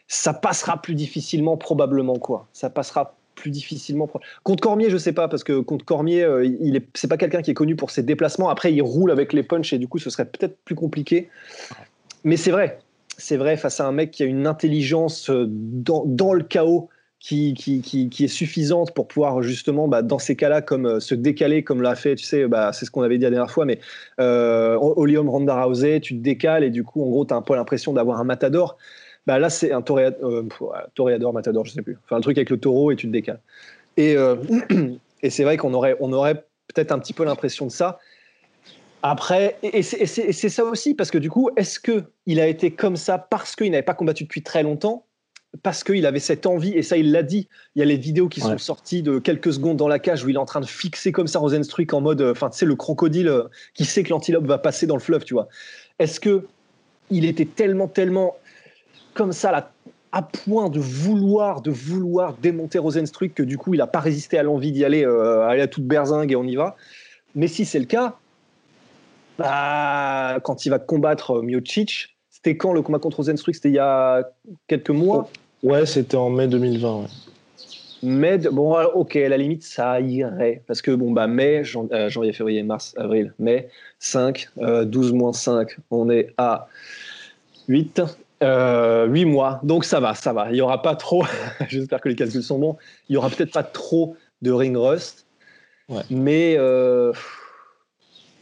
ça 0.08 0.34
passera 0.34 0.82
plus 0.82 0.96
difficilement 0.96 1.58
probablement 1.58 2.18
quoi. 2.18 2.48
Ça 2.54 2.70
passera 2.70 3.16
plus 3.42 3.52
difficilement. 3.52 4.08
Contre 4.44 4.62
Cormier, 4.62 4.90
je 4.90 4.98
sais 4.98 5.14
pas 5.14 5.28
parce 5.28 5.44
que 5.44 5.60
contre 5.60 5.84
Cormier, 5.84 6.24
euh, 6.24 6.46
il 6.46 6.76
est 6.76 6.86
c'est 6.94 7.08
pas 7.08 7.18
quelqu'un 7.18 7.42
qui 7.42 7.52
est 7.52 7.56
connu 7.56 7.76
pour 7.76 7.90
ses 7.90 8.04
déplacements. 8.04 8.50
Après, 8.50 8.72
il 8.72 8.82
roule 8.82 9.12
avec 9.12 9.34
les 9.34 9.44
punches 9.44 9.74
et 9.74 9.80
du 9.80 9.88
coup, 9.88 9.98
ce 9.98 10.10
serait 10.10 10.26
peut-être 10.26 10.58
plus 10.64 10.76
compliqué. 10.76 11.30
Mais 12.24 12.38
c'est 12.38 12.52
vrai, 12.52 12.80
c'est 13.18 13.38
vrai 13.38 13.58
face 13.58 13.80
à 13.80 13.88
un 13.88 13.92
mec 13.92 14.12
qui 14.12 14.24
a 14.24 14.28
une 14.28 14.46
intelligence 14.46 15.30
euh, 15.30 15.46
dans, 15.50 16.04
dans 16.06 16.34
le 16.34 16.44
chaos 16.44 16.90
qui, 17.20 17.54
qui, 17.54 17.82
qui, 17.82 18.10
qui 18.10 18.26
est 18.26 18.28
suffisante 18.28 18.94
pour 18.94 19.08
pouvoir 19.08 19.44
justement, 19.44 19.88
bah, 19.88 20.02
dans 20.02 20.18
ces 20.20 20.36
cas-là, 20.36 20.62
comme 20.62 20.88
euh, 20.88 21.00
se 21.00 21.14
décaler, 21.14 21.64
comme 21.64 21.82
l'a 21.82 21.96
fait, 21.96 22.16
tu 22.16 22.26
sais, 22.26 22.48
bah, 22.48 22.74
c'est 22.74 22.86
ce 22.86 22.92
qu'on 22.92 23.04
avait 23.04 23.18
dit 23.18 23.24
la 23.24 23.30
dernière 23.30 23.52
fois, 23.52 23.66
mais 23.66 23.80
euh, 24.20 24.76
Olium 24.80 25.30
Ronda 25.30 25.64
Rousey, 25.64 26.00
tu 26.00 26.18
te 26.18 26.22
décales 26.22 26.64
et 26.64 26.72
du 26.72 26.84
coup, 26.84 27.04
en 27.04 27.10
gros, 27.10 27.26
tu 27.26 27.34
as 27.34 27.38
un 27.38 27.44
peu 27.44 27.56
l'impression 27.56 27.94
d'avoir 27.94 28.20
un 28.20 28.24
matador. 28.24 28.78
Bah, 29.28 29.38
là, 29.40 29.50
c'est 29.50 29.72
un 29.72 29.82
toréador, 29.82 30.30
euh, 30.30 30.48
ouais, 30.62 30.80
toréador, 30.96 31.34
matador, 31.34 31.66
je 31.66 31.72
sais 31.72 31.82
plus. 31.82 31.98
Enfin, 32.06 32.18
un 32.18 32.22
truc 32.22 32.38
avec 32.38 32.50
le 32.50 32.60
taureau 32.60 32.92
et 32.92 32.96
tu 32.96 33.08
te 33.08 33.12
décales. 33.12 33.40
Et, 33.98 34.18
euh, 34.18 34.36
et 35.22 35.30
c'est 35.30 35.44
vrai 35.44 35.58
qu'on 35.58 35.74
aurait, 35.74 35.96
on 36.00 36.12
aurait 36.14 36.46
peut-être 36.68 36.92
un 36.92 37.00
petit 37.00 37.14
peu 37.14 37.24
l'impression 37.24 37.66
de 37.66 37.72
ça. 37.72 38.00
Après, 39.04 39.58
et, 39.64 39.80
et 39.80 39.84
c'est- 39.84 40.50
ça 40.50 40.64
aussi, 40.64 40.94
parce 40.94 41.10
que 41.10 41.18
du 41.18 41.30
coup, 41.30 41.50
est-ce 41.58 41.80
que 41.80 42.04
il 42.26 42.40
a 42.40 42.48
été 42.48 42.72
comme 42.72 42.96
ça 42.96 43.18
parce 43.18 43.56
qu'il 43.56 43.72
n'avait 43.72 43.82
pas 43.84 43.96
combattu 43.96 44.24
depuis 44.24 44.44
très 44.44 44.64
longtemps? 44.64 45.06
Parce 45.64 45.84
qu'il 45.84 46.06
avait 46.06 46.20
cette 46.20 46.46
envie, 46.46 46.72
et 46.72 46.82
ça 46.82 46.96
il 46.96 47.12
l'a 47.12 47.24
dit, 47.24 47.50
il 47.76 47.80
y 47.80 47.82
a 47.82 47.86
les 47.86 47.98
vidéos 47.98 48.30
qui 48.30 48.40
sont 48.40 48.58
sorties 48.58 49.02
de 49.04 49.20
quelques 49.20 49.52
secondes 49.52 49.76
dans 49.76 49.90
la 49.90 50.00
cage 50.00 50.24
où 50.24 50.30
il 50.30 50.36
est 50.36 50.40
en 50.40 50.46
train 50.46 50.62
de 50.62 50.66
fixer 50.66 51.12
comme 51.12 51.28
ça 51.28 51.40
Rosenstruck 51.40 51.94
en 51.94 52.00
mode, 52.00 52.22
euh, 52.22 52.32
enfin 52.32 52.50
tu 52.50 52.60
sais, 52.60 52.66
le 52.66 52.76
crocodile 52.76 53.28
euh, 53.28 53.44
qui 53.74 53.84
sait 53.84 54.04
que 54.04 54.12
l'antilope 54.12 54.46
va 54.46 54.60
passer 54.60 54.88
dans 54.88 54.96
le 54.96 55.02
fleuve, 55.02 55.26
tu 55.26 55.34
vois. 55.34 55.50
Est-ce 56.00 56.22
que 56.22 56.46
il 57.10 57.26
était 57.26 57.44
tellement, 57.46 57.90
tellement 57.90 58.38
comme 59.14 59.32
ça, 59.32 59.52
là, 59.52 59.72
à 60.12 60.22
point 60.22 60.70
de 60.70 60.80
vouloir, 60.80 61.62
de 61.62 61.72
vouloir 61.72 62.34
démonter 62.34 62.80
Rosenstruck 62.80 63.34
que 63.34 63.44
du 63.44 63.58
coup 63.58 63.74
il 63.74 63.78
n'a 63.78 63.88
pas 63.88 64.00
résisté 64.02 64.38
à 64.38 64.44
l'envie 64.44 64.72
d'y 64.72 64.84
aller, 64.84 65.06
euh, 65.06 65.48
aller 65.48 65.62
à 65.62 65.68
toute 65.68 65.86
berzingue 65.86 66.32
et 66.32 66.36
on 66.36 66.44
y 66.44 66.56
va. 66.56 66.76
Mais 67.34 67.48
si 67.48 67.64
c'est 67.64 67.80
le 67.80 67.86
cas, 67.86 68.18
bah, 69.38 70.40
quand 70.44 70.66
il 70.66 70.70
va 70.70 70.80
combattre 70.80 71.38
euh, 71.38 71.42
Miocic, 71.42 72.18
c'était 72.30 72.58
quand 72.58 72.74
le 72.74 72.82
combat 72.82 73.00
contre 73.00 73.18
Rosenstruck? 73.18 73.56
C'était 73.56 73.70
il 73.70 73.76
y 73.76 73.80
a 73.80 74.24
quelques 74.68 74.90
mois? 74.90 75.30
Ouais, 75.64 75.86
c'était 75.86 76.18
en 76.18 76.30
mai 76.30 76.48
2020. 76.48 77.02
ouais. 77.02 77.08
Mai, 78.04 78.38
de- 78.40 78.50
bon, 78.50 78.74
alors, 78.74 78.98
ok, 78.98 79.16
à 79.16 79.30
la 79.30 79.38
limite, 79.38 79.64
ça 79.64 80.02
irait. 80.02 80.64
Parce 80.66 80.82
que, 80.82 80.90
bon, 80.92 81.12
bah, 81.12 81.28
mai, 81.28 81.64
jan- 81.64 81.88
euh, 81.92 82.10
janvier, 82.10 82.34
février, 82.34 82.64
mars, 82.64 82.96
avril, 82.98 83.32
mai, 83.38 83.70
5, 84.00 84.50
euh, 84.58 84.86
12 84.86 85.14
moins 85.14 85.34
5, 85.34 85.78
on 85.92 86.10
est 86.10 86.34
à 86.38 86.68
8, 87.68 88.02
euh, 88.44 89.06
8 89.08 89.26
mois. 89.26 89.60
Donc, 89.64 89.86
ça 89.86 90.00
va, 90.00 90.16
ça 90.16 90.34
va. 90.34 90.50
Il 90.50 90.54
n'y 90.54 90.62
aura 90.62 90.82
pas 90.82 90.96
trop, 90.96 91.24
j'espère 91.70 92.02
que 92.02 92.10
les 92.10 92.16
calculs 92.16 92.44
sont 92.44 92.60
bons, 92.60 92.78
il 93.10 93.14
n'y 93.14 93.18
aura 93.18 93.30
peut-être 93.30 93.52
pas 93.52 93.64
trop 93.64 94.16
de 94.42 94.52
ring 94.52 94.76
rust. 94.78 95.26
Ouais. 95.90 96.02
Mais, 96.10 96.56
euh, 96.58 97.12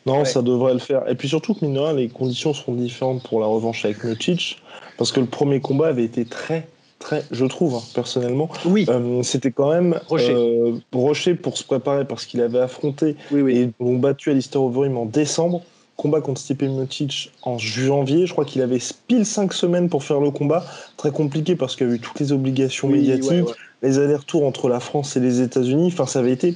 Non, 0.05 0.19
Ouais. 0.19 0.25
ça 0.25 0.41
devrait 0.41 0.73
le 0.73 0.79
faire. 0.79 1.07
Et 1.09 1.15
puis 1.15 1.27
surtout 1.27 1.53
que, 1.53 1.65
mine 1.65 1.79
les 1.95 2.07
conditions 2.07 2.53
seront 2.53 2.73
différentes 2.73 3.23
pour 3.23 3.39
la 3.41 3.47
revanche 3.47 3.83
avec 3.85 4.03
Miocic, 4.03 4.61
parce 4.97 5.11
que 5.11 5.19
le 5.19 5.25
premier 5.25 5.59
combat 5.59 5.87
avait 5.87 6.05
été 6.05 6.25
très, 6.25 6.67
très, 6.99 7.23
je 7.31 7.45
trouve, 7.45 7.75
hein, 7.75 7.81
personnellement, 7.93 8.49
oui, 8.65 8.85
euh, 8.89 9.21
c'était 9.23 9.51
quand 9.51 9.71
même 9.71 9.99
Rocher. 10.07 10.33
euh, 10.33 10.73
Rocher 10.93 11.35
pour 11.35 11.57
se 11.57 11.63
préparer, 11.63 12.05
parce 12.05 12.25
qu'il 12.25 12.41
avait 12.41 12.59
affronté 12.59 13.15
oui, 13.31 13.41
oui. 13.41 13.57
et 13.57 13.71
ont 13.83 13.97
battu 13.97 14.31
Alistair 14.31 14.61
Overeem 14.63 14.97
en 14.97 15.05
décembre. 15.05 15.61
Combat 15.99 16.21
contre 16.21 16.39
Stipe 16.39 16.61
Miocic 16.61 17.29
en 17.41 17.57
janvier. 17.57 18.25
Je 18.25 18.31
crois 18.31 18.45
qu'il 18.45 18.61
avait 18.61 18.79
pile 19.07 19.25
5 19.25 19.51
semaines 19.51 19.89
pour 19.89 20.05
faire 20.05 20.21
le 20.21 20.31
combat. 20.31 20.63
Très 20.95 21.11
compliqué 21.11 21.57
parce 21.57 21.75
qu'il 21.75 21.89
y 21.89 21.91
a 21.91 21.95
eu 21.95 21.99
toutes 21.99 22.21
les 22.21 22.31
obligations 22.31 22.87
Oui, 22.87 22.99
médiatiques, 22.99 23.31
ouais, 23.31 23.41
ouais. 23.41 23.53
les 23.83 23.99
allers-retours 23.99 24.45
entre 24.45 24.69
la 24.69 24.79
France 24.79 25.17
et 25.17 25.19
les 25.19 25.41
États-Unis. 25.41 25.87
Enfin, 25.91 26.05
ça 26.05 26.19
avait 26.19 26.31
été, 26.31 26.55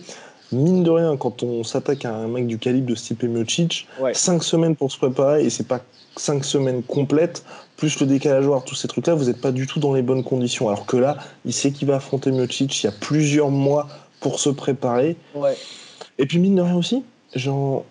mine 0.54 0.84
de 0.84 0.90
rien, 0.90 1.18
quand 1.18 1.44
on 1.44 1.66
s'attaque 1.66 2.06
à 2.06 2.16
un 2.16 2.30
mec 2.30 2.48
du 2.48 2.58
calibre 2.58 2.88
de 2.88 2.96
Stipe 2.96 3.24
Miocic, 3.24 3.86
Ouais. 4.00 4.14
5 4.14 4.42
semaines 4.42 4.78
pour 4.78 4.90
se 4.94 4.98
préparer 4.98 5.44
et 5.44 5.50
c'est 5.50 5.68
pas 5.68 5.82
5 6.16 6.46
semaines 6.46 6.82
complètes, 6.82 7.44
plus 7.76 8.00
le 8.00 8.06
décalage 8.06 8.48
horaire, 8.48 8.64
tous 8.64 8.76
ces 8.76 8.88
trucs-là, 8.88 9.14
vous 9.14 9.26
n'êtes 9.26 9.42
pas 9.42 9.52
du 9.52 9.68
tout 9.68 9.82
dans 9.82 9.94
les 9.94 10.04
bonnes 10.04 10.24
conditions. 10.24 10.70
Alors 10.70 10.86
que 10.86 10.96
là, 10.96 11.18
il 11.44 11.52
sait 11.52 11.72
qu'il 11.72 11.90
va 11.90 11.98
affronter 11.98 12.32
Miocic 12.32 12.82
il 12.82 12.86
y 12.86 12.90
a 12.90 12.94
plusieurs 12.94 13.50
mois 13.50 13.90
pour 14.22 14.40
se 14.40 14.50
préparer. 14.50 15.18
Et 16.18 16.26
puis 16.28 16.40
mine 16.40 16.56
de 16.56 16.62
rien 16.62 16.78
aussi, 16.78 17.04
genre, 17.36 17.84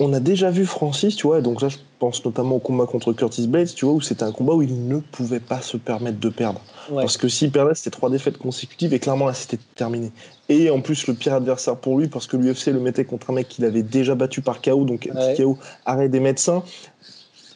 on 0.00 0.12
a 0.12 0.20
déjà 0.20 0.50
vu 0.50 0.64
Francis, 0.64 1.16
tu 1.16 1.26
vois, 1.26 1.40
donc 1.40 1.60
là 1.60 1.68
je 1.68 1.76
pense 1.98 2.24
notamment 2.24 2.56
au 2.56 2.58
combat 2.60 2.86
contre 2.86 3.12
Curtis 3.12 3.48
Blades, 3.48 3.74
tu 3.74 3.84
vois, 3.84 3.94
où 3.94 4.00
c'était 4.00 4.22
un 4.22 4.32
combat 4.32 4.54
où 4.54 4.62
il 4.62 4.86
ne 4.86 4.98
pouvait 4.98 5.40
pas 5.40 5.60
se 5.60 5.76
permettre 5.76 6.20
de 6.20 6.28
perdre. 6.28 6.60
Ouais. 6.90 7.02
Parce 7.02 7.16
que 7.16 7.28
s'il 7.28 7.50
perdait, 7.50 7.74
c'était 7.74 7.90
trois 7.90 8.08
défaites 8.08 8.38
consécutives 8.38 8.94
et 8.94 9.00
clairement 9.00 9.26
là 9.26 9.34
c'était 9.34 9.58
terminé. 9.74 10.12
Et 10.48 10.70
en 10.70 10.80
plus 10.80 11.06
le 11.06 11.14
pire 11.14 11.34
adversaire 11.34 11.76
pour 11.76 11.98
lui, 11.98 12.08
parce 12.08 12.26
que 12.26 12.36
l'UFC 12.36 12.68
le 12.68 12.80
mettait 12.80 13.04
contre 13.04 13.30
un 13.30 13.34
mec 13.34 13.48
qu'il 13.48 13.64
avait 13.64 13.82
déjà 13.82 14.14
battu 14.14 14.40
par 14.40 14.62
KO, 14.62 14.84
donc 14.84 15.08
Ouais. 15.12 15.34
KO, 15.36 15.58
arrêt 15.84 16.08
des 16.08 16.20
médecins, 16.20 16.62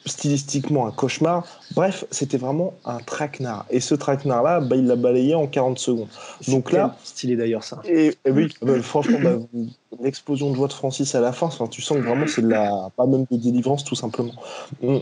stylistiquement 0.07 0.87
un 0.87 0.91
cauchemar. 0.91 1.45
Bref, 1.75 2.05
c'était 2.11 2.37
vraiment 2.39 2.75
un 2.85 2.99
traquenard. 2.99 3.67
Et 3.71 3.81
ce 3.81 3.95
traquenard-là, 3.95 4.61
bah, 4.61 4.77
il 4.77 4.87
l'a 4.87 4.97
balayé 4.97 5.35
en 5.35 5.47
40 5.47 5.79
secondes. 5.79 6.09
Donc 6.49 6.69
C'est 6.71 6.77
là- 6.77 6.97
stylé 7.05 7.37
d'ailleurs 7.37 7.65
ça. 7.65 7.81
Et, 7.85 8.17
et 8.25 8.31
oui, 8.31 8.53
bah, 8.63 8.81
franchement, 8.83 9.19
bah, 9.23 9.39
l'explosion 10.03 10.51
de 10.51 10.57
joie 10.57 10.69
de 10.69 10.73
Francis 10.73 11.15
à 11.15 11.21
la 11.21 11.33
fin, 11.33 11.47
enfin, 11.47 11.67
tu 11.67 11.83
sens 11.83 11.99
que 11.99 12.03
vraiment 12.03 12.27
c'est 12.27 12.43
de 12.43 12.49
la, 12.49 12.91
pas 12.97 13.07
même 13.07 13.25
de 13.31 13.37
délivrance 13.37 13.85
tout 13.85 13.95
simplement. 13.95 14.33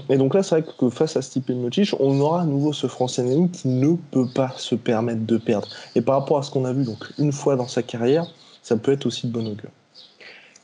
Et 0.08 0.16
donc 0.16 0.34
là, 0.34 0.42
c'est 0.42 0.60
vrai 0.60 0.72
que 0.78 0.90
face 0.90 1.16
à 1.16 1.22
Stipe 1.22 1.48
Miocic, 1.50 1.94
on 2.00 2.20
aura 2.20 2.42
à 2.42 2.44
nouveau 2.44 2.72
ce 2.72 2.86
Français 2.86 3.22
Ngannou 3.22 3.48
qui 3.48 3.68
ne 3.68 3.94
peut 4.10 4.26
pas 4.34 4.52
se 4.56 4.74
permettre 4.74 5.24
de 5.24 5.38
perdre. 5.38 5.68
Et 5.94 6.00
par 6.02 6.18
rapport 6.20 6.38
à 6.38 6.42
ce 6.42 6.50
qu'on 6.50 6.64
a 6.64 6.72
vu 6.72 6.84
donc 6.84 6.98
une 7.18 7.32
fois 7.32 7.56
dans 7.56 7.68
sa 7.68 7.82
carrière, 7.82 8.26
ça 8.62 8.76
peut 8.76 8.92
être 8.92 9.06
aussi 9.06 9.26
de 9.26 9.32
bon 9.32 9.46
augure. 9.46 9.70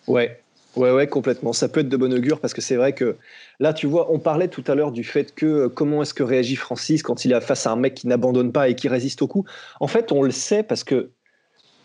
Ouais, 0.06 0.40
ouais, 0.76 0.90
ouais, 0.90 1.06
complètement. 1.06 1.52
Ça 1.52 1.68
peut 1.68 1.80
être 1.80 1.88
de 1.88 1.96
bon 1.96 2.12
augure 2.12 2.40
parce 2.40 2.54
que 2.54 2.60
c'est 2.60 2.76
vrai 2.76 2.92
que 2.92 3.16
là, 3.60 3.72
tu 3.72 3.86
vois, 3.86 4.12
on 4.12 4.18
parlait 4.18 4.48
tout 4.48 4.64
à 4.66 4.74
l'heure 4.74 4.92
du 4.92 5.04
fait 5.04 5.34
que 5.34 5.46
euh, 5.46 5.68
comment 5.68 6.02
est-ce 6.02 6.14
que 6.14 6.22
réagit 6.22 6.56
Francis 6.56 7.02
quand 7.02 7.24
il 7.24 7.32
est 7.32 7.40
face 7.40 7.66
à 7.66 7.72
un 7.72 7.76
mec 7.76 7.94
qui 7.94 8.06
n'abandonne 8.06 8.52
pas 8.52 8.68
et 8.68 8.74
qui 8.74 8.88
résiste 8.88 9.22
au 9.22 9.26
coup. 9.26 9.44
En 9.80 9.88
fait, 9.88 10.12
on 10.12 10.22
le 10.22 10.30
sait 10.30 10.62
parce 10.62 10.84
que 10.84 11.10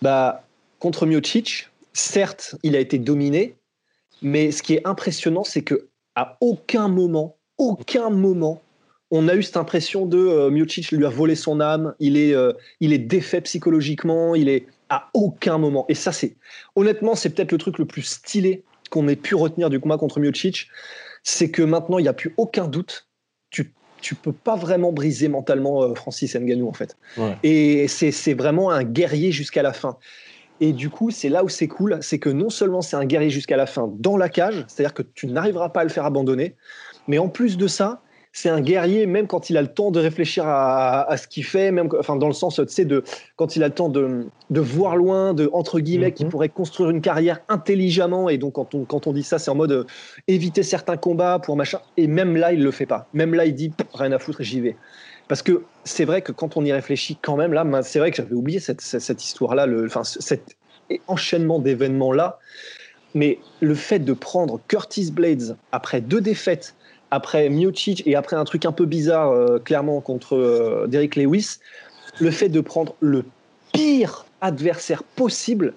bah, 0.01 0.43
contre 0.79 1.05
Miocic, 1.05 1.69
certes, 1.93 2.55
il 2.63 2.75
a 2.75 2.79
été 2.79 2.97
dominé, 2.97 3.55
mais 4.21 4.51
ce 4.51 4.63
qui 4.63 4.73
est 4.73 4.87
impressionnant, 4.87 5.43
c'est 5.43 5.61
que 5.61 5.87
à 6.15 6.37
aucun 6.41 6.87
moment, 6.87 7.37
aucun 7.57 8.09
moment, 8.09 8.61
on 9.11 9.27
a 9.27 9.35
eu 9.35 9.43
cette 9.43 9.57
impression 9.57 10.05
de 10.05 10.17
euh, 10.17 10.49
Miocic 10.49 10.91
lui 10.91 11.05
a 11.05 11.09
volé 11.09 11.35
son 11.35 11.59
âme, 11.59 11.93
il 11.99 12.17
est, 12.17 12.33
euh, 12.33 12.53
il 12.79 12.93
est 12.93 12.97
défait 12.97 13.41
psychologiquement, 13.41 14.35
il 14.35 14.49
est 14.49 14.67
à 14.89 15.09
aucun 15.13 15.57
moment. 15.57 15.85
Et 15.89 15.95
ça, 15.95 16.11
c'est 16.11 16.35
honnêtement, 16.75 17.15
c'est 17.15 17.29
peut-être 17.29 17.51
le 17.51 17.57
truc 17.57 17.77
le 17.77 17.85
plus 17.85 18.03
stylé 18.03 18.63
qu'on 18.91 19.07
ait 19.07 19.15
pu 19.15 19.33
retenir 19.33 19.71
du 19.71 19.79
combat 19.79 19.97
contre 19.97 20.19
Miocic, 20.19 20.67
c'est 21.23 21.49
que 21.49 21.63
maintenant, 21.63 21.97
il 21.97 22.03
n'y 22.03 22.07
a 22.07 22.13
plus 22.13 22.35
aucun 22.37 22.67
doute. 22.67 23.07
Tu 23.49 23.73
tu 24.01 24.15
peux 24.15 24.33
pas 24.33 24.55
vraiment 24.55 24.91
briser 24.91 25.27
mentalement 25.27 25.83
euh, 25.83 25.93
Francis 25.93 26.35
Ngannou 26.35 26.67
en 26.67 26.73
fait. 26.73 26.97
Et 27.43 27.87
c'est 27.87 28.33
vraiment 28.33 28.71
un 28.71 28.83
guerrier 28.83 29.31
jusqu'à 29.31 29.61
la 29.61 29.73
fin. 29.73 29.97
Et 30.59 30.73
du 30.73 30.89
coup, 30.89 31.11
c'est 31.11 31.29
là 31.29 31.43
où 31.43 31.49
c'est 31.49 31.67
cool, 31.67 31.99
c'est 32.01 32.17
que 32.19 32.29
non 32.29 32.49
seulement 32.49 32.81
c'est 32.81 32.95
un 32.95 33.05
guerrier 33.05 33.29
jusqu'à 33.29 33.57
la 33.57 33.67
fin 33.67 33.91
dans 33.97 34.17
la 34.17 34.27
cage, 34.27 34.65
c'est-à-dire 34.67 34.93
que 34.93 35.03
tu 35.03 35.27
n'arriveras 35.27 35.69
pas 35.69 35.81
à 35.81 35.83
le 35.83 35.89
faire 35.89 36.05
abandonner, 36.05 36.55
mais 37.07 37.17
en 37.17 37.29
plus 37.29 37.57
de 37.57 37.67
ça, 37.67 38.01
c'est 38.33 38.49
un 38.49 38.61
guerrier 38.61 39.05
même 39.05 39.27
quand 39.27 39.49
il 39.49 39.57
a 39.57 39.61
le 39.61 39.67
temps 39.67 39.91
de 39.91 39.99
réfléchir 39.99 40.45
à, 40.47 41.15
ce 41.17 41.27
qu'il 41.27 41.43
fait, 41.43 41.71
même 41.71 41.89
enfin 41.99 42.15
dans 42.15 42.27
le 42.27 42.33
sens 42.33 42.55
tu 42.55 42.63
sais 42.67 42.85
de 42.85 43.03
quand 43.35 43.55
il 43.55 43.63
a 43.63 43.67
le 43.67 43.73
temps 43.73 43.89
de, 43.89 44.29
voir 44.49 44.95
loin, 44.95 45.33
de 45.33 45.49
entre 45.53 45.79
guillemets, 45.79 46.13
qui 46.13 46.23
mhm. 46.23 46.31
pourrait 46.31 46.49
construire 46.49 46.89
une 46.89 47.01
carrière 47.01 47.41
intelligemment. 47.49 48.29
Et 48.29 48.37
donc 48.37 48.53
quand 48.53 48.73
on 48.73 48.85
quand 48.85 49.07
on 49.07 49.13
dit 49.13 49.23
ça, 49.23 49.39
c'est 49.39 49.51
en 49.51 49.55
mode 49.55 49.71
euh, 49.71 49.83
éviter 50.27 50.63
certains 50.63 50.97
combats 50.97 51.39
pour 51.39 51.55
machin. 51.57 51.79
Et 51.97 52.07
même 52.07 52.35
là, 52.35 52.53
il 52.53 52.63
le 52.63 52.71
fait 52.71 52.85
pas. 52.85 53.07
Même 53.13 53.33
là, 53.33 53.45
il 53.45 53.53
dit 53.53 53.73
rien 53.93 54.11
à 54.11 54.19
foutre, 54.19 54.43
j'y 54.43 54.61
vais. 54.61 54.77
Parce 55.27 55.41
que 55.41 55.63
c'est 55.83 56.05
vrai 56.05 56.21
que 56.21 56.31
quand 56.31 56.57
on 56.57 56.65
y 56.65 56.71
réfléchit 56.71 57.17
quand 57.21 57.35
même 57.35 57.53
là, 57.53 57.65
c'est 57.83 57.99
vrai 57.99 58.11
que 58.11 58.17
j'avais 58.17 58.33
oublié 58.33 58.59
cette, 58.59 58.81
cette, 58.81 59.23
histoire-là, 59.23 59.65
le, 59.65 59.85
enfin 59.85 60.03
cet 60.03 60.57
enchaînement 61.07 61.59
d'événements 61.59 62.11
là. 62.11 62.39
Mais 63.13 63.39
le 63.59 63.75
fait 63.75 63.99
de 63.99 64.13
prendre 64.13 64.59
Curtis 64.67 65.11
Blades 65.11 65.57
après 65.71 65.99
deux 65.99 66.21
défaites 66.21 66.75
après 67.11 67.49
Miocic 67.49 68.03
et 68.07 68.15
après 68.15 68.37
un 68.37 68.45
truc 68.45 68.65
un 68.65 68.71
peu 68.71 68.85
bizarre, 68.85 69.31
euh, 69.31 69.59
clairement, 69.59 69.99
contre 69.99 70.35
euh, 70.35 70.87
Derek 70.87 71.17
Lewis, 71.17 71.57
le 72.19 72.31
fait 72.31 72.49
de 72.49 72.61
prendre 72.61 72.95
le 73.01 73.25
pire 73.73 74.25
adversaire 74.39 75.03
possible, 75.03 75.73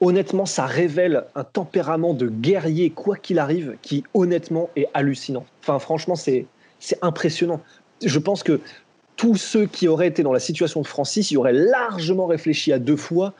honnêtement, 0.00 0.46
ça 0.46 0.66
révèle 0.66 1.24
un 1.34 1.44
tempérament 1.44 2.14
de 2.14 2.28
guerrier, 2.28 2.90
quoi 2.90 3.16
qu'il 3.16 3.38
arrive, 3.38 3.76
qui 3.82 4.04
honnêtement 4.14 4.70
est 4.76 4.86
hallucinant. 4.94 5.44
Enfin, 5.60 5.78
franchement, 5.80 6.14
c'est 6.14 6.46
impressionnant. 7.02 7.60
Je 8.02 8.18
pense 8.18 8.42
que 8.42 8.60
tous 9.16 9.36
ceux 9.36 9.66
qui 9.66 9.88
auraient 9.88 10.06
été 10.06 10.22
dans 10.22 10.32
la 10.32 10.40
situation 10.40 10.80
de 10.80 10.86
Francis, 10.86 11.30
ils 11.30 11.36
auraient 11.36 11.52
largement 11.52 12.26
réfléchi 12.26 12.72
à 12.72 12.78
deux 12.78 12.96
fois, 12.96 13.34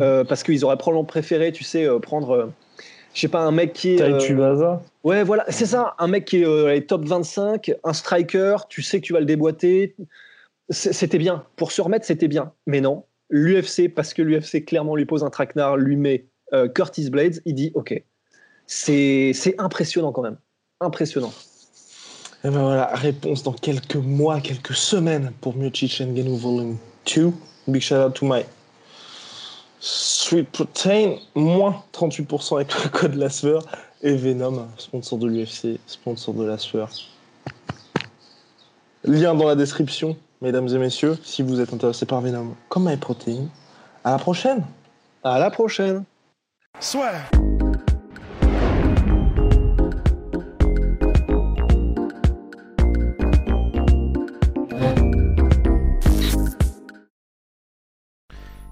euh, 0.00 0.24
parce 0.24 0.42
qu'ils 0.42 0.64
auraient 0.64 0.76
probablement 0.76 1.04
préféré, 1.04 1.52
tu 1.52 1.62
sais, 1.62 1.86
prendre 2.02 2.50
je 3.14 3.20
sais 3.20 3.28
pas, 3.28 3.40
un 3.40 3.50
mec 3.50 3.72
qui 3.72 3.94
est. 3.94 4.02
Euh... 4.02 4.76
Ouais, 5.02 5.24
voilà, 5.24 5.44
c'est 5.48 5.66
ça. 5.66 5.94
Un 5.98 6.06
mec 6.06 6.26
qui 6.26 6.42
est 6.42 6.46
euh, 6.46 6.80
top 6.80 7.04
25, 7.04 7.72
un 7.82 7.92
striker, 7.92 8.56
tu 8.68 8.82
sais 8.82 9.00
que 9.00 9.06
tu 9.06 9.12
vas 9.12 9.20
le 9.20 9.26
déboîter. 9.26 9.96
C'était 10.68 11.18
bien. 11.18 11.44
Pour 11.56 11.72
se 11.72 11.82
remettre, 11.82 12.06
c'était 12.06 12.28
bien. 12.28 12.52
Mais 12.66 12.80
non, 12.80 13.04
l'UFC, 13.28 13.92
parce 13.92 14.14
que 14.14 14.22
l'UFC 14.22 14.64
clairement 14.64 14.94
lui 14.94 15.06
pose 15.06 15.24
un 15.24 15.30
traquenard, 15.30 15.76
lui 15.76 15.96
met 15.96 16.26
euh, 16.52 16.68
Curtis 16.68 17.10
Blades, 17.10 17.40
il 17.44 17.54
dit 17.54 17.72
OK. 17.74 18.00
C'est 18.66 19.34
impressionnant 19.58 20.12
quand 20.12 20.22
même. 20.22 20.36
Impressionnant. 20.80 21.32
Et 22.44 22.48
ben 22.48 22.62
voilà, 22.62 22.86
réponse 22.94 23.42
dans 23.42 23.52
quelques 23.52 23.96
mois, 23.96 24.40
quelques 24.40 24.74
semaines 24.74 25.32
pour 25.40 25.56
Miocic 25.56 26.00
Ngannou 26.00 26.36
Volume 26.36 26.76
2. 27.14 27.32
Big 27.68 27.82
shout 27.82 27.96
out 27.96 28.14
to 28.14 28.24
my 28.24 28.44
Sweet 29.80 30.50
Protein, 30.50 31.16
moins 31.34 31.82
38% 31.94 32.56
avec 32.56 32.84
le 32.84 32.90
code 32.90 33.14
la 33.14 33.28
Et 34.02 34.14
Venom, 34.14 34.68
sponsor 34.76 35.18
de 35.18 35.26
l'UFC, 35.26 35.80
sponsor 35.86 36.34
de 36.34 36.44
la 36.44 36.56
Lien 39.04 39.34
dans 39.34 39.48
la 39.48 39.56
description, 39.56 40.16
mesdames 40.42 40.68
et 40.68 40.78
messieurs, 40.78 41.16
si 41.24 41.42
vous 41.42 41.60
êtes 41.60 41.72
intéressés 41.72 42.06
par 42.06 42.20
Venom 42.20 42.54
comme 42.68 42.88
MyProtein. 42.90 43.48
À 44.04 44.12
la 44.12 44.18
prochaine. 44.18 44.64
À 45.24 45.38
la 45.38 45.50
prochaine. 45.50 46.04
Soit 46.78 47.12